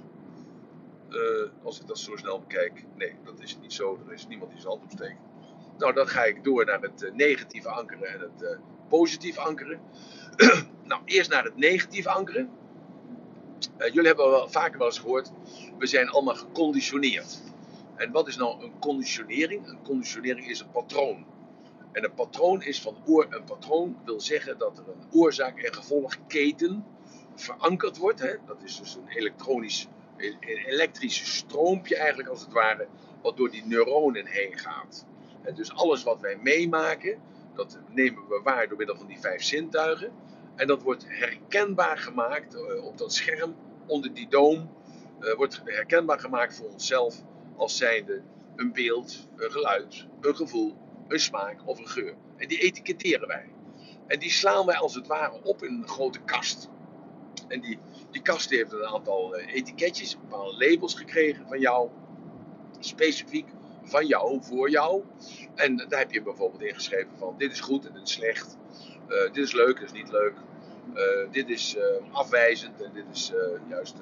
Uh, 1.10 1.50
als 1.64 1.82
ik 1.82 1.88
dat 1.88 2.00
zo 2.00 2.16
snel 2.16 2.40
bekijk. 2.40 2.86
Nee, 2.96 3.16
dat 3.24 3.40
is 3.40 3.58
niet 3.62 3.74
zo. 3.74 4.00
Er 4.08 4.14
is 4.14 4.28
niemand 4.28 4.52
die 4.52 4.60
zijn 4.60 4.72
hand 4.72 4.84
opsteekt. 4.84 5.20
Nou, 5.78 5.94
dan 5.94 6.08
ga 6.08 6.24
ik 6.24 6.44
door 6.44 6.66
naar 6.66 6.82
het 6.82 7.12
negatieve 7.14 7.70
ankeren 7.70 8.08
en 8.08 8.20
het 8.20 8.60
positieve 8.88 9.40
ankeren. 9.40 9.82
nou, 10.84 11.02
eerst 11.06 11.30
naar 11.30 11.44
het 11.44 11.58
negatieve 11.58 12.10
ankeren. 12.10 12.50
Jullie 13.78 14.08
hebben 14.08 14.30
wel 14.30 14.50
vaker 14.50 14.78
wel 14.78 14.88
eens 14.88 15.00
gehoord, 15.00 15.32
we 15.78 15.88
zijn 15.88 16.10
allemaal 16.10 16.36
geconditioneerd. 16.36 17.42
En 17.96 18.12
wat 18.12 18.28
is 18.28 18.38
nou 18.38 18.64
een 18.64 18.80
conditionering? 18.80 19.68
Een 19.68 19.82
conditionering 19.82 20.48
is 20.50 20.60
een 20.60 20.72
patroon. 20.72 21.26
En 21.92 22.04
een 22.04 22.14
patroon 22.14 22.62
is 22.62 22.82
van 22.82 22.98
oor. 23.06 23.28
Een 23.30 23.44
patroon 23.44 23.98
wil 24.06 24.20
zeggen 24.22 24.58
dat 24.58 24.78
er 24.78 24.84
een 24.88 25.08
oorzaak- 25.12 25.60
en 25.60 25.74
gevolgketen 25.74 26.86
verankerd 27.36 27.98
wordt. 27.98 28.20
Hè? 28.20 28.36
Dat 28.46 28.64
is 28.64 28.78
dus 28.78 28.96
een 28.96 29.08
elektronisch, 29.08 29.88
een 30.18 30.38
elektrisch 30.66 31.38
stroompje 31.38 31.98
eigenlijk 31.98 32.30
als 32.30 32.42
het 32.42 32.52
ware, 32.52 32.88
wat 33.22 33.38
door 33.38 33.52
die 33.52 33.66
neuronen 33.66 34.26
heen 34.26 34.58
gaat. 34.58 35.06
Dus 35.56 35.74
alles 35.74 36.04
wat 36.04 36.22
wij 36.22 36.38
meemaken, 36.42 37.20
dat 37.54 37.78
nemen 37.90 38.28
we 38.28 38.42
waar 38.44 38.68
door 38.68 38.78
middel 38.78 38.96
van 38.96 39.08
die 39.08 39.20
vijf 39.20 39.44
zintuigen. 39.44 40.12
En 40.60 40.68
dat 40.68 40.82
wordt 40.82 41.06
herkenbaar 41.08 41.98
gemaakt 41.98 42.56
uh, 42.56 42.86
op 42.86 42.98
dat 42.98 43.14
scherm 43.14 43.56
onder 43.86 44.14
die 44.14 44.28
doom. 44.28 44.70
Uh, 45.20 45.34
wordt 45.34 45.62
herkenbaar 45.66 46.20
gemaakt 46.20 46.56
voor 46.56 46.70
onszelf 46.70 47.24
als 47.56 47.78
zijnde 47.78 48.22
een 48.56 48.74
beeld, 48.74 49.28
een 49.36 49.52
geluid, 49.52 50.08
een 50.22 50.36
gevoel, 50.36 50.78
een 51.08 51.20
smaak 51.20 51.68
of 51.68 51.80
een 51.80 51.88
geur. 51.88 52.16
En 52.38 52.48
die 52.48 52.60
etiketteren 52.60 53.28
wij. 53.28 53.46
En 54.08 54.20
die 54.20 54.32
slaan 54.32 54.66
wij 54.66 54.76
als 54.76 54.96
het 54.96 55.08
ware 55.08 55.44
op 55.44 55.64
in 55.64 55.74
een 55.74 55.88
grote 55.88 56.20
kast. 56.20 56.70
En 57.48 57.62
die, 57.62 57.80
die 58.12 58.22
kast 58.22 58.50
heeft 58.50 58.72
een 58.72 58.86
aantal 58.86 59.36
eh, 59.36 59.54
etiketjes, 59.54 60.20
bepaalde 60.20 60.68
labels 60.68 60.94
gekregen 60.94 61.48
van 61.48 61.60
jou. 61.60 61.90
Specifiek 62.80 63.48
van 63.84 64.06
jou, 64.06 64.44
voor 64.44 64.70
jou. 64.70 65.04
En 65.56 65.78
daar 65.78 66.00
heb 66.00 66.12
je 66.12 66.22
bijvoorbeeld 66.22 66.62
ingeschreven 66.62 67.18
van 67.18 67.36
dit 67.38 67.52
is 67.52 67.60
goed 67.60 67.88
en 67.88 67.94
dit 67.94 68.04
is 68.04 68.14
slecht. 68.14 68.58
Dit 69.08 69.38
is 69.38 69.54
leuk, 69.54 69.80
dit 69.80 69.86
is 69.86 69.92
niet 69.92 70.12
leuk. 70.12 70.34
Uh, 70.96 71.32
dit 71.32 71.50
is 71.50 71.76
uh, 71.76 71.84
afwijzend 72.12 72.82
en 72.82 72.92
dit 72.94 73.06
is 73.12 73.32
juist 73.68 73.96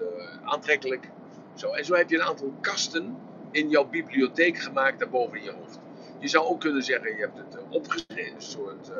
aantrekkelijk. 0.44 1.10
Zo, 1.56 1.72
en 1.72 1.86
zo 1.86 1.94
heb 1.94 2.10
je 2.10 2.16
een 2.16 2.24
aantal 2.24 2.54
kasten 2.62 3.18
in 3.52 3.70
jouw 3.70 3.86
bibliotheek 3.86 4.58
gemaakt 4.58 5.00
daarboven 5.00 5.38
in 5.38 5.44
je 5.44 5.52
hoofd. 5.52 5.80
Je 6.20 6.28
zou 6.28 6.46
ook 6.46 6.60
kunnen 6.60 6.84
zeggen, 6.84 7.16
je 7.16 7.22
hebt 7.22 7.38
het 7.38 7.58
opgeschreven, 7.70 8.36
een 8.36 8.42
soort, 8.42 8.92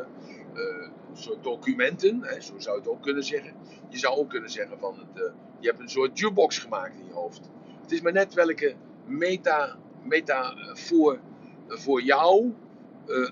soort 1.14 1.44
documenten, 1.44 2.24
hè, 2.24 2.42
zo 2.42 2.54
zou 2.58 2.76
je 2.76 2.82
het 2.82 2.92
ook 2.92 3.02
kunnen 3.02 3.24
zeggen. 3.24 3.54
Je 3.90 3.98
zou 3.98 4.18
ook 4.18 4.30
kunnen 4.30 4.50
zeggen 4.50 4.80
van, 4.80 5.00
het, 5.00 5.32
je 5.60 5.68
hebt 5.68 5.80
een 5.80 5.90
soort 5.90 6.20
jukebox 6.20 6.60
gemaakt 6.60 6.96
in 7.00 7.06
je 7.06 7.14
hoofd. 7.14 7.50
Het 7.82 7.92
is 7.92 8.02
maar 8.02 8.14
net 8.14 8.34
welke 8.34 8.76
meta, 9.06 9.78
meta 10.04 10.56
voor, 10.74 11.20
voor 11.68 12.02
jou 12.02 12.54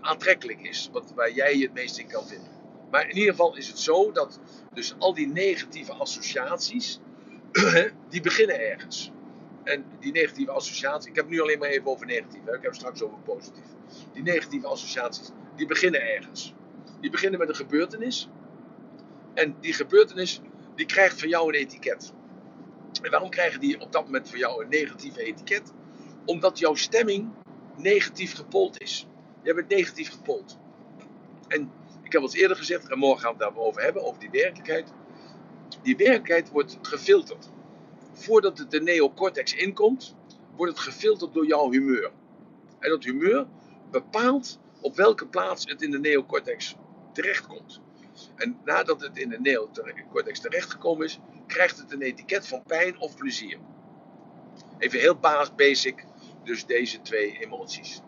aantrekkelijk 0.01 0.61
is, 0.61 0.89
wat, 0.91 1.11
waar 1.15 1.31
jij 1.31 1.57
je 1.57 1.63
het 1.63 1.73
meest 1.73 1.97
in 1.97 2.07
kan 2.07 2.25
vinden. 2.27 2.54
Maar 2.91 3.09
in 3.09 3.15
ieder 3.15 3.31
geval 3.31 3.55
is 3.55 3.67
het 3.67 3.79
zo 3.79 4.11
dat 4.11 4.39
dus 4.73 4.95
al 4.97 5.13
die 5.13 5.27
negatieve 5.27 5.93
associaties, 5.93 6.99
die 8.09 8.21
beginnen 8.21 8.59
ergens. 8.59 9.11
En 9.63 9.85
die 9.99 10.11
negatieve 10.11 10.51
associaties, 10.51 11.09
ik 11.09 11.15
heb 11.15 11.29
nu 11.29 11.41
alleen 11.41 11.59
maar 11.59 11.69
even 11.69 11.85
over 11.85 12.05
negatief, 12.05 12.43
hè? 12.45 12.55
ik 12.55 12.61
heb 12.63 12.75
straks 12.75 13.01
over 13.01 13.17
positief. 13.19 13.65
Die 14.13 14.23
negatieve 14.23 14.67
associaties, 14.67 15.29
die 15.55 15.65
beginnen 15.67 16.01
ergens. 16.01 16.53
Die 17.01 17.09
beginnen 17.09 17.39
met 17.39 17.49
een 17.49 17.55
gebeurtenis. 17.55 18.29
En 19.33 19.55
die 19.59 19.73
gebeurtenis, 19.73 20.41
die 20.75 20.85
krijgt 20.85 21.19
van 21.19 21.29
jou 21.29 21.47
een 21.47 21.59
etiket. 21.59 22.13
En 23.01 23.11
waarom 23.11 23.29
krijgen 23.29 23.59
die 23.59 23.81
op 23.81 23.91
dat 23.91 24.05
moment 24.05 24.29
voor 24.29 24.37
jou 24.37 24.63
een 24.63 24.69
negatieve 24.69 25.23
etiket? 25.23 25.73
Omdat 26.25 26.59
jouw 26.59 26.75
stemming 26.75 27.29
negatief 27.75 28.35
gepold 28.35 28.81
is. 28.81 29.07
Je 29.43 29.53
bent 29.53 29.69
negatief 29.69 30.11
gepold. 30.11 30.57
En 31.47 31.71
heb 32.15 32.29
al 32.29 32.35
eerder 32.35 32.57
gezegd, 32.57 32.89
en 32.89 32.97
morgen 32.97 33.21
gaan 33.21 33.37
we 33.37 33.43
het 33.43 33.53
daarover 33.53 33.81
hebben, 33.81 34.03
over 34.03 34.19
die 34.19 34.29
werkelijkheid. 34.29 34.93
Die 35.81 35.95
werkelijkheid 35.95 36.49
wordt 36.49 36.77
gefilterd 36.81 37.49
voordat 38.15 38.57
het 38.57 38.71
de 38.71 38.81
neocortex 38.81 39.53
inkomt, 39.53 40.15
wordt 40.55 40.71
het 40.71 40.81
gefilterd 40.81 41.33
door 41.33 41.45
jouw 41.45 41.71
humeur. 41.71 42.11
En 42.79 42.89
dat 42.89 43.03
humeur 43.03 43.47
bepaalt 43.91 44.59
op 44.81 44.95
welke 44.95 45.27
plaats 45.27 45.65
het 45.65 45.81
in 45.81 45.91
de 45.91 45.99
neocortex 45.99 46.75
terechtkomt. 47.13 47.81
En 48.35 48.59
nadat 48.63 49.01
het 49.01 49.17
in 49.17 49.29
de 49.29 49.39
neocortex 49.39 50.39
terechtgekomen 50.39 51.05
is, 51.05 51.19
krijgt 51.47 51.77
het 51.77 51.91
een 51.91 52.01
etiket 52.01 52.47
van 52.47 52.63
pijn 52.63 52.99
of 52.99 53.15
plezier. 53.15 53.59
Even 54.77 54.99
heel 54.99 55.19
basic, 55.55 56.05
dus 56.43 56.65
deze 56.65 57.01
twee 57.01 57.37
emoties. 57.39 58.01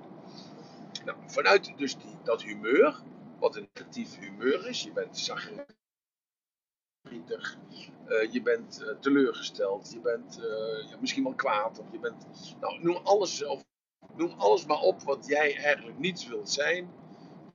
Nou, 1.05 1.17
vanuit 1.25 1.73
dus 1.77 1.97
die, 1.97 2.17
dat 2.23 2.43
humeur, 2.43 3.01
wat 3.39 3.55
een 3.55 3.69
negatief 3.73 4.19
humeur 4.19 4.67
is, 4.67 4.83
je 4.83 4.91
bent 4.91 5.17
zagrijnig, 5.17 5.75
uh, 8.07 8.31
je 8.31 8.41
bent 8.43 8.81
uh, 8.81 8.89
teleurgesteld, 8.99 9.91
je 9.91 9.99
bent 9.99 10.39
uh, 10.39 10.89
ja, 10.89 10.97
misschien 10.99 11.23
wel 11.23 11.35
kwaad, 11.35 11.79
of 11.79 11.91
je 11.91 11.99
bent. 11.99 12.27
Nou, 12.59 12.83
noem 12.83 12.95
alles, 12.95 13.43
noem 14.15 14.31
alles 14.37 14.65
maar 14.65 14.79
op 14.79 15.01
wat 15.01 15.25
jij 15.27 15.57
eigenlijk 15.57 15.97
niet 15.97 16.27
wilt 16.27 16.49
zijn. 16.49 16.89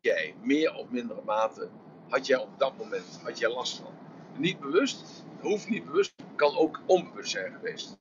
Jij, 0.01 0.35
meer 0.43 0.75
of 0.75 0.91
mindere 0.91 1.23
mate, 1.23 1.71
had 2.09 2.27
jij 2.27 2.39
op 2.39 2.59
dat 2.59 2.77
moment 2.77 3.21
had 3.23 3.39
jij 3.39 3.51
last 3.51 3.77
van. 3.77 3.95
Niet 4.37 4.61
bewust, 4.61 5.25
hoeft 5.41 5.69
niet 5.69 5.85
bewust, 5.85 6.15
kan 6.37 6.57
ook 6.57 6.81
onbewust 6.87 7.31
zijn 7.31 7.53
geweest. 7.53 7.99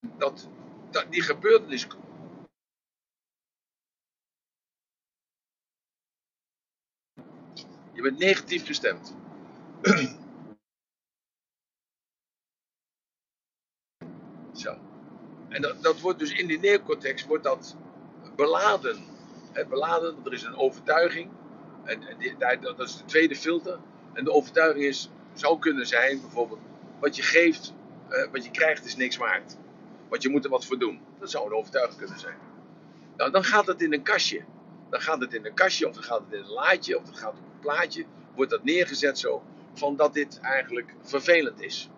Dat, 0.00 0.48
dat 0.90 1.06
die 1.10 1.22
gebeurtenis 1.22 1.86
Je 7.98 8.04
bent 8.04 8.18
negatief 8.18 8.66
gestemd. 8.66 9.14
Zo. 14.52 14.78
En 15.48 15.62
dat, 15.62 15.82
dat, 15.82 16.00
wordt 16.00 16.18
dus 16.18 16.32
in 16.32 16.46
die 16.46 16.58
neocortex 16.58 17.26
wordt 17.26 17.44
dat 17.44 17.76
beladen. 18.36 19.04
He, 19.52 19.66
beladen, 19.66 20.16
er 20.24 20.32
is 20.32 20.42
een 20.42 20.56
overtuiging. 20.56 21.30
Dat 22.60 22.80
is 22.80 22.96
de 22.96 23.04
tweede 23.04 23.36
filter. 23.36 23.78
En 24.12 24.24
de 24.24 24.32
overtuiging 24.32 24.84
is, 24.84 25.10
zou 25.34 25.58
kunnen 25.58 25.86
zijn, 25.86 26.20
bijvoorbeeld, 26.20 26.60
wat 27.00 27.16
je 27.16 27.22
geeft, 27.22 27.74
wat 28.32 28.44
je 28.44 28.50
krijgt 28.50 28.84
is 28.84 28.96
niks 28.96 29.16
waard. 29.16 29.56
Want 30.08 30.22
je 30.22 30.28
moet 30.28 30.44
er 30.44 30.50
wat 30.50 30.66
voor 30.66 30.78
doen. 30.78 31.00
Dat 31.18 31.30
zou 31.30 31.46
een 31.46 31.56
overtuiging 31.56 31.98
kunnen 31.98 32.18
zijn. 32.18 32.38
Nou, 33.16 33.30
dan 33.30 33.44
gaat 33.44 33.66
het 33.66 33.82
in 33.82 33.92
een 33.92 34.02
kastje. 34.02 34.44
Dan 34.90 35.00
gaat 35.00 35.20
het 35.20 35.34
in 35.34 35.46
een 35.46 35.54
kastje, 35.54 35.88
of 35.88 35.94
dan 35.94 36.02
gaat 36.02 36.20
het 36.20 36.32
in 36.32 36.38
een 36.38 36.50
laadje, 36.50 36.98
of 36.98 37.04
dan 37.04 37.16
gaat 37.16 37.32
het 37.32 37.47
plaatje. 37.60 38.04
Wordt 38.34 38.50
dat 38.50 38.64
neergezet 38.64 39.18
zo 39.18 39.42
van 39.74 39.96
dat 39.96 40.14
dit 40.14 40.40
eigenlijk 40.40 40.94
vervelend 41.02 41.62
is. 41.62 41.90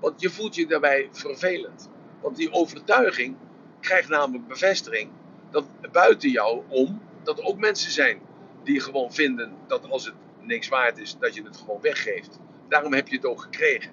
Want 0.00 0.20
je 0.20 0.30
voelt 0.30 0.54
je 0.54 0.66
daarbij 0.66 1.08
vervelend. 1.12 1.90
Want 2.20 2.36
die 2.36 2.52
overtuiging 2.52 3.36
krijgt 3.80 4.08
namelijk 4.08 4.48
bevestiging 4.48 5.10
dat 5.50 5.66
buiten 5.92 6.30
jou 6.30 6.62
om 6.68 7.02
dat 7.22 7.42
ook 7.42 7.58
mensen 7.58 7.90
zijn 7.90 8.20
die 8.62 8.80
gewoon 8.80 9.12
vinden 9.12 9.56
dat 9.66 9.90
als 9.90 10.04
het 10.04 10.14
niks 10.40 10.68
waard 10.68 10.98
is, 10.98 11.16
dat 11.18 11.34
je 11.34 11.42
het 11.42 11.56
gewoon 11.56 11.80
weggeeft. 11.80 12.38
Daarom 12.68 12.92
heb 12.94 13.08
je 13.08 13.16
het 13.16 13.26
ook 13.26 13.42
gekregen. 13.42 13.92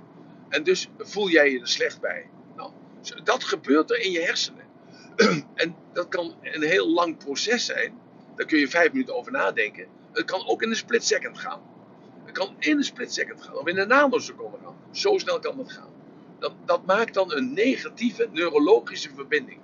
En 0.49 0.63
dus 0.63 0.89
voel 0.97 1.29
jij 1.29 1.51
je 1.51 1.59
er 1.59 1.67
slecht 1.67 2.01
bij. 2.01 2.29
Nou, 2.55 2.71
dat 3.23 3.43
gebeurt 3.43 3.91
er 3.91 3.99
in 3.99 4.11
je 4.11 4.21
hersenen. 4.21 4.63
En 5.55 5.75
dat 5.93 6.07
kan 6.07 6.35
een 6.41 6.63
heel 6.63 6.89
lang 6.89 7.17
proces 7.17 7.65
zijn. 7.65 7.99
Daar 8.35 8.45
kun 8.45 8.59
je 8.59 8.67
vijf 8.67 8.91
minuten 8.91 9.15
over 9.15 9.31
nadenken. 9.31 9.87
Het 10.15 10.25
kan 10.25 10.47
ook 10.47 10.61
in 10.61 10.69
een 10.69 10.75
split 10.75 11.03
second 11.03 11.37
gaan 11.37 11.61
kan 12.35 12.55
in 12.59 12.77
een 12.77 12.83
split 12.83 13.13
second 13.13 13.41
gaan, 13.41 13.57
of 13.57 13.67
in 13.67 13.77
een 13.77 13.87
nanoseconde 13.87 14.57
gaan. 14.63 14.75
Zo 14.91 15.17
snel 15.17 15.39
kan 15.39 15.57
dat 15.57 15.71
gaan. 15.71 15.89
Dat, 16.39 16.53
dat 16.65 16.85
maakt 16.85 17.13
dan 17.13 17.33
een 17.33 17.53
negatieve 17.53 18.29
neurologische 18.31 19.09
verbinding. 19.15 19.59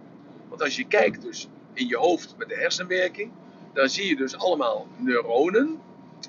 Want 0.49 0.61
als 0.61 0.75
je 0.75 0.87
kijkt 0.87 1.21
dus 1.21 1.47
in 1.73 1.87
je 1.87 1.97
hoofd 1.97 2.35
met 2.37 2.49
de 2.49 2.55
hersenwerking, 2.55 3.31
dan 3.73 3.89
zie 3.89 4.07
je 4.07 4.15
dus 4.15 4.37
allemaal 4.37 4.87
neuronen. 4.97 5.79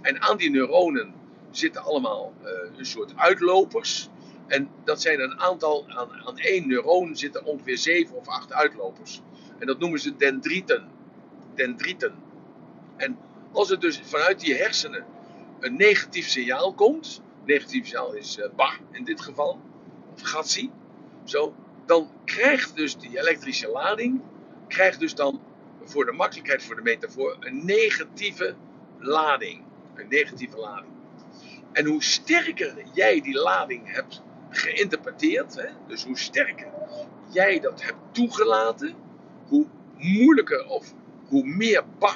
En 0.03 0.23
aan 0.23 0.37
die 0.37 0.51
neuronen 0.51 1.15
zitten 1.51 1.83
allemaal 1.83 2.33
uh, 2.43 2.49
een 2.79 2.87
soort 2.87 3.17
uitlopers. 3.17 4.09
En 4.47 4.69
dat 4.85 5.01
zijn 5.01 5.21
een 5.21 5.41
aantal, 5.41 5.85
aan, 5.89 6.09
aan 6.27 6.39
één 6.39 6.69
neuron 6.69 7.17
zitten 7.17 7.45
ongeveer 7.45 7.79
zeven 7.79 8.17
of 8.17 8.29
acht 8.29 8.53
uitlopers. 8.53 9.21
En 9.59 9.67
dat 9.67 9.79
noemen 9.79 10.01
ze 10.01 10.17
dendrieten. 10.17 10.89
Dendrieten. 11.55 12.15
En 12.97 13.19
als 13.53 13.69
het 13.69 13.81
dus 13.81 14.01
vanuit 14.05 14.41
die 14.41 14.55
hersenen 14.55 15.05
een 15.61 15.77
negatief 15.77 16.29
signaal 16.29 16.75
komt, 16.75 17.23
negatief 17.45 17.85
signaal 17.87 18.13
is 18.13 18.39
uh, 18.39 18.45
bah 18.57 18.73
in 18.91 19.05
dit 19.05 19.21
geval, 19.21 19.61
of 20.15 20.21
gatsi, 20.23 20.71
zo, 21.25 21.55
dan 21.87 22.11
krijgt 22.25 22.77
dus 22.77 22.97
die 22.97 23.19
elektrische 23.19 23.69
lading, 23.69 24.21
krijgt 24.69 25.01
dus 25.01 25.15
dan 25.15 25.41
voor 25.85 26.05
de 26.05 26.13
makkelijkheid 26.13 26.63
voor 26.63 26.77
de 26.77 26.83
metafoor 26.83 27.37
een 27.41 27.65
negatieve 27.65 28.55
lading. 28.99 29.63
Een 29.95 30.09
negatieve 30.09 30.57
lading. 30.57 30.93
En 31.73 31.87
hoe 31.87 32.03
sterker 32.03 32.75
jij 32.93 33.21
die 33.21 33.39
lading 33.39 33.93
hebt 33.95 34.23
geïnterpreteerd, 34.51 35.55
hè, 35.55 35.69
dus 35.87 36.05
hoe 36.05 36.19
sterker 36.19 36.73
jij 37.31 37.61
dat 37.61 37.83
hebt 37.83 37.99
toegelaten, 38.11 38.95
hoe 39.49 39.67
moeilijker 39.97 40.67
of 40.67 40.95
hoe 41.29 41.45
meer 41.45 41.85
ba 41.99 42.15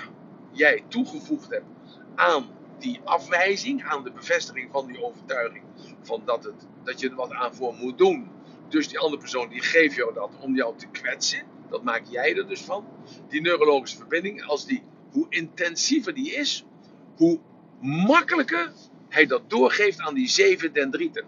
jij 0.56 0.84
toegevoegd 0.88 1.50
hebt 1.50 1.66
aan 2.14 2.46
die 2.78 3.00
afwijzing, 3.04 3.84
aan 3.84 4.04
de 4.04 4.10
bevestiging 4.10 4.68
van 4.72 4.86
die 4.86 5.04
overtuiging 5.04 5.64
van 6.02 6.22
dat, 6.24 6.44
het, 6.44 6.66
dat 6.84 7.00
je 7.00 7.08
er 7.08 7.14
wat 7.14 7.32
aan 7.32 7.54
voor 7.54 7.74
moet 7.74 7.98
doen. 7.98 8.30
Dus 8.68 8.88
die 8.88 8.98
andere 8.98 9.20
persoon 9.20 9.48
die 9.48 9.62
geeft 9.62 9.94
jou 9.94 10.14
dat 10.14 10.30
om 10.40 10.54
jou 10.54 10.76
te 10.76 10.86
kwetsen. 10.86 11.42
Dat 11.70 11.82
maak 11.82 12.02
jij 12.08 12.36
er 12.36 12.48
dus 12.48 12.60
van. 12.60 12.86
Die 13.28 13.40
neurologische 13.40 13.96
verbinding, 13.96 14.44
als 14.44 14.66
die, 14.66 14.82
hoe 15.10 15.26
intensiever 15.28 16.14
die 16.14 16.34
is, 16.34 16.64
hoe 17.16 17.38
makkelijker 17.80 18.72
hij 19.08 19.26
dat 19.26 19.50
doorgeeft 19.50 20.00
aan 20.00 20.14
die 20.14 20.28
zeven 20.28 20.72
dendrieten. 20.72 21.24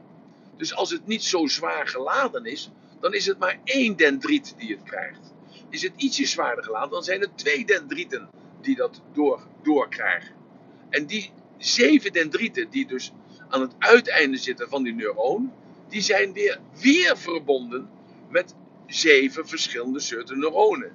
Dus 0.57 0.75
als 0.75 0.91
het 0.91 1.07
niet 1.07 1.23
zo 1.23 1.47
zwaar 1.47 1.89
geladen 1.89 2.45
is, 2.45 2.71
dan 3.01 3.15
is 3.15 3.27
het 3.27 3.39
maar 3.39 3.61
één 3.65 3.97
dendriet 3.97 4.55
die 4.59 4.71
het 4.71 4.83
krijgt. 4.83 5.35
Is 5.71 5.83
het 5.83 5.93
ietsje 5.97 6.27
zwaarder 6.27 6.65
geladen, 6.65 6.91
dan 6.91 7.03
zijn 7.03 7.21
het 7.21 7.39
twee 7.39 7.67
dendrieten 7.67 8.29
die 8.61 8.77
dat 8.77 9.03
door, 9.13 9.47
doorkrijgen. 9.63 10.35
En 10.89 11.07
die 11.07 11.31
zeven 11.57 12.13
dendrieten 12.13 12.71
die 12.71 12.87
dus 12.87 13.13
aan 13.49 13.61
het 13.61 13.75
uiteinde 13.79 14.37
zitten 14.37 14.69
van 14.69 14.83
die 14.83 14.95
neuron, 14.95 15.53
die 15.89 16.01
zijn 16.01 16.33
weer, 16.33 16.61
weer 16.81 17.19
verbonden 17.19 17.91
met 18.29 18.55
zeven 18.87 19.49
verschillende 19.49 20.01
soorten 20.01 20.39
neuronen. 20.39 20.93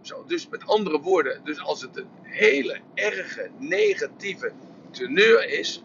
Zo, 0.00 0.24
dus 0.26 0.48
met 0.48 0.66
andere 0.66 1.00
woorden, 1.00 1.40
dus 1.44 1.60
als 1.60 1.82
het 1.82 1.96
een 1.96 2.08
hele 2.22 2.80
erge 2.94 3.50
negatieve 3.58 4.52
teneur 4.90 5.48
is, 5.58 5.82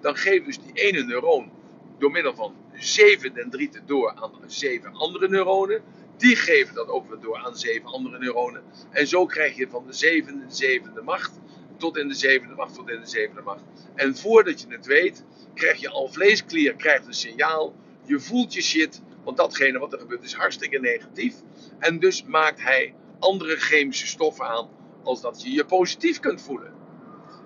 dan 0.00 0.16
geeft 0.16 0.44
dus 0.44 0.58
die 0.58 0.72
ene 0.72 1.02
neuron 1.02 1.50
door 1.98 2.10
middel 2.10 2.34
van 2.34 2.54
zeven 2.74 3.34
dendrieten 3.34 3.82
door 3.86 4.14
aan 4.14 4.32
zeven 4.46 4.94
andere 4.94 5.28
neuronen. 5.28 5.82
Die 6.22 6.36
geven 6.36 6.74
dat 6.74 6.88
ook 6.88 7.08
weer 7.08 7.20
door 7.20 7.36
aan 7.36 7.56
zeven 7.56 7.84
andere 7.84 8.18
neuronen. 8.18 8.62
En 8.90 9.06
zo 9.06 9.26
krijg 9.26 9.56
je 9.56 9.68
van 9.68 9.86
de 9.86 9.92
zevende, 9.92 10.46
de 10.46 10.54
zevende 10.54 11.02
macht 11.02 11.40
tot 11.76 11.96
in 11.96 12.08
de 12.08 12.14
zevende 12.14 12.54
macht, 12.54 12.74
tot 12.74 12.90
in 12.90 13.00
de 13.00 13.06
zevende 13.06 13.42
macht. 13.42 13.62
En 13.94 14.16
voordat 14.16 14.60
je 14.60 14.66
het 14.68 14.86
weet, 14.86 15.24
krijg 15.54 15.80
je 15.80 15.88
al 15.88 16.08
vleesklier, 16.08 16.74
krijgt 16.74 17.06
een 17.06 17.14
signaal. 17.14 17.74
Je 18.04 18.20
voelt 18.20 18.54
je 18.54 18.62
shit, 18.62 19.02
want 19.24 19.36
datgene 19.36 19.78
wat 19.78 19.92
er 19.92 19.98
gebeurt 19.98 20.24
is 20.24 20.34
hartstikke 20.34 20.78
negatief. 20.78 21.34
En 21.78 21.98
dus 21.98 22.24
maakt 22.24 22.62
hij 22.62 22.94
andere 23.18 23.56
chemische 23.56 24.06
stoffen 24.06 24.46
aan, 24.46 24.68
als 25.02 25.20
dat 25.20 25.42
je 25.42 25.50
je 25.50 25.64
positief 25.64 26.20
kunt 26.20 26.42
voelen. 26.42 26.74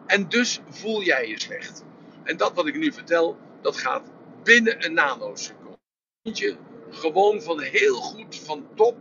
En 0.06 0.28
dus 0.28 0.60
voel 0.68 1.02
jij 1.02 1.28
je 1.28 1.40
slecht. 1.40 1.84
En 2.22 2.36
dat 2.36 2.54
wat 2.54 2.66
ik 2.66 2.76
nu 2.76 2.92
vertel, 2.92 3.36
dat 3.60 3.76
gaat 3.76 4.10
binnen 4.42 4.84
een 4.84 4.92
nanoseconde. 4.92 5.78
Gewoon 6.91 7.43
van 7.43 7.61
heel 7.61 7.95
goed, 7.95 8.37
van 8.37 8.66
top, 8.74 8.97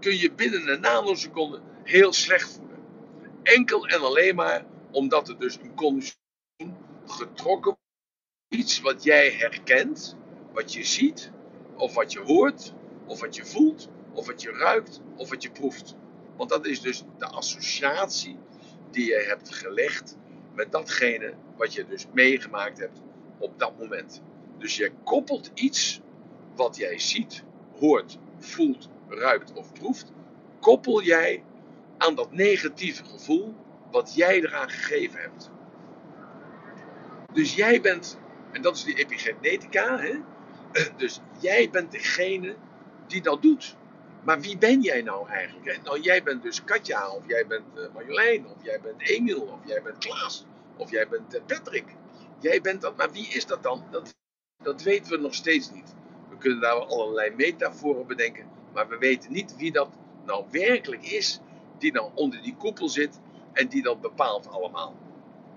kun 0.00 0.16
je 0.16 0.32
binnen 0.32 0.68
een 0.68 0.80
nanoseconde 0.80 1.60
heel 1.82 2.12
slecht 2.12 2.52
voelen. 2.52 2.78
Enkel 3.42 3.86
en 3.86 4.00
alleen 4.00 4.34
maar 4.34 4.66
omdat 4.90 5.28
er 5.28 5.38
dus 5.38 5.56
een 5.56 5.74
conditie 5.74 6.16
getrokken 7.06 7.62
wordt. 7.62 7.82
Iets 8.48 8.80
wat 8.80 9.02
jij 9.02 9.30
herkent, 9.30 10.16
wat 10.52 10.72
je 10.72 10.84
ziet, 10.84 11.30
of 11.76 11.94
wat 11.94 12.12
je 12.12 12.20
hoort, 12.20 12.72
of 13.06 13.20
wat 13.20 13.36
je 13.36 13.44
voelt, 13.44 13.88
of 14.12 14.26
wat 14.26 14.42
je 14.42 14.50
ruikt, 14.50 15.00
of 15.16 15.30
wat 15.30 15.42
je 15.42 15.50
proeft. 15.50 15.94
Want 16.36 16.50
dat 16.50 16.66
is 16.66 16.80
dus 16.80 17.04
de 17.18 17.26
associatie 17.26 18.38
die 18.90 19.06
je 19.06 19.24
hebt 19.28 19.54
gelegd 19.54 20.16
met 20.54 20.72
datgene 20.72 21.34
wat 21.56 21.74
je 21.74 21.86
dus 21.86 22.06
meegemaakt 22.12 22.78
hebt 22.78 23.00
op 23.38 23.58
dat 23.58 23.78
moment. 23.78 24.22
Dus 24.58 24.76
je 24.76 24.92
koppelt 25.04 25.50
iets 25.54 26.00
wat 26.56 26.76
jij 26.76 26.98
ziet, 26.98 27.44
hoort, 27.78 28.18
voelt, 28.38 28.88
ruikt 29.08 29.52
of 29.52 29.72
proeft, 29.72 30.12
koppel 30.60 31.02
jij 31.02 31.44
aan 31.98 32.14
dat 32.14 32.32
negatieve 32.32 33.04
gevoel 33.04 33.54
wat 33.90 34.14
jij 34.14 34.36
eraan 34.36 34.70
gegeven 34.70 35.20
hebt. 35.20 35.50
Dus 37.32 37.54
jij 37.54 37.80
bent, 37.80 38.18
en 38.52 38.62
dat 38.62 38.76
is 38.76 38.84
die 38.84 38.98
epigenetica, 38.98 39.98
hè? 39.98 40.14
dus 40.96 41.20
jij 41.40 41.70
bent 41.70 41.90
degene 41.90 42.56
die 43.06 43.22
dat 43.22 43.42
doet. 43.42 43.76
Maar 44.24 44.40
wie 44.40 44.58
ben 44.58 44.80
jij 44.80 45.02
nou 45.02 45.28
eigenlijk? 45.28 45.80
Nou, 45.84 46.00
jij 46.00 46.22
bent 46.22 46.42
dus 46.42 46.64
Katja, 46.64 47.10
of 47.10 47.22
jij 47.26 47.46
bent 47.46 47.64
uh, 47.76 47.84
Marjolein, 47.94 48.46
of 48.46 48.64
jij 48.64 48.80
bent 48.80 49.08
Emiel, 49.08 49.40
of 49.40 49.58
jij 49.66 49.82
bent 49.82 49.98
Klaas, 49.98 50.44
of 50.76 50.90
jij 50.90 51.08
bent 51.08 51.34
uh, 51.34 51.40
Patrick. 51.46 51.84
Jij 52.40 52.60
bent 52.60 52.80
dat, 52.80 52.96
maar 52.96 53.12
wie 53.12 53.28
is 53.28 53.46
dat 53.46 53.62
dan? 53.62 53.84
Dat, 53.90 54.14
dat 54.62 54.82
weten 54.82 55.10
we 55.12 55.18
nog 55.18 55.34
steeds 55.34 55.70
niet. 55.70 55.94
Kunnen 56.44 56.60
daar 56.60 56.74
allerlei 56.74 57.30
metaforen 57.30 58.06
bedenken, 58.06 58.46
maar 58.72 58.88
we 58.88 58.98
weten 58.98 59.32
niet 59.32 59.56
wie 59.56 59.72
dat 59.72 59.88
nou 60.24 60.44
werkelijk 60.50 61.02
is 61.02 61.40
die 61.78 61.92
dan 61.92 62.10
onder 62.14 62.42
die 62.42 62.56
koepel 62.56 62.88
zit 62.88 63.20
en 63.52 63.68
die 63.68 63.82
dat 63.82 64.00
bepaalt 64.00 64.48
allemaal. 64.48 64.96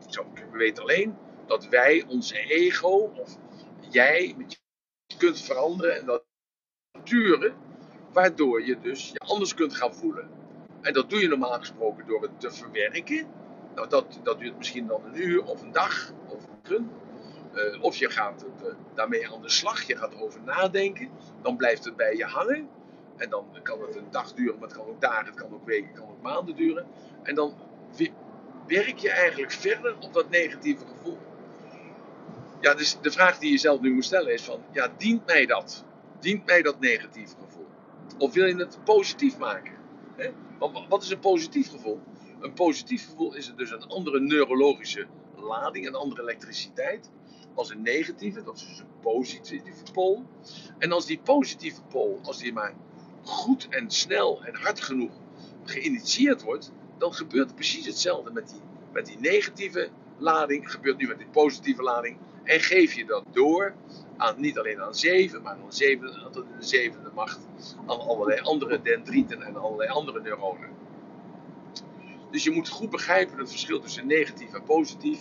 Zo, 0.09 0.25
we 0.51 0.57
weten 0.57 0.83
alleen 0.83 1.15
dat 1.45 1.67
wij 1.67 2.05
onze 2.07 2.39
ego, 2.39 3.11
of 3.15 3.37
jij, 3.89 4.35
kunt 5.17 5.41
veranderen 5.41 5.97
en 5.97 6.05
dat 6.05 6.23
sturen, 7.03 7.55
waardoor 8.11 8.65
je 8.65 8.79
dus 8.79 9.09
je 9.09 9.19
anders 9.19 9.53
kunt 9.53 9.75
gaan 9.75 9.93
voelen. 9.93 10.29
En 10.81 10.93
dat 10.93 11.09
doe 11.09 11.21
je 11.21 11.27
normaal 11.27 11.59
gesproken 11.59 12.07
door 12.07 12.21
het 12.21 12.39
te 12.39 12.51
verwerken. 12.51 13.27
Nou, 13.75 13.89
dat, 13.89 14.19
dat 14.23 14.39
duurt 14.39 14.57
misschien 14.57 14.87
dan 14.87 15.05
een 15.05 15.21
uur 15.21 15.43
of 15.43 15.61
een 15.61 15.71
dag 15.71 16.11
of 16.27 16.43
een 16.63 16.89
uh, 17.57 17.83
of 17.83 17.95
je 17.95 18.09
gaat 18.09 18.45
uh, 18.63 18.73
daarmee 18.93 19.31
aan 19.31 19.41
de 19.41 19.49
slag, 19.49 19.83
je 19.83 19.97
gaat 19.97 20.13
erover 20.13 20.41
nadenken, 20.41 21.09
dan 21.41 21.57
blijft 21.57 21.85
het 21.85 21.95
bij 21.95 22.15
je 22.15 22.25
hangen. 22.25 22.69
En 23.17 23.29
dan 23.29 23.45
kan 23.63 23.81
het 23.81 23.95
een 23.95 24.11
dag 24.11 24.33
duren, 24.33 24.59
maar 24.59 24.67
het 24.67 24.77
kan 24.77 24.87
ook 24.87 25.01
dagen, 25.01 25.25
het 25.25 25.35
kan 25.35 25.53
ook 25.53 25.65
weken, 25.65 25.87
het 25.87 25.99
kan 25.99 26.09
ook 26.09 26.21
maanden 26.21 26.55
duren. 26.55 26.87
En 27.23 27.35
dan 27.35 27.55
werk 28.67 28.97
je 28.97 29.11
eigenlijk 29.11 29.51
verder 29.51 29.95
op 29.99 30.13
dat 30.13 30.29
negatieve 30.29 30.85
gevoel. 30.85 31.17
Ja, 32.61 32.73
dus 32.73 32.97
de 33.01 33.11
vraag 33.11 33.39
die 33.39 33.51
je 33.51 33.57
zelf 33.57 33.79
nu 33.79 33.93
moet 33.93 34.05
stellen 34.05 34.33
is 34.33 34.41
van, 34.41 34.63
ja, 34.71 34.93
dient 34.97 35.25
mij 35.25 35.45
dat? 35.45 35.85
Dient 36.19 36.45
mij 36.45 36.61
dat 36.61 36.79
negatieve 36.79 37.35
gevoel? 37.45 37.67
Of 38.17 38.33
wil 38.33 38.45
je 38.45 38.55
het 38.55 38.79
positief 38.83 39.37
maken? 39.37 39.73
Wat 40.89 41.03
is 41.03 41.09
een 41.09 41.19
positief 41.19 41.69
gevoel? 41.69 41.99
Een 42.39 42.53
positief 42.53 43.05
gevoel 43.05 43.35
is 43.35 43.53
dus 43.55 43.71
een 43.71 43.87
andere 43.87 44.19
neurologische 44.19 45.07
lading, 45.35 45.87
een 45.87 45.95
andere 45.95 46.21
elektriciteit. 46.21 47.11
Als 47.57 47.69
een 47.69 47.81
negatieve, 47.81 48.43
dat 48.43 48.55
is 48.55 48.67
dus 48.67 48.79
een 48.79 48.99
positieve 49.01 49.91
pool. 49.93 50.25
En 50.77 50.91
als 50.91 51.05
die 51.05 51.19
positieve 51.19 51.81
pool, 51.81 52.19
als 52.23 52.37
die 52.37 52.53
maar 52.53 52.73
goed 53.23 53.67
en 53.69 53.91
snel 53.91 54.43
en 54.43 54.55
hard 54.55 54.81
genoeg 54.81 55.11
geïnitieerd 55.63 56.41
wordt, 56.41 56.71
dan 56.97 57.13
gebeurt 57.13 57.55
precies 57.55 57.85
hetzelfde 57.85 58.31
met 58.31 58.49
die, 58.49 58.61
met 58.91 59.05
die 59.05 59.19
negatieve 59.19 59.89
lading, 60.17 60.71
gebeurt 60.71 60.97
nu 60.97 61.07
met 61.07 61.17
die 61.17 61.27
positieve 61.27 61.81
lading. 61.81 62.17
En 62.43 62.59
geef 62.59 62.93
je 62.93 63.05
dat 63.05 63.23
door, 63.31 63.73
aan, 64.17 64.41
niet 64.41 64.57
alleen 64.57 64.81
aan 64.81 64.95
zeven, 64.95 65.41
maar 65.41 65.53
aan, 65.53 65.73
zeven, 65.73 66.31
tot 66.31 66.45
de 66.59 66.65
zevende 66.65 67.11
macht, 67.13 67.47
aan 67.85 67.99
allerlei 67.99 68.39
andere 68.39 68.81
dendrieten 68.81 69.41
en 69.41 69.55
allerlei 69.55 69.89
andere 69.89 70.21
neuronen. 70.21 70.69
Dus 72.31 72.43
je 72.43 72.51
moet 72.51 72.69
goed 72.69 72.89
begrijpen 72.89 73.37
het 73.37 73.49
verschil 73.49 73.79
tussen 73.79 74.07
negatief 74.07 74.53
en 74.53 74.63
positief. 74.63 75.19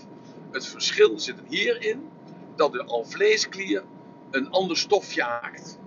Het 0.50 0.66
verschil 0.66 1.18
zit 1.18 1.36
hierin 1.48 2.08
dat 2.56 2.72
de 2.72 2.84
alvleesklier 2.84 3.84
een 4.30 4.50
ander 4.50 4.76
stofje 4.76 5.22
maakt 5.22 5.78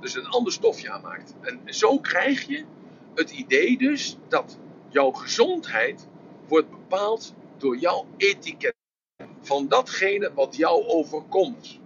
dus 0.00 0.14
een 0.14 0.26
ander 0.26 0.52
stofje 0.52 0.90
aanmaakt. 0.90 1.34
En 1.40 1.60
zo 1.64 1.98
krijg 1.98 2.46
je 2.46 2.64
het 3.14 3.30
idee 3.30 3.78
dus 3.78 4.16
dat 4.28 4.58
jouw 4.88 5.10
gezondheid 5.10 6.08
wordt 6.48 6.70
bepaald 6.70 7.34
door 7.56 7.76
jouw 7.76 8.06
etiket. 8.16 8.74
Van 9.40 9.68
datgene 9.68 10.32
wat 10.34 10.56
jou 10.56 10.86
overkomt. 10.86 11.78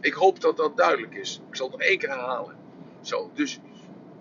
Ik 0.00 0.12
hoop 0.12 0.40
dat 0.40 0.56
dat 0.56 0.76
duidelijk 0.76 1.14
is. 1.14 1.40
Ik 1.48 1.56
zal 1.56 1.70
het 1.70 1.76
nog 1.78 1.86
één 1.86 1.98
keer 1.98 2.08
herhalen. 2.08 2.56
Zo, 3.00 3.30
dus 3.34 3.58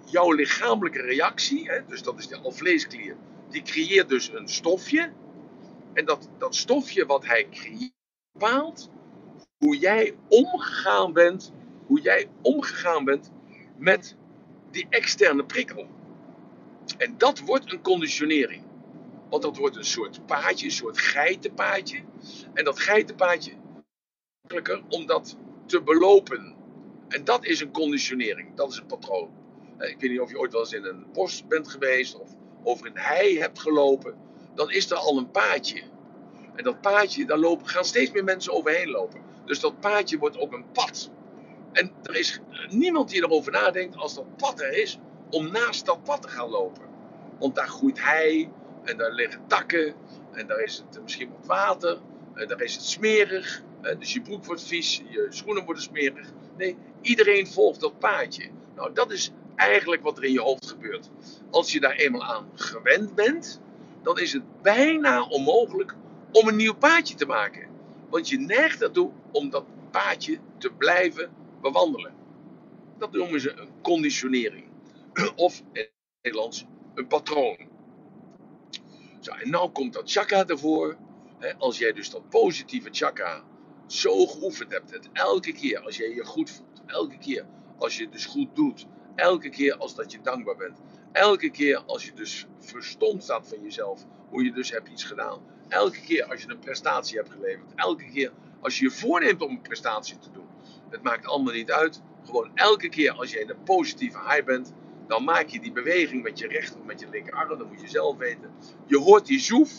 jouw 0.05 0.31
lichamelijke 0.31 1.01
reactie, 1.01 1.69
hè, 1.69 1.85
dus 1.87 2.03
dat 2.03 2.19
is 2.19 2.27
de 2.27 2.39
alvleesklier, 2.39 3.15
die 3.49 3.61
creëert 3.61 4.09
dus 4.09 4.31
een 4.33 4.49
stofje. 4.49 5.11
En 5.93 6.05
dat, 6.05 6.29
dat 6.37 6.55
stofje 6.55 7.05
wat 7.05 7.25
hij 7.25 7.47
creëert, 7.49 7.93
bepaalt 8.31 8.89
hoe 9.63 9.77
jij 9.77 10.15
omgegaan 10.27 11.13
bent 11.13 11.53
hoe 11.85 12.01
jij 12.01 12.29
omgegaan 12.41 13.05
bent 13.05 13.31
met 13.77 14.15
die 14.71 14.87
externe 14.89 15.45
prikkel. 15.45 15.87
En 16.97 17.17
dat 17.17 17.39
wordt 17.39 17.71
een 17.71 17.81
conditionering. 17.81 18.63
Want 19.29 19.43
dat 19.43 19.57
wordt 19.57 19.75
een 19.75 19.85
soort 19.85 20.25
paadje, 20.25 20.65
een 20.65 20.71
soort 20.71 20.97
geitenpaadje. 20.97 21.99
En 22.53 22.63
dat 22.63 22.79
geitenpaadje 22.79 23.51
is 23.51 23.57
makkelijker 24.41 24.83
om 24.89 25.05
dat 25.05 25.37
te 25.65 25.81
belopen. 25.81 26.55
En 27.07 27.23
dat 27.23 27.45
is 27.45 27.61
een 27.61 27.71
conditionering, 27.71 28.55
dat 28.55 28.71
is 28.71 28.77
een 28.77 28.85
patroon. 28.85 29.29
Eh, 29.77 29.89
ik 29.89 29.99
weet 29.99 30.11
niet 30.11 30.19
of 30.19 30.29
je 30.29 30.39
ooit 30.39 30.51
wel 30.51 30.61
eens 30.61 30.73
in 30.73 30.85
een 30.85 31.05
bos 31.13 31.47
bent 31.47 31.67
geweest 31.67 32.19
of 32.19 32.29
over 32.63 32.85
een 32.85 32.97
hei 32.97 33.39
hebt 33.39 33.59
gelopen. 33.59 34.15
Dan 34.55 34.71
is 34.71 34.91
er 34.91 34.97
al 34.97 35.17
een 35.17 35.31
paadje. 35.31 35.81
En 36.55 36.63
dat 36.63 36.81
paadje, 36.81 37.25
daar 37.25 37.37
lopen, 37.37 37.67
gaan 37.67 37.85
steeds 37.85 38.11
meer 38.11 38.23
mensen 38.23 38.53
overheen 38.53 38.89
lopen. 38.89 39.21
Dus 39.45 39.59
dat 39.59 39.79
paadje 39.79 40.17
wordt 40.17 40.39
ook 40.39 40.53
een 40.53 40.71
pad. 40.71 41.11
En 41.71 41.91
er 42.03 42.15
is 42.15 42.39
niemand 42.69 43.09
die 43.09 43.23
erover 43.23 43.51
nadenkt 43.51 43.95
als 43.95 44.15
dat 44.15 44.37
pad 44.37 44.61
er 44.61 44.77
is, 44.77 44.99
om 45.29 45.51
naast 45.51 45.85
dat 45.85 46.03
pad 46.03 46.21
te 46.21 46.27
gaan 46.27 46.49
lopen. 46.49 46.83
Want 47.39 47.55
daar 47.55 47.67
groeit 47.67 48.03
hei, 48.03 48.49
En 48.83 48.97
daar 48.97 49.11
liggen 49.11 49.47
takken. 49.47 49.93
En 50.31 50.47
daar 50.47 50.59
is 50.59 50.77
het 50.77 51.03
misschien 51.03 51.29
wat 51.29 51.45
water. 51.45 51.99
En 52.33 52.47
daar 52.47 52.61
is 52.61 52.73
het 52.73 52.83
smerig. 52.83 53.63
Dus 53.99 54.13
je 54.13 54.21
broek 54.21 54.45
wordt 54.45 54.63
vies, 54.63 55.01
je 55.09 55.27
schoenen 55.29 55.65
worden 55.65 55.83
smerig. 55.83 56.31
Nee, 56.57 56.77
iedereen 57.01 57.47
volgt 57.47 57.79
dat 57.79 57.99
paadje. 57.99 58.49
Nou, 58.75 58.93
dat 58.93 59.11
is 59.11 59.31
eigenlijk 59.55 60.03
wat 60.03 60.17
er 60.17 60.23
in 60.23 60.31
je 60.31 60.41
hoofd 60.41 60.67
gebeurt. 60.67 61.09
Als 61.49 61.71
je 61.71 61.79
daar 61.79 61.91
eenmaal 61.95 62.23
aan 62.23 62.49
gewend 62.55 63.15
bent, 63.15 63.61
dan 64.01 64.19
is 64.19 64.33
het 64.33 64.61
bijna 64.61 65.23
onmogelijk 65.23 65.95
om 66.31 66.47
een 66.47 66.55
nieuw 66.55 66.75
paadje 66.75 67.15
te 67.15 67.25
maken. 67.25 67.67
Want 68.13 68.29
je 68.29 68.39
neigt 68.39 68.81
ertoe 68.81 69.11
om 69.31 69.49
dat 69.49 69.65
paadje 69.91 70.39
te 70.57 70.69
blijven 70.73 71.31
bewandelen. 71.61 72.13
Dat 72.97 73.11
noemen 73.11 73.41
ze 73.41 73.51
een 73.51 73.69
conditionering. 73.81 74.65
Of 75.35 75.59
in 75.59 75.81
het 75.81 75.91
Nederlands 76.21 76.65
een 76.93 77.07
patroon. 77.07 77.57
En 79.39 79.49
nou 79.49 79.69
komt 79.69 79.93
dat 79.93 80.11
chakra 80.11 80.47
ervoor. 80.47 80.97
Als 81.57 81.77
jij 81.77 81.93
dus 81.93 82.09
dat 82.09 82.29
positieve 82.29 82.89
chakra 82.91 83.43
zo 83.87 84.25
geoefend 84.25 84.71
hebt, 84.71 84.91
het 84.91 85.09
elke 85.13 85.51
keer 85.51 85.79
als 85.79 85.97
jij 85.97 86.09
je 86.09 86.25
goed 86.25 86.49
voelt, 86.49 86.81
elke 86.85 87.17
keer 87.17 87.45
als 87.77 87.97
je 87.97 88.03
het 88.03 88.11
dus 88.11 88.25
goed 88.25 88.55
doet, 88.55 88.85
elke 89.15 89.49
keer 89.49 89.77
als 89.77 89.95
dat 89.95 90.11
je 90.11 90.21
dankbaar 90.21 90.55
bent, 90.55 90.81
elke 91.11 91.49
keer 91.49 91.77
als 91.77 92.05
je 92.05 92.13
dus 92.13 92.45
verstomd 92.59 93.23
staat 93.23 93.47
van 93.47 93.61
jezelf, 93.61 94.05
hoe 94.29 94.43
je 94.43 94.51
dus 94.51 94.71
hebt 94.71 94.89
iets 94.89 95.03
gedaan, 95.03 95.52
elke 95.73 96.01
keer 96.01 96.25
als 96.25 96.41
je 96.41 96.49
een 96.49 96.59
prestatie 96.59 97.17
hebt 97.17 97.31
geleverd, 97.31 97.71
elke 97.75 98.09
keer 98.13 98.31
als 98.59 98.77
je 98.79 98.83
je 98.85 98.91
voorneemt 98.91 99.41
om 99.41 99.49
een 99.49 99.61
prestatie 99.61 100.17
te 100.19 100.31
doen, 100.31 100.47
het 100.89 101.03
maakt 101.03 101.25
allemaal 101.25 101.53
niet 101.53 101.71
uit. 101.71 102.01
Gewoon 102.25 102.51
elke 102.55 102.89
keer 102.89 103.11
als 103.11 103.31
je 103.31 103.39
in 103.39 103.49
een 103.49 103.63
positieve 103.63 104.17
high 104.17 104.45
bent, 104.45 104.73
dan 105.07 105.23
maak 105.23 105.47
je 105.47 105.59
die 105.59 105.71
beweging 105.71 106.23
met 106.23 106.39
je 106.39 106.47
rechter 106.47 106.79
of 106.79 106.85
met 106.85 106.99
je 106.99 107.09
linkerarm, 107.09 107.57
dat 107.57 107.67
moet 107.67 107.81
je 107.81 107.89
zelf 107.89 108.17
weten. 108.17 108.51
Je 108.85 108.97
hoort 108.97 109.25
die 109.25 109.39
zoef, 109.39 109.71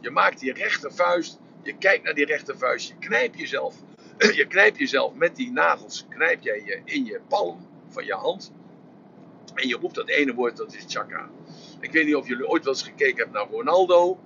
je 0.00 0.10
maakt 0.10 0.40
die 0.40 0.52
rechtervuist, 0.52 1.38
je 1.62 1.76
kijkt 1.78 2.04
naar 2.04 2.14
die 2.14 2.24
rechtervuist, 2.24 2.88
je 2.88 2.94
knijpt 2.98 3.38
jezelf. 3.38 3.76
Je 4.34 4.46
knijpt 4.46 4.78
jezelf 4.78 5.14
met 5.14 5.36
die 5.36 5.52
nagels, 5.52 6.06
knijp 6.08 6.42
jij 6.42 6.62
je 6.64 6.80
in 6.84 7.04
je 7.04 7.20
palm 7.28 7.66
van 7.88 8.04
je 8.04 8.12
hand. 8.12 8.52
En 9.54 9.68
je 9.68 9.76
roept 9.76 9.94
dat 9.94 10.08
ene 10.08 10.34
woord, 10.34 10.56
dat 10.56 10.74
is 10.74 10.84
chakra. 10.88 11.30
Ik 11.80 11.92
weet 11.92 12.04
niet 12.04 12.14
of 12.14 12.28
jullie 12.28 12.48
ooit 12.48 12.64
wel 12.64 12.72
eens 12.72 12.82
gekeken 12.82 13.16
hebben 13.16 13.34
naar 13.34 13.50
Ronaldo. 13.50 14.18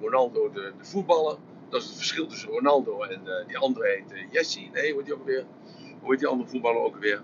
Ronaldo, 0.00 0.52
de, 0.52 0.72
de 0.78 0.84
voetballer. 0.84 1.38
Dat 1.68 1.82
is 1.82 1.86
het 1.88 1.96
verschil 1.96 2.26
tussen 2.26 2.48
Ronaldo 2.48 3.02
en 3.02 3.20
uh, 3.26 3.46
die 3.46 3.58
andere 3.58 3.86
heet 3.88 4.12
uh, 4.12 4.32
Jesse. 4.32 4.60
Nee, 4.60 4.92
hoe 4.92 5.02
die 5.02 5.14
ook 5.14 5.24
weer? 5.24 5.46
Hoe 6.00 6.10
heet 6.10 6.18
die 6.18 6.28
andere 6.28 6.48
voetballer 6.48 6.82
ook 6.82 6.96
weer? 6.96 7.22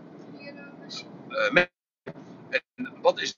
Uh, 1.28 1.64
en 2.48 3.00
wat 3.00 3.20
is 3.20 3.36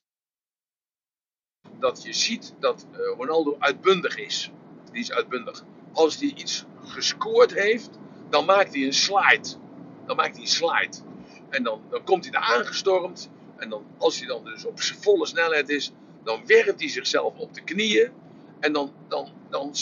dat 1.78 2.02
je 2.02 2.12
ziet 2.12 2.54
dat 2.58 2.86
Ronaldo 3.16 3.56
uitbundig 3.58 4.16
is. 4.16 4.50
Die 4.92 5.00
is 5.00 5.12
uitbundig. 5.12 5.64
Als 5.92 6.16
hij 6.16 6.32
iets 6.36 6.64
gescoord 6.84 7.54
heeft, 7.54 7.90
dan 8.28 8.44
maakt 8.44 8.74
hij 8.74 8.84
een 8.84 8.92
slide. 8.92 9.48
Dan 10.06 10.16
maakt 10.16 10.32
hij 10.32 10.40
een 10.40 10.48
slide. 10.48 10.96
En 11.48 11.62
dan, 11.62 11.82
dan 11.90 12.04
komt 12.04 12.24
hij 12.24 12.32
daar 12.32 12.42
aangestormd. 12.42 13.30
En 13.56 13.68
dan, 13.68 13.84
als 13.98 14.18
hij 14.18 14.26
dan 14.26 14.44
dus 14.44 14.64
op 14.64 14.80
volle 14.80 15.26
snelheid 15.26 15.68
is, 15.68 15.92
dan 16.24 16.46
werpt 16.46 16.80
hij 16.80 16.88
zichzelf 16.88 17.38
op 17.38 17.54
de 17.54 17.64
knieën. 17.64 18.12
En 18.61 18.72
dan, 18.72 18.92
dan, 19.08 19.28
dan, 19.48 19.74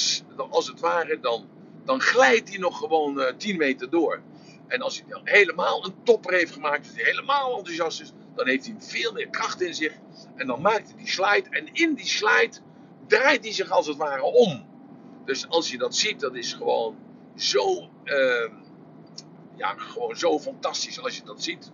als 0.51 0.67
het 0.67 0.81
ware, 0.81 1.21
dan, 1.21 1.49
dan 1.85 2.01
glijdt 2.01 2.49
hij 2.49 2.59
nog 2.59 2.79
gewoon 2.79 3.19
uh, 3.19 3.29
eh, 3.29 3.37
10 3.37 3.57
meter 3.57 3.91
door. 3.91 4.23
En 4.67 4.81
als 4.81 5.01
hij 5.01 5.09
dan 5.09 5.21
helemaal 5.25 5.85
een 5.85 5.95
topper 6.03 6.33
heeft 6.33 6.53
gemaakt, 6.53 6.87
dat 6.87 6.95
hij 6.95 7.05
helemaal 7.05 7.57
enthousiast 7.57 8.01
is, 8.01 8.13
dan 8.35 8.47
heeft 8.47 8.67
hij 8.67 8.75
veel 8.79 9.13
meer 9.13 9.29
kracht 9.29 9.61
in 9.61 9.75
zich. 9.75 9.93
En 10.37 10.47
dan 10.47 10.61
maakt 10.61 10.89
hij 10.89 10.97
die 10.97 11.09
slide. 11.09 11.47
En 11.51 11.73
in 11.73 11.95
die 11.95 12.07
slide 12.07 12.57
draait 13.07 13.45
hij 13.45 13.53
zich 13.53 13.71
als 13.71 13.87
het 13.87 13.97
ware 13.97 14.23
om. 14.23 14.67
Dus 15.25 15.49
als 15.49 15.71
je 15.71 15.79
dat 15.79 15.97
ziet, 15.97 16.21
dat 16.21 16.35
is 16.35 16.53
gewoon 16.53 16.97
zo, 17.37 17.89
uh, 18.05 18.51
ja, 19.57 19.75
gewoon 19.77 20.17
zo 20.17 20.39
fantastisch 20.39 21.03
als 21.03 21.17
je 21.17 21.23
dat 21.25 21.43
ziet. 21.43 21.71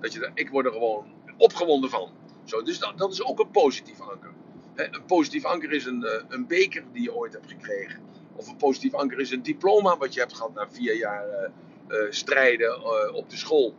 Dat 0.00 0.12
je, 0.12 0.30
ik 0.34 0.50
word 0.50 0.66
er 0.66 0.72
gewoon 0.72 1.12
opgewonden 1.36 1.90
van. 1.90 2.10
Zo, 2.44 2.62
dus 2.62 2.78
dat, 2.78 2.98
dat 2.98 3.12
is 3.12 3.22
ook 3.22 3.38
een 3.38 3.50
positief 3.50 4.00
anker. 4.00 4.32
Een 4.74 5.04
positief 5.06 5.44
anker 5.44 5.72
is 5.72 5.84
een, 5.84 6.02
uh, 6.02 6.10
een 6.28 6.46
beker 6.46 6.84
die 6.92 7.02
je 7.02 7.14
ooit 7.14 7.32
hebt 7.32 7.50
gekregen. 7.50 8.00
Of 8.36 8.48
een 8.48 8.56
positief 8.56 8.94
anker 8.94 9.20
is 9.20 9.30
een 9.30 9.42
diploma 9.42 9.96
wat 9.96 10.14
je 10.14 10.20
hebt 10.20 10.34
gehad 10.34 10.54
na 10.54 10.68
vier 10.70 10.96
jaar 10.96 11.50
uh, 11.88 11.98
strijden 12.10 12.84
op 13.14 13.30
de 13.30 13.36
school. 13.36 13.74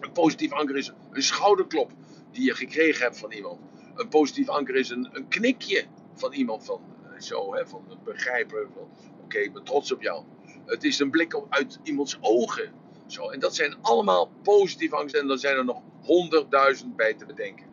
Een 0.00 0.12
positief 0.12 0.52
anker 0.52 0.76
is 0.76 0.92
een 1.12 1.22
schouderklop 1.22 1.90
die 2.30 2.44
je 2.44 2.54
gekregen 2.54 3.02
hebt 3.02 3.18
van 3.18 3.32
iemand. 3.32 3.60
Een 3.94 4.08
positief 4.08 4.48
anker 4.48 4.74
is 4.74 4.90
een, 4.90 5.08
een 5.12 5.28
knikje 5.28 5.84
van 6.14 6.32
iemand 6.32 6.64
van 6.64 6.80
zo, 7.18 7.54
hè, 7.54 7.66
van 7.66 7.98
begrijpen 8.04 8.68
van 8.74 8.88
oké, 9.22 9.38
ik 9.38 9.52
ben 9.52 9.64
trots 9.64 9.92
op 9.92 10.02
jou. 10.02 10.24
Het 10.66 10.84
is 10.84 10.98
een 10.98 11.10
blik 11.10 11.42
uit 11.48 11.78
iemands 11.82 12.18
ogen. 12.20 12.72
Zo, 13.06 13.28
en 13.28 13.40
dat 13.40 13.54
zijn 13.54 13.76
allemaal 13.82 14.30
positieve 14.42 14.96
angsten. 14.96 15.20
En 15.20 15.26
dan 15.26 15.38
zijn 15.38 15.56
er 15.56 15.64
nog 15.64 15.82
honderdduizend 16.02 16.96
bij 16.96 17.14
te 17.14 17.26
bedenken. 17.26 17.69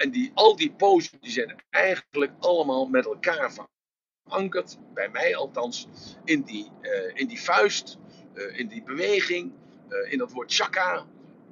En 0.00 0.10
die, 0.10 0.30
al 0.34 0.56
die 0.56 0.72
positieve 0.72 1.24
die 1.24 1.32
zijn 1.32 1.62
eigenlijk 1.70 2.32
allemaal 2.38 2.86
met 2.86 3.04
elkaar 3.04 3.68
verankerd, 4.24 4.78
bij 4.94 5.08
mij 5.08 5.36
althans, 5.36 5.88
in 6.24 6.42
die, 6.42 6.70
uh, 6.82 7.10
in 7.14 7.26
die 7.26 7.40
vuist, 7.40 7.98
uh, 8.34 8.58
in 8.58 8.68
die 8.68 8.82
beweging, 8.82 9.52
uh, 9.88 10.12
in 10.12 10.18
dat 10.18 10.32
woord 10.32 10.54
chakra. 10.54 11.06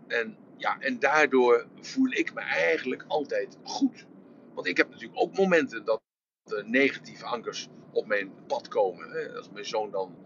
En, 0.06 0.36
ja, 0.56 0.80
en 0.80 0.98
daardoor 0.98 1.66
voel 1.80 2.10
ik 2.10 2.34
me 2.34 2.40
eigenlijk 2.40 3.04
altijd 3.08 3.58
goed. 3.62 4.06
Want 4.54 4.66
ik 4.66 4.76
heb 4.76 4.90
natuurlijk 4.90 5.20
ook 5.20 5.36
momenten 5.36 5.84
dat 5.84 6.00
negatieve 6.64 7.24
ankers 7.24 7.68
op 7.92 8.06
mijn 8.06 8.32
pad 8.46 8.68
komen. 8.68 9.36
Als 9.36 9.50
mijn 9.50 9.64
zoon 9.64 9.90
dan 9.90 10.16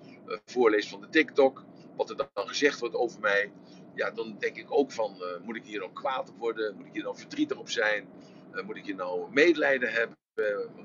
voorleest 0.44 0.88
van 0.88 1.00
de 1.00 1.08
TikTok, 1.08 1.64
wat 1.96 2.10
er 2.10 2.16
dan 2.16 2.48
gezegd 2.48 2.80
wordt 2.80 2.94
over 2.94 3.20
mij, 3.20 3.52
ja, 3.95 4.11
dan 4.11 4.36
denk 4.38 4.57
ik 4.57 4.66
ook 4.68 4.93
van, 4.93 5.16
uh, 5.18 5.45
moet 5.45 5.57
ik 5.57 5.64
hier 5.64 5.78
nou 5.78 5.93
kwaad 5.93 6.28
op 6.28 6.38
worden? 6.38 6.76
Moet 6.76 6.86
ik 6.86 6.93
hier 6.93 7.03
nou 7.03 7.16
verdrietig 7.16 7.59
op 7.59 7.70
zijn? 7.70 8.09
Uh, 8.55 8.62
moet 8.62 8.76
ik 8.76 8.84
hier 8.84 8.95
nou 8.95 9.32
medelijden 9.32 9.93
hebben? 9.93 10.16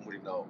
Moet 0.04 0.14
ik 0.14 0.24
nou? 0.24 0.46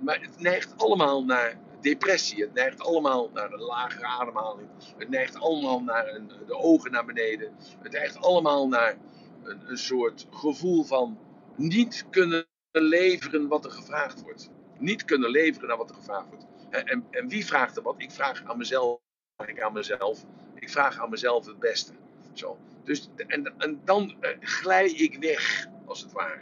maar 0.00 0.20
het 0.20 0.40
neigt 0.40 0.74
allemaal 0.76 1.24
naar 1.24 1.58
depressie. 1.80 2.42
Het 2.42 2.54
neigt 2.54 2.80
allemaal 2.80 3.30
naar 3.34 3.52
een 3.52 3.60
lagere 3.60 4.06
ademhaling. 4.06 4.68
Het 4.96 5.08
neigt 5.08 5.40
allemaal 5.40 5.82
naar 5.82 6.08
een, 6.08 6.30
de 6.46 6.56
ogen 6.56 6.90
naar 6.90 7.04
beneden. 7.04 7.56
Het 7.82 7.92
neigt 7.92 8.20
allemaal 8.20 8.68
naar 8.68 8.98
een, 9.42 9.70
een 9.70 9.78
soort 9.78 10.26
gevoel 10.30 10.84
van 10.84 11.18
niet 11.56 12.06
kunnen 12.10 12.46
leveren 12.72 13.48
wat 13.48 13.64
er 13.64 13.70
gevraagd 13.70 14.22
wordt. 14.22 14.50
Niet 14.78 15.04
kunnen 15.04 15.30
leveren 15.30 15.68
naar 15.68 15.76
wat 15.76 15.90
er 15.90 15.96
gevraagd 15.96 16.28
wordt. 16.28 16.46
En, 16.70 17.06
en 17.10 17.28
wie 17.28 17.46
vraagt 17.46 17.76
er 17.76 17.82
wat? 17.82 17.94
Ik 17.98 18.10
vraag 18.10 18.44
aan 18.44 18.58
mezelf. 18.58 18.98
Ik 19.46 19.60
aan 19.60 19.72
mezelf. 19.72 20.24
Ik 20.66 20.72
vraag 20.72 20.98
aan 20.98 21.10
mezelf 21.10 21.46
het 21.46 21.58
beste. 21.58 21.92
Zo. 22.32 22.58
Dus, 22.84 23.08
en, 23.26 23.54
en 23.58 23.80
dan 23.84 24.16
uh, 24.20 24.30
glij 24.40 24.90
ik 24.90 25.16
weg, 25.20 25.66
als 25.84 26.00
het 26.00 26.12
ware. 26.12 26.40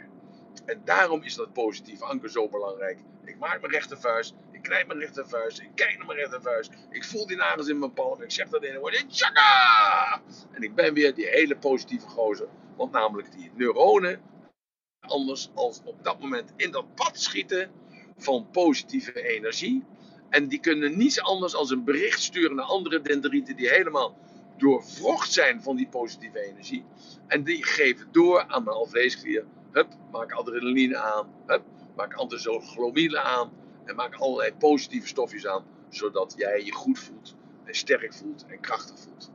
En 0.65 0.81
daarom 0.85 1.23
is 1.23 1.35
dat 1.35 1.53
positieve 1.53 2.05
anker 2.05 2.29
zo 2.29 2.49
belangrijk. 2.49 2.99
Ik 3.25 3.37
maak 3.37 3.61
mijn 3.61 3.73
rechtervuist. 3.73 4.33
Ik 4.51 4.61
knijp 4.61 4.87
mijn 4.87 4.99
rechtervuist. 4.99 5.59
Ik 5.59 5.69
kijk 5.75 5.97
naar 5.97 6.05
mijn 6.05 6.19
rechtervuist. 6.19 6.71
Ik 6.89 7.03
voel 7.03 7.27
die 7.27 7.37
nagels 7.37 7.67
in 7.67 7.79
mijn 7.79 7.93
palm. 7.93 8.21
Ik 8.21 8.31
zeg 8.31 8.49
dat 8.49 8.63
in 8.63 8.73
een 8.73 8.79
woord. 8.79 9.09
Tjaka! 9.09 10.21
En 10.51 10.61
ik 10.61 10.75
ben 10.75 10.93
weer 10.93 11.13
die 11.13 11.27
hele 11.27 11.57
positieve 11.57 12.07
gozer. 12.07 12.47
Want 12.75 12.91
namelijk 12.91 13.31
die 13.31 13.51
neuronen 13.53 14.21
anders 14.99 15.49
als 15.53 15.81
op 15.83 16.03
dat 16.03 16.19
moment 16.19 16.53
in 16.55 16.71
dat 16.71 16.95
pad 16.95 17.19
schieten 17.19 17.71
van 18.17 18.47
positieve 18.51 19.27
energie. 19.27 19.83
En 20.29 20.47
die 20.47 20.59
kunnen 20.59 20.97
niets 20.97 21.21
anders 21.21 21.55
als 21.55 21.69
een 21.69 21.83
bericht 21.83 22.21
sturen 22.21 22.55
naar 22.55 22.65
andere 22.65 23.01
dendrieten 23.01 23.55
die 23.55 23.69
helemaal 23.69 24.17
doorvrocht 24.57 25.31
zijn 25.33 25.61
van 25.61 25.75
die 25.75 25.87
positieve 25.87 26.39
energie. 26.39 26.85
En 27.27 27.43
die 27.43 27.63
geven 27.63 28.07
door 28.11 28.43
aan 28.47 28.63
mijn 28.63 28.75
alvleesklier. 28.75 29.45
Hup, 29.71 29.87
maak 30.11 30.31
adrenaline 30.31 30.97
aan. 30.97 31.33
Hup, 31.45 31.63
maak 31.95 32.13
antizoglomine 32.13 33.19
aan. 33.19 33.51
En 33.85 33.95
maak 33.95 34.15
allerlei 34.15 34.53
positieve 34.53 35.07
stofjes 35.07 35.47
aan. 35.47 35.65
Zodat 35.89 36.33
jij 36.37 36.63
je 36.63 36.71
goed 36.71 36.99
voelt. 36.99 37.35
En 37.63 37.75
sterk 37.75 38.13
voelt 38.13 38.45
en 38.47 38.59
krachtig 38.59 38.99
voelt. 38.99 39.31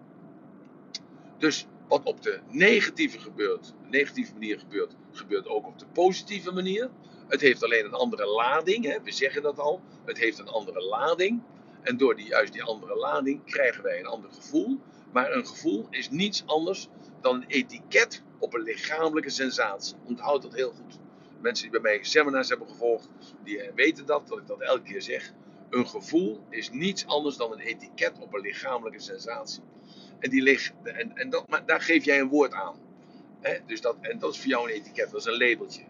Dus 1.38 1.66
wat 1.88 2.02
op 2.04 2.22
de 2.22 2.40
negatieve, 2.48 3.18
gebeurt, 3.18 3.74
negatieve 3.88 4.32
manier 4.32 4.58
gebeurt, 4.58 4.94
gebeurt 5.12 5.46
ook 5.48 5.66
op 5.66 5.78
de 5.78 5.86
positieve 5.86 6.52
manier. 6.52 6.90
Het 7.30 7.40
heeft 7.40 7.64
alleen 7.64 7.84
een 7.84 7.94
andere 7.94 8.26
lading, 8.26 8.84
hè? 8.84 9.02
we 9.02 9.12
zeggen 9.12 9.42
dat 9.42 9.58
al. 9.58 9.80
Het 10.04 10.18
heeft 10.18 10.38
een 10.38 10.48
andere 10.48 10.80
lading. 10.80 11.42
En 11.82 11.96
door 11.96 12.16
die, 12.16 12.26
juist 12.26 12.52
die 12.52 12.62
andere 12.62 12.96
lading 12.96 13.44
krijgen 13.44 13.82
wij 13.82 13.98
een 13.98 14.06
ander 14.06 14.30
gevoel. 14.30 14.78
Maar 15.12 15.32
een 15.32 15.46
gevoel 15.46 15.86
is 15.90 16.10
niets 16.10 16.42
anders 16.46 16.88
dan 17.20 17.34
een 17.34 17.44
etiket 17.46 18.22
op 18.38 18.54
een 18.54 18.62
lichamelijke 18.62 19.30
sensatie. 19.30 19.96
Onthoud 20.04 20.42
dat 20.42 20.54
heel 20.54 20.70
goed. 20.70 20.98
Mensen 21.40 21.70
die 21.70 21.80
bij 21.80 21.90
mij 21.92 22.04
seminars 22.04 22.48
hebben 22.48 22.68
gevolgd, 22.68 23.08
die 23.44 23.70
weten 23.74 24.06
dat, 24.06 24.28
dat 24.28 24.38
ik 24.38 24.46
dat 24.46 24.60
elke 24.60 24.82
keer 24.82 25.02
zeg. 25.02 25.32
Een 25.70 25.88
gevoel 25.88 26.40
is 26.48 26.70
niets 26.70 27.06
anders 27.06 27.36
dan 27.36 27.52
een 27.52 27.60
etiket 27.60 28.18
op 28.18 28.34
een 28.34 28.40
lichamelijke 28.40 29.00
sensatie. 29.00 29.62
En, 30.18 30.30
die 30.30 30.42
ligt, 30.42 30.72
en, 30.82 31.16
en 31.16 31.30
dat, 31.30 31.48
maar 31.48 31.66
daar 31.66 31.80
geef 31.80 32.04
jij 32.04 32.20
een 32.20 32.28
woord 32.28 32.52
aan. 32.52 32.76
dus 33.66 33.80
dat, 33.80 33.96
en 34.00 34.18
dat 34.18 34.34
is 34.34 34.40
voor 34.40 34.48
jou 34.50 34.70
een 34.70 34.76
etiket, 34.76 35.10
dat 35.10 35.20
is 35.20 35.26
een 35.26 35.38
labeltje. 35.38 35.82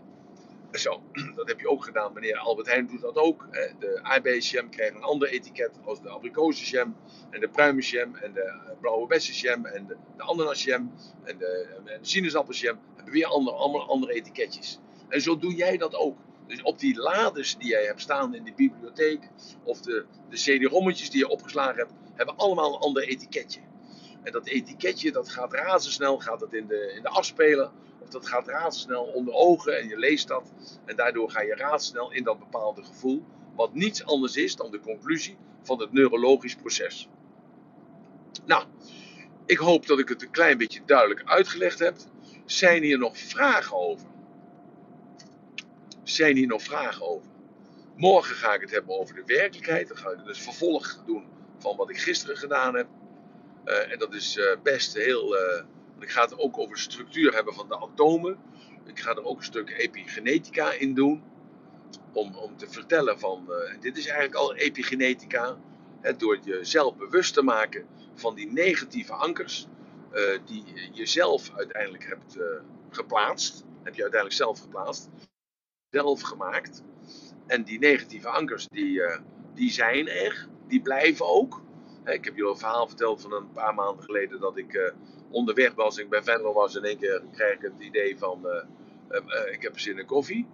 Zo, 0.72 1.02
dat 1.36 1.48
heb 1.48 1.60
je 1.60 1.68
ook 1.68 1.84
gedaan. 1.84 2.12
Meneer 2.12 2.36
Albert 2.36 2.66
Heijn 2.66 2.86
doet 2.86 3.00
dat 3.00 3.16
ook. 3.16 3.48
De 3.78 3.98
aardbeienjam 4.02 4.70
krijgt 4.70 4.94
een 4.94 5.02
ander 5.02 5.28
etiket 5.28 5.70
als 5.84 6.02
de 6.02 6.08
abrikozenjam 6.08 6.96
en 7.30 7.40
de 7.40 7.48
pruimenjam 7.48 8.14
en 8.14 8.32
de 8.32 8.42
eh, 8.42 8.78
blauwe 8.80 9.06
bessenjam 9.06 9.66
en 9.66 9.86
de, 9.86 9.96
ananasjam 10.16 10.92
en 11.24 11.38
de, 11.38 11.80
de 11.84 11.98
sinaasappelsjam. 12.00 12.78
Hebben 12.94 13.12
weer 13.12 13.26
andere, 13.26 13.56
allemaal 13.56 13.88
andere 13.88 14.12
etiketjes. 14.12 14.78
En 15.08 15.20
zo 15.20 15.38
doe 15.38 15.54
jij 15.54 15.76
dat 15.76 15.94
ook. 15.94 16.18
Dus 16.46 16.62
op 16.62 16.78
die 16.78 16.96
lades 16.96 17.56
die 17.56 17.68
jij 17.68 17.84
hebt 17.84 18.00
staan 18.00 18.34
in 18.34 18.44
de 18.44 18.52
bibliotheek, 18.56 19.28
of 19.64 19.80
de, 19.80 20.04
de 20.28 20.36
CD-rommetjes 20.36 21.10
die 21.10 21.20
je 21.20 21.28
opgeslagen 21.28 21.76
hebt, 21.76 21.92
hebben 22.14 22.36
allemaal 22.36 22.74
een 22.74 22.80
ander 22.80 23.02
etiketje. 23.02 23.60
En 24.22 24.32
dat 24.32 24.46
etiketje, 24.46 25.12
dat 25.12 25.28
gaat 25.28 25.52
razendsnel, 25.52 26.18
gaat 26.18 26.40
het 26.40 26.52
in 26.52 26.66
de, 26.66 26.92
in 26.96 27.02
de 27.02 27.08
afspelen. 27.08 27.72
Dat 28.12 28.28
gaat 28.28 28.48
razendsnel 28.48 29.02
onder 29.02 29.34
ogen 29.34 29.78
en 29.78 29.88
je 29.88 29.98
leest 29.98 30.28
dat. 30.28 30.52
En 30.84 30.96
daardoor 30.96 31.30
ga 31.30 31.40
je 31.40 31.54
razendsnel 31.54 32.12
in 32.12 32.24
dat 32.24 32.38
bepaalde 32.38 32.84
gevoel. 32.84 33.24
Wat 33.56 33.74
niets 33.74 34.04
anders 34.04 34.36
is 34.36 34.56
dan 34.56 34.70
de 34.70 34.80
conclusie 34.80 35.36
van 35.62 35.80
het 35.80 35.92
neurologisch 35.92 36.54
proces. 36.54 37.08
Nou, 38.44 38.64
ik 39.46 39.58
hoop 39.58 39.86
dat 39.86 39.98
ik 39.98 40.08
het 40.08 40.22
een 40.22 40.30
klein 40.30 40.58
beetje 40.58 40.80
duidelijk 40.86 41.22
uitgelegd 41.24 41.78
heb. 41.78 41.96
Zijn 42.44 42.82
hier 42.82 42.98
nog 42.98 43.18
vragen 43.18 43.76
over? 43.76 44.06
Zijn 46.02 46.36
hier 46.36 46.46
nog 46.46 46.62
vragen 46.62 47.08
over? 47.08 47.30
Morgen 47.96 48.36
ga 48.36 48.54
ik 48.54 48.60
het 48.60 48.70
hebben 48.70 48.98
over 48.98 49.14
de 49.14 49.24
werkelijkheid. 49.26 49.88
Dan 49.88 49.96
ga 49.96 50.10
ik 50.10 50.24
dus 50.24 50.40
vervolg 50.40 51.02
doen 51.06 51.24
van 51.58 51.76
wat 51.76 51.90
ik 51.90 51.98
gisteren 51.98 52.36
gedaan 52.36 52.74
heb. 52.74 52.86
Uh, 53.64 53.92
en 53.92 53.98
dat 53.98 54.14
is 54.14 54.36
uh, 54.36 54.44
best 54.62 54.94
heel. 54.94 55.34
Uh, 55.34 55.62
ik 56.00 56.10
ga 56.10 56.22
het 56.22 56.38
ook 56.38 56.58
over 56.58 56.78
structuur 56.78 57.34
hebben 57.34 57.54
van 57.54 57.68
de 57.68 57.80
atomen. 57.80 58.38
Ik 58.84 58.98
ga 59.00 59.10
er 59.10 59.24
ook 59.24 59.38
een 59.38 59.44
stuk 59.44 59.70
epigenetica 59.70 60.72
in 60.72 60.94
doen. 60.94 61.22
Om, 62.12 62.34
om 62.34 62.56
te 62.56 62.70
vertellen 62.70 63.18
van. 63.18 63.52
dit 63.80 63.96
is 63.96 64.06
eigenlijk 64.06 64.34
al 64.34 64.54
epigenetica. 64.54 65.58
Hè, 66.00 66.16
door 66.16 66.38
jezelf 66.38 66.96
bewust 66.96 67.34
te 67.34 67.42
maken 67.42 67.86
van 68.14 68.34
die 68.34 68.52
negatieve 68.52 69.12
ankers. 69.12 69.66
die 70.44 70.64
je 70.74 70.90
jezelf 70.92 71.50
uiteindelijk 71.54 72.06
hebt 72.06 72.36
geplaatst. 72.90 73.64
Heb 73.82 73.94
je 73.94 74.02
uiteindelijk 74.02 74.42
zelf 74.42 74.60
geplaatst. 74.60 75.08
Zelf 75.90 76.20
gemaakt. 76.20 76.82
En 77.46 77.64
die 77.64 77.78
negatieve 77.78 78.28
ankers, 78.28 78.68
die, 78.68 79.02
die 79.54 79.70
zijn 79.70 80.08
er. 80.08 80.48
Die 80.68 80.82
blijven 80.82 81.26
ook. 81.26 81.62
Ik 82.04 82.24
heb 82.24 82.36
jullie 82.36 82.50
een 82.50 82.58
verhaal 82.58 82.86
verteld 82.86 83.20
van 83.20 83.32
een 83.32 83.52
paar 83.52 83.74
maanden 83.74 84.04
geleden 84.04 84.40
dat 84.40 84.56
ik 84.56 84.74
uh, 84.74 84.90
onderweg 85.30 85.74
was. 85.74 85.98
Ik 85.98 86.08
bij 86.08 86.22
Venlo 86.22 86.52
was 86.52 86.74
in 86.74 86.84
één 86.84 86.98
keer 86.98 87.22
kreeg 87.32 87.54
ik 87.54 87.62
het 87.62 87.80
idee 87.80 88.18
van 88.18 88.40
uh, 88.44 88.52
uh, 89.10 89.52
ik 89.52 89.62
heb 89.62 89.78
zin 89.78 89.98
in 89.98 90.06
koffie. 90.06 90.46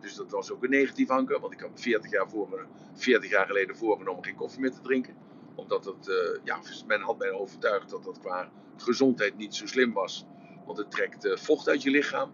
dus 0.00 0.14
dat 0.14 0.30
was 0.30 0.50
ook 0.50 0.64
een 0.64 0.70
negatief 0.70 1.10
anker, 1.10 1.40
want 1.40 1.52
ik 1.52 1.60
had 1.60 1.70
40 1.74 2.10
jaar, 2.10 2.28
voor 2.28 2.48
me, 2.48 2.64
40 2.94 3.30
jaar 3.30 3.46
geleden 3.46 3.76
voorgenomen 3.76 4.16
om 4.16 4.24
geen 4.24 4.34
koffie 4.34 4.60
meer 4.60 4.72
te 4.72 4.80
drinken. 4.80 5.14
Omdat 5.54 5.84
het, 5.84 6.10
ja, 6.44 6.58
men 6.86 7.00
had 7.00 7.18
mij 7.18 7.30
overtuigd 7.30 7.90
dat 7.90 8.04
dat 8.04 8.20
qua 8.20 8.50
gezondheid 8.76 9.36
niet 9.36 9.54
zo 9.54 9.66
slim 9.66 9.92
was. 9.92 10.26
Want 10.66 10.78
het 10.78 10.90
trekt 10.90 11.40
vocht 11.40 11.68
uit 11.68 11.82
je 11.82 11.90
lichaam. 11.90 12.32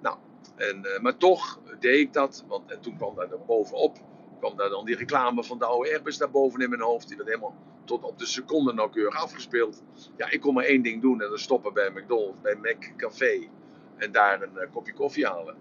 Nou, 0.00 0.16
en, 0.56 0.86
maar 1.00 1.16
toch 1.16 1.60
deed 1.80 1.98
ik 1.98 2.12
dat, 2.12 2.44
want 2.48 2.70
en 2.70 2.80
toen 2.80 2.96
kwam 2.96 3.14
daar 3.14 3.28
bovenop 3.46 3.98
kwam 4.38 4.56
daar 4.56 4.68
dan 4.68 4.84
die 4.84 4.96
reclame 4.96 5.44
van 5.44 5.58
de 5.58 5.64
oude 5.64 5.90
Airbus 5.90 6.18
daar 6.18 6.30
boven 6.30 6.60
in 6.60 6.68
mijn 6.68 6.80
hoofd. 6.80 7.08
Die 7.08 7.16
werd 7.16 7.28
helemaal 7.28 7.56
tot 7.86 8.02
op 8.02 8.18
de 8.18 8.26
seconde 8.26 8.72
nauwkeurig 8.72 9.22
afgespeeld. 9.22 9.82
Ja, 10.16 10.30
ik 10.30 10.40
kon 10.40 10.54
maar 10.54 10.64
één 10.64 10.82
ding 10.82 11.02
doen 11.02 11.22
en 11.22 11.30
dat 11.30 11.40
stoppen 11.40 11.72
bij 11.72 11.90
McDonald's, 11.90 12.40
bij 12.40 12.54
McCafé. 12.54 13.48
En 13.96 14.12
daar 14.12 14.42
een 14.42 14.52
uh, 14.54 14.62
kopje 14.72 14.92
koffie 14.92 15.26
halen. 15.26 15.56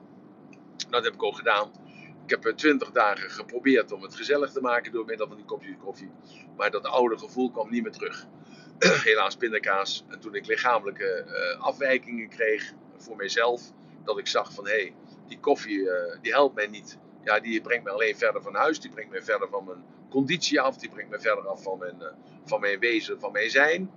Dat 0.90 1.04
heb 1.04 1.14
ik 1.14 1.24
ook 1.24 1.36
gedaan. 1.36 1.72
Ik 2.24 2.30
heb 2.30 2.46
eh, 2.46 2.54
twintig 2.54 2.92
dagen 2.92 3.30
geprobeerd 3.30 3.92
om 3.92 4.02
het 4.02 4.16
gezellig 4.16 4.52
te 4.52 4.62
maken 4.62 4.92
door 4.92 5.06
middel 5.06 5.28
van 5.28 5.36
die 5.36 5.46
kopje 5.46 5.78
koffie. 5.78 6.12
Maar 6.58 6.72
dat 6.72 6.86
oude 6.86 7.18
gevoel 7.18 7.52
kwam 7.52 7.70
niet 7.70 7.84
meer 7.84 7.92
terug. 7.92 8.26
Helaas 9.10 9.36
pindakaas. 9.36 10.06
En 10.08 10.20
toen 10.20 10.36
ik 10.36 10.46
lichamelijke 10.46 11.26
uh, 11.28 11.62
afwijkingen 11.62 12.30
kreeg 12.30 12.74
voor 12.98 13.16
mijzelf. 13.16 13.72
Dat 14.04 14.18
ik 14.18 14.28
zag 14.28 14.54
van 14.54 14.66
hé, 14.66 14.72
hey, 14.72 14.96
die 15.28 15.40
koffie 15.40 15.90
die 16.22 16.32
helpt 16.32 16.56
mij 16.56 16.68
niet 16.68 16.98
ja, 17.26 17.40
die 17.40 17.62
brengt 17.62 17.84
me 17.84 17.90
alleen 17.90 18.18
verder 18.18 18.42
van 18.42 18.56
huis. 18.56 18.80
Die 18.80 18.92
brengt 18.92 19.12
me 19.12 19.22
verder 19.22 19.50
van 19.50 19.66
mijn 19.66 19.84
conditie 20.16 20.62
af. 20.62 20.78
Die 20.78 20.90
brengt 20.90 21.12
me 21.12 21.20
verder 21.20 21.48
af 21.48 21.64
van 21.64 21.78
mijn, 21.78 21.96
uh, 22.00 22.08
van 22.46 22.60
mijn 22.60 22.80
wezen, 22.80 23.20
van 23.20 23.32
mijn 23.32 23.50
zijn. 23.50 23.92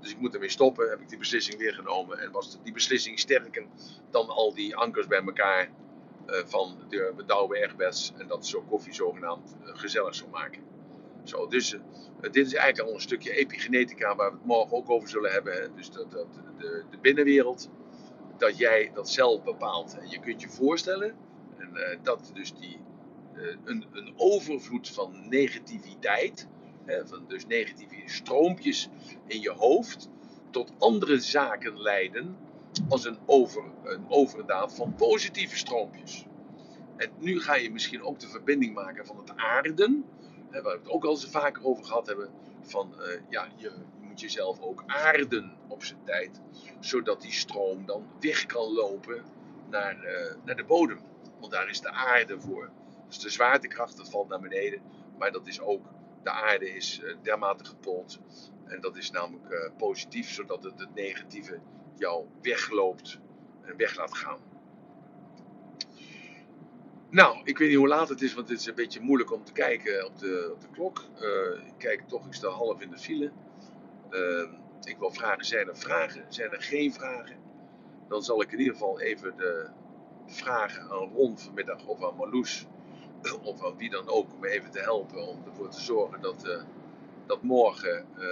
Dus 0.00 0.10
ik 0.10 0.20
moet 0.20 0.34
ermee 0.34 0.48
stoppen. 0.48 0.90
Heb 0.90 1.00
ik 1.00 1.08
die 1.08 1.18
beslissing 1.18 1.58
weer 1.58 1.74
genomen. 1.74 2.18
En 2.18 2.30
was 2.32 2.58
die 2.62 2.72
beslissing 2.72 3.18
sterker 3.18 3.66
dan 4.10 4.28
al 4.28 4.54
die 4.54 4.76
ankers 4.76 5.06
bij 5.06 5.22
elkaar 5.22 5.70
uh, 6.26 6.36
van 6.44 6.76
de 6.88 7.24
Douwe 7.26 7.58
Ergbeds. 7.58 8.12
En 8.18 8.26
dat 8.26 8.46
zo 8.46 8.64
koffie 8.68 8.94
zogenaamd 8.94 9.56
uh, 9.62 9.68
gezellig 9.74 10.14
zou 10.14 10.30
maken. 10.30 10.62
Zo, 11.24 11.46
dus 11.46 11.76
dit 12.20 12.46
is 12.46 12.54
eigenlijk 12.54 12.88
al 12.88 12.94
een 12.94 13.00
stukje 13.00 13.36
epigenetica 13.36 14.16
waar 14.16 14.30
we 14.30 14.36
het 14.36 14.46
morgen 14.46 14.76
ook 14.76 14.90
over 14.90 15.08
zullen 15.08 15.30
hebben. 15.30 15.72
Dus 15.76 15.90
dat, 15.90 16.10
dat, 16.10 16.26
de, 16.58 16.84
de 16.90 16.98
binnenwereld, 16.98 17.68
dat 18.38 18.58
jij 18.58 18.90
dat 18.94 19.10
zelf 19.10 19.42
bepaalt. 19.42 19.98
En 19.98 20.10
je 20.10 20.20
kunt 20.20 20.40
je 20.40 20.48
voorstellen 20.48 21.16
en 21.58 22.00
dat 22.02 22.30
dus 22.34 22.54
die, 22.54 22.80
een, 23.64 23.86
een, 23.92 24.12
overvloed 24.16 24.88
van 24.88 25.28
negativiteit, 25.28 26.48
hè, 26.84 27.06
van 27.06 27.24
dus 27.28 27.46
negatieve 27.46 28.02
stroompjes 28.04 28.88
in 29.26 29.40
je 29.40 29.50
hoofd, 29.50 30.08
tot 30.50 30.72
andere 30.78 31.18
zaken 31.18 31.80
leiden 31.80 32.36
als 32.88 33.04
een, 33.04 33.18
over, 33.26 33.64
een 33.84 34.04
overdaad 34.08 34.74
van 34.74 34.94
positieve 34.94 35.56
stroompjes. 35.56 36.26
En 36.96 37.10
nu 37.18 37.40
ga 37.40 37.54
je 37.54 37.70
misschien 37.70 38.02
ook 38.02 38.18
de 38.18 38.28
verbinding 38.28 38.74
maken 38.74 39.06
van 39.06 39.16
het 39.16 39.36
aarden, 39.36 40.04
hè, 40.50 40.62
waar 40.62 40.72
we 40.72 40.78
het 40.78 40.90
ook 40.90 41.04
al 41.04 41.10
eens 41.10 41.26
vaker 41.26 41.64
over 41.64 41.84
gehad 41.84 42.06
hebben, 42.06 42.30
van 42.62 42.94
uh, 42.98 43.20
ja, 43.28 43.48
je, 43.56 43.72
moet 44.00 44.20
jezelf 44.20 44.60
ook 44.60 44.82
aarden 44.86 45.52
op 45.68 45.84
zijn 45.84 46.04
tijd, 46.04 46.40
zodat 46.80 47.20
die 47.20 47.32
stroom 47.32 47.86
dan 47.86 48.06
weg 48.20 48.46
kan 48.46 48.72
lopen 48.72 49.24
naar, 49.68 49.96
naar 50.44 50.56
de 50.56 50.64
bodem. 50.64 50.98
Want 51.40 51.52
daar 51.52 51.68
is 51.68 51.80
de 51.80 51.90
aarde 51.90 52.40
voor. 52.40 52.70
Dus 53.10 53.18
de 53.18 53.30
zwaartekracht, 53.30 53.96
dat 53.96 54.10
valt 54.10 54.28
naar 54.28 54.40
beneden. 54.40 54.82
Maar 55.18 55.32
dat 55.32 55.46
is 55.46 55.60
ook, 55.60 55.86
de 56.22 56.30
aarde 56.30 56.74
is 56.74 57.00
uh, 57.02 57.16
dermate 57.22 57.64
gepold. 57.64 58.20
En 58.64 58.80
dat 58.80 58.96
is 58.96 59.10
namelijk 59.10 59.52
uh, 59.52 59.70
positief, 59.76 60.30
zodat 60.30 60.64
het, 60.64 60.80
het 60.80 60.94
negatieve 60.94 61.60
jou 61.94 62.26
wegloopt 62.42 63.20
en 63.62 63.76
weg 63.76 63.96
laat 63.96 64.16
gaan. 64.16 64.38
Nou, 67.10 67.40
ik 67.44 67.58
weet 67.58 67.68
niet 67.68 67.76
hoe 67.76 67.88
laat 67.88 68.08
het 68.08 68.22
is, 68.22 68.34
want 68.34 68.48
het 68.48 68.58
is 68.58 68.66
een 68.66 68.74
beetje 68.74 69.00
moeilijk 69.00 69.32
om 69.32 69.44
te 69.44 69.52
kijken 69.52 70.06
op 70.06 70.18
de, 70.18 70.50
op 70.52 70.60
de 70.60 70.68
klok. 70.70 71.04
Uh, 71.20 71.66
ik 71.66 71.74
kijk 71.78 72.08
toch, 72.08 72.26
ik 72.26 72.34
sta 72.34 72.48
half 72.48 72.80
in 72.80 72.90
de 72.90 72.98
file. 72.98 73.32
ik 74.82 74.98
wil 74.98 75.10
vragen, 75.10 75.44
zijn 75.44 75.68
er 75.68 75.76
vragen? 75.76 76.24
Zijn 76.28 76.50
er 76.50 76.62
geen 76.62 76.92
vragen? 76.92 77.36
Dan 78.08 78.22
zal 78.22 78.42
ik 78.42 78.52
in 78.52 78.58
ieder 78.58 78.72
geval 78.72 79.00
even 79.00 79.36
de, 79.36 79.70
vragen 80.32 80.82
aan 80.82 81.12
Ron 81.14 81.38
vanmiddag 81.38 81.86
of 81.86 82.04
aan 82.04 82.16
Marloes 82.16 82.66
of 83.42 83.64
aan 83.64 83.76
wie 83.76 83.90
dan 83.90 84.08
ook 84.08 84.34
om 84.34 84.44
even 84.44 84.70
te 84.70 84.80
helpen 84.80 85.26
om 85.26 85.42
ervoor 85.46 85.68
te 85.68 85.80
zorgen 85.80 86.20
dat, 86.20 86.46
uh, 86.46 86.62
dat 87.26 87.42
morgen, 87.42 88.06
uh, 88.18 88.22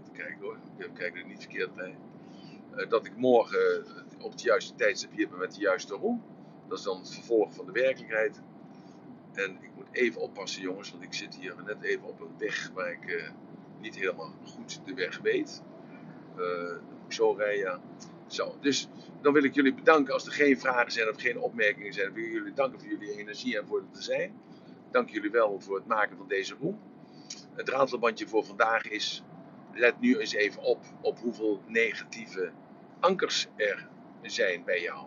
even 0.00 0.12
kijken 0.12 0.40
hoor, 0.40 0.56
ik 0.76 0.90
kijk 0.94 1.16
er 1.16 1.26
niet 1.26 1.38
verkeerd 1.40 1.74
bij, 1.74 1.96
uh, 2.76 2.88
dat 2.88 3.06
ik 3.06 3.16
morgen 3.16 3.84
op 4.20 4.30
het 4.30 4.42
juiste 4.42 4.74
tijdstip 4.74 5.10
hier 5.12 5.28
ben 5.28 5.38
met 5.38 5.54
de 5.54 5.60
juiste 5.60 5.94
Ron. 5.94 6.22
Dat 6.68 6.78
is 6.78 6.84
dan 6.84 6.98
het 6.98 7.14
vervolg 7.14 7.54
van 7.54 7.66
de 7.66 7.72
werkelijkheid. 7.72 8.40
En 9.32 9.50
ik 9.50 9.70
moet 9.74 9.86
even 9.90 10.20
oppassen 10.20 10.62
jongens, 10.62 10.90
want 10.90 11.02
ik 11.02 11.14
zit 11.14 11.34
hier 11.34 11.54
net 11.64 11.82
even 11.82 12.08
op 12.08 12.20
een 12.20 12.38
weg 12.38 12.70
waar 12.74 12.90
ik 12.90 13.32
niet 13.80 13.96
helemaal 13.96 14.32
goed 14.44 14.80
de 14.84 14.94
weg 14.94 15.18
weet. 15.18 15.62
dan 16.36 16.80
moet 16.88 17.06
ik 17.06 17.12
zo 17.12 17.32
rijden. 17.32 17.80
Zo, 18.32 18.56
dus 18.60 18.88
dan 19.20 19.32
wil 19.32 19.44
ik 19.44 19.54
jullie 19.54 19.74
bedanken 19.74 20.14
als 20.14 20.26
er 20.26 20.32
geen 20.32 20.60
vragen 20.60 20.92
zijn 20.92 21.08
of 21.08 21.20
geen 21.20 21.38
opmerkingen 21.38 21.92
zijn. 21.92 22.12
wil 22.12 22.24
ik 22.24 22.32
jullie 22.32 22.52
danken 22.52 22.80
voor 22.80 22.88
jullie 22.88 23.18
energie 23.18 23.58
en 23.58 23.66
voor 23.66 23.78
het 23.80 23.94
te 23.94 24.02
zijn. 24.02 24.34
Dank 24.90 25.10
jullie 25.10 25.30
wel 25.30 25.60
voor 25.60 25.76
het 25.76 25.86
maken 25.86 26.16
van 26.16 26.28
deze 26.28 26.54
roem. 26.60 26.80
Het 27.54 27.68
ratelbandje 27.68 28.28
voor 28.28 28.44
vandaag 28.44 28.88
is, 28.88 29.22
let 29.72 30.00
nu 30.00 30.18
eens 30.18 30.32
even 30.32 30.62
op, 30.62 30.84
op 31.00 31.18
hoeveel 31.18 31.62
negatieve 31.66 32.52
ankers 33.00 33.46
er 33.56 33.88
zijn 34.22 34.64
bij 34.64 34.80
jou. 34.82 35.06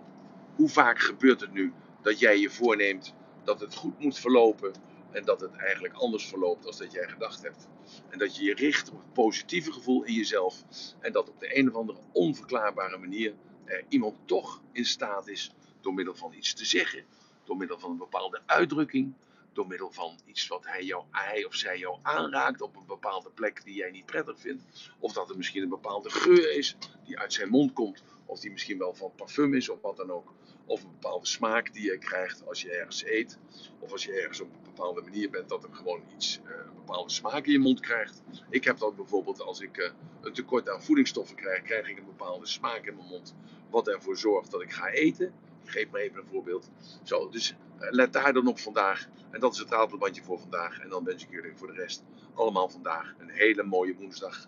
Hoe 0.55 0.69
vaak 0.69 0.99
gebeurt 0.99 1.41
het 1.41 1.51
nu 1.51 1.73
dat 2.01 2.19
jij 2.19 2.39
je 2.39 2.49
voorneemt 2.49 3.15
dat 3.43 3.59
het 3.59 3.75
goed 3.75 3.99
moet 3.99 4.19
verlopen 4.19 4.73
en 5.13 5.25
dat 5.25 5.41
het 5.41 5.55
eigenlijk 5.55 5.93
anders 5.93 6.27
verloopt 6.27 6.63
dan 6.63 6.73
dat 6.77 6.91
jij 6.91 7.07
gedacht 7.07 7.43
hebt. 7.43 7.67
En 8.09 8.17
dat 8.19 8.35
je 8.35 8.43
je 8.43 8.53
richt 8.53 8.89
op 8.89 8.97
het 8.97 9.13
positieve 9.13 9.71
gevoel 9.71 10.03
in 10.03 10.13
jezelf. 10.13 10.63
En 10.99 11.11
dat 11.11 11.29
op 11.29 11.39
de 11.39 11.57
een 11.57 11.69
of 11.69 11.75
andere 11.75 11.99
onverklaarbare 12.11 12.97
manier 12.97 13.33
er 13.65 13.83
iemand 13.89 14.15
toch 14.25 14.61
in 14.71 14.85
staat 14.85 15.27
is 15.27 15.53
door 15.81 15.93
middel 15.93 16.15
van 16.15 16.33
iets 16.33 16.53
te 16.53 16.65
zeggen, 16.65 17.03
door 17.43 17.57
middel 17.57 17.79
van 17.79 17.91
een 17.91 17.97
bepaalde 17.97 18.41
uitdrukking, 18.45 19.13
door 19.53 19.67
middel 19.67 19.91
van 19.91 20.19
iets 20.25 20.47
wat 20.47 20.65
hij, 20.65 20.83
jou, 20.83 21.03
hij 21.11 21.45
of 21.45 21.55
zij 21.55 21.77
jou 21.77 21.99
aanraakt 22.01 22.61
op 22.61 22.75
een 22.75 22.85
bepaalde 22.85 23.29
plek 23.29 23.63
die 23.63 23.75
jij 23.75 23.91
niet 23.91 24.05
prettig 24.05 24.39
vindt. 24.39 24.63
Of 24.99 25.13
dat 25.13 25.29
er 25.29 25.37
misschien 25.37 25.63
een 25.63 25.69
bepaalde 25.69 26.09
geur 26.09 26.55
is 26.55 26.75
die 27.05 27.19
uit 27.19 27.33
zijn 27.33 27.49
mond 27.49 27.73
komt. 27.73 28.03
Of 28.25 28.39
die 28.39 28.51
misschien 28.51 28.77
wel 28.77 28.93
van 28.93 29.11
parfum 29.15 29.53
is 29.53 29.69
of 29.69 29.81
wat 29.81 29.97
dan 29.97 30.11
ook. 30.11 30.33
Of 30.65 30.83
een 30.83 30.91
bepaalde 30.91 31.25
smaak 31.25 31.73
die 31.73 31.83
je 31.83 31.97
krijgt 31.97 32.47
als 32.47 32.61
je 32.61 32.71
ergens 32.71 33.05
eet. 33.05 33.37
Of 33.79 33.91
als 33.91 34.05
je 34.05 34.11
ergens 34.11 34.41
op 34.41 34.53
een 34.53 34.63
bepaalde 34.63 35.01
manier 35.01 35.29
bent 35.29 35.49
dat 35.49 35.63
er 35.63 35.73
gewoon 35.73 36.01
iets, 36.15 36.39
uh, 36.45 36.51
een 36.51 36.75
bepaalde 36.75 37.11
smaak 37.11 37.45
in 37.45 37.51
je 37.51 37.59
mond 37.59 37.79
krijgt. 37.79 38.21
Ik 38.49 38.63
heb 38.63 38.77
dat 38.77 38.95
bijvoorbeeld 38.95 39.41
als 39.41 39.61
ik 39.61 39.77
uh, 39.77 39.89
een 40.21 40.33
tekort 40.33 40.69
aan 40.69 40.83
voedingsstoffen 40.83 41.35
krijg, 41.35 41.61
krijg 41.61 41.89
ik 41.89 41.97
een 41.97 42.05
bepaalde 42.05 42.45
smaak 42.45 42.85
in 42.85 42.95
mijn 42.95 43.07
mond. 43.07 43.35
Wat 43.69 43.87
ervoor 43.87 44.17
zorgt 44.17 44.51
dat 44.51 44.61
ik 44.61 44.71
ga 44.71 44.87
eten. 44.87 45.33
Geef 45.63 45.89
maar 45.89 46.01
even 46.01 46.19
een 46.19 46.27
voorbeeld. 46.27 46.69
Zo, 47.03 47.29
dus 47.29 47.51
uh, 47.51 47.87
let 47.89 48.13
daar 48.13 48.33
dan 48.33 48.47
op 48.47 48.59
vandaag. 48.59 49.07
En 49.31 49.39
dat 49.39 49.53
is 49.53 49.59
het 49.59 49.69
ratelbandje 49.69 50.23
voor 50.23 50.39
vandaag. 50.39 50.79
En 50.79 50.89
dan 50.89 51.03
wens 51.03 51.23
ik 51.23 51.29
jullie 51.29 51.55
voor 51.55 51.67
de 51.67 51.73
rest 51.73 52.03
allemaal 52.33 52.69
vandaag 52.69 53.13
een 53.17 53.29
hele 53.29 53.63
mooie 53.63 53.95
woensdag. 53.95 54.47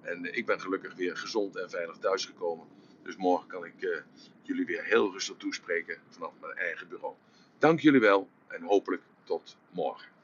En 0.00 0.36
ik 0.36 0.46
ben 0.46 0.60
gelukkig 0.60 0.94
weer 0.94 1.16
gezond 1.16 1.56
en 1.56 1.70
veilig 1.70 1.96
thuisgekomen. 1.96 2.66
Dus 3.02 3.16
morgen 3.16 3.48
kan 3.48 3.64
ik 3.64 3.82
uh, 3.82 3.96
jullie 4.42 4.66
weer 4.66 4.84
heel 4.84 5.12
rustig 5.12 5.36
toespreken 5.36 5.98
vanaf 6.08 6.32
mijn 6.40 6.56
eigen 6.56 6.88
bureau. 6.88 7.14
Dank 7.58 7.80
jullie 7.80 8.00
wel 8.00 8.28
en 8.48 8.62
hopelijk 8.62 9.02
tot 9.24 9.56
morgen. 9.70 10.15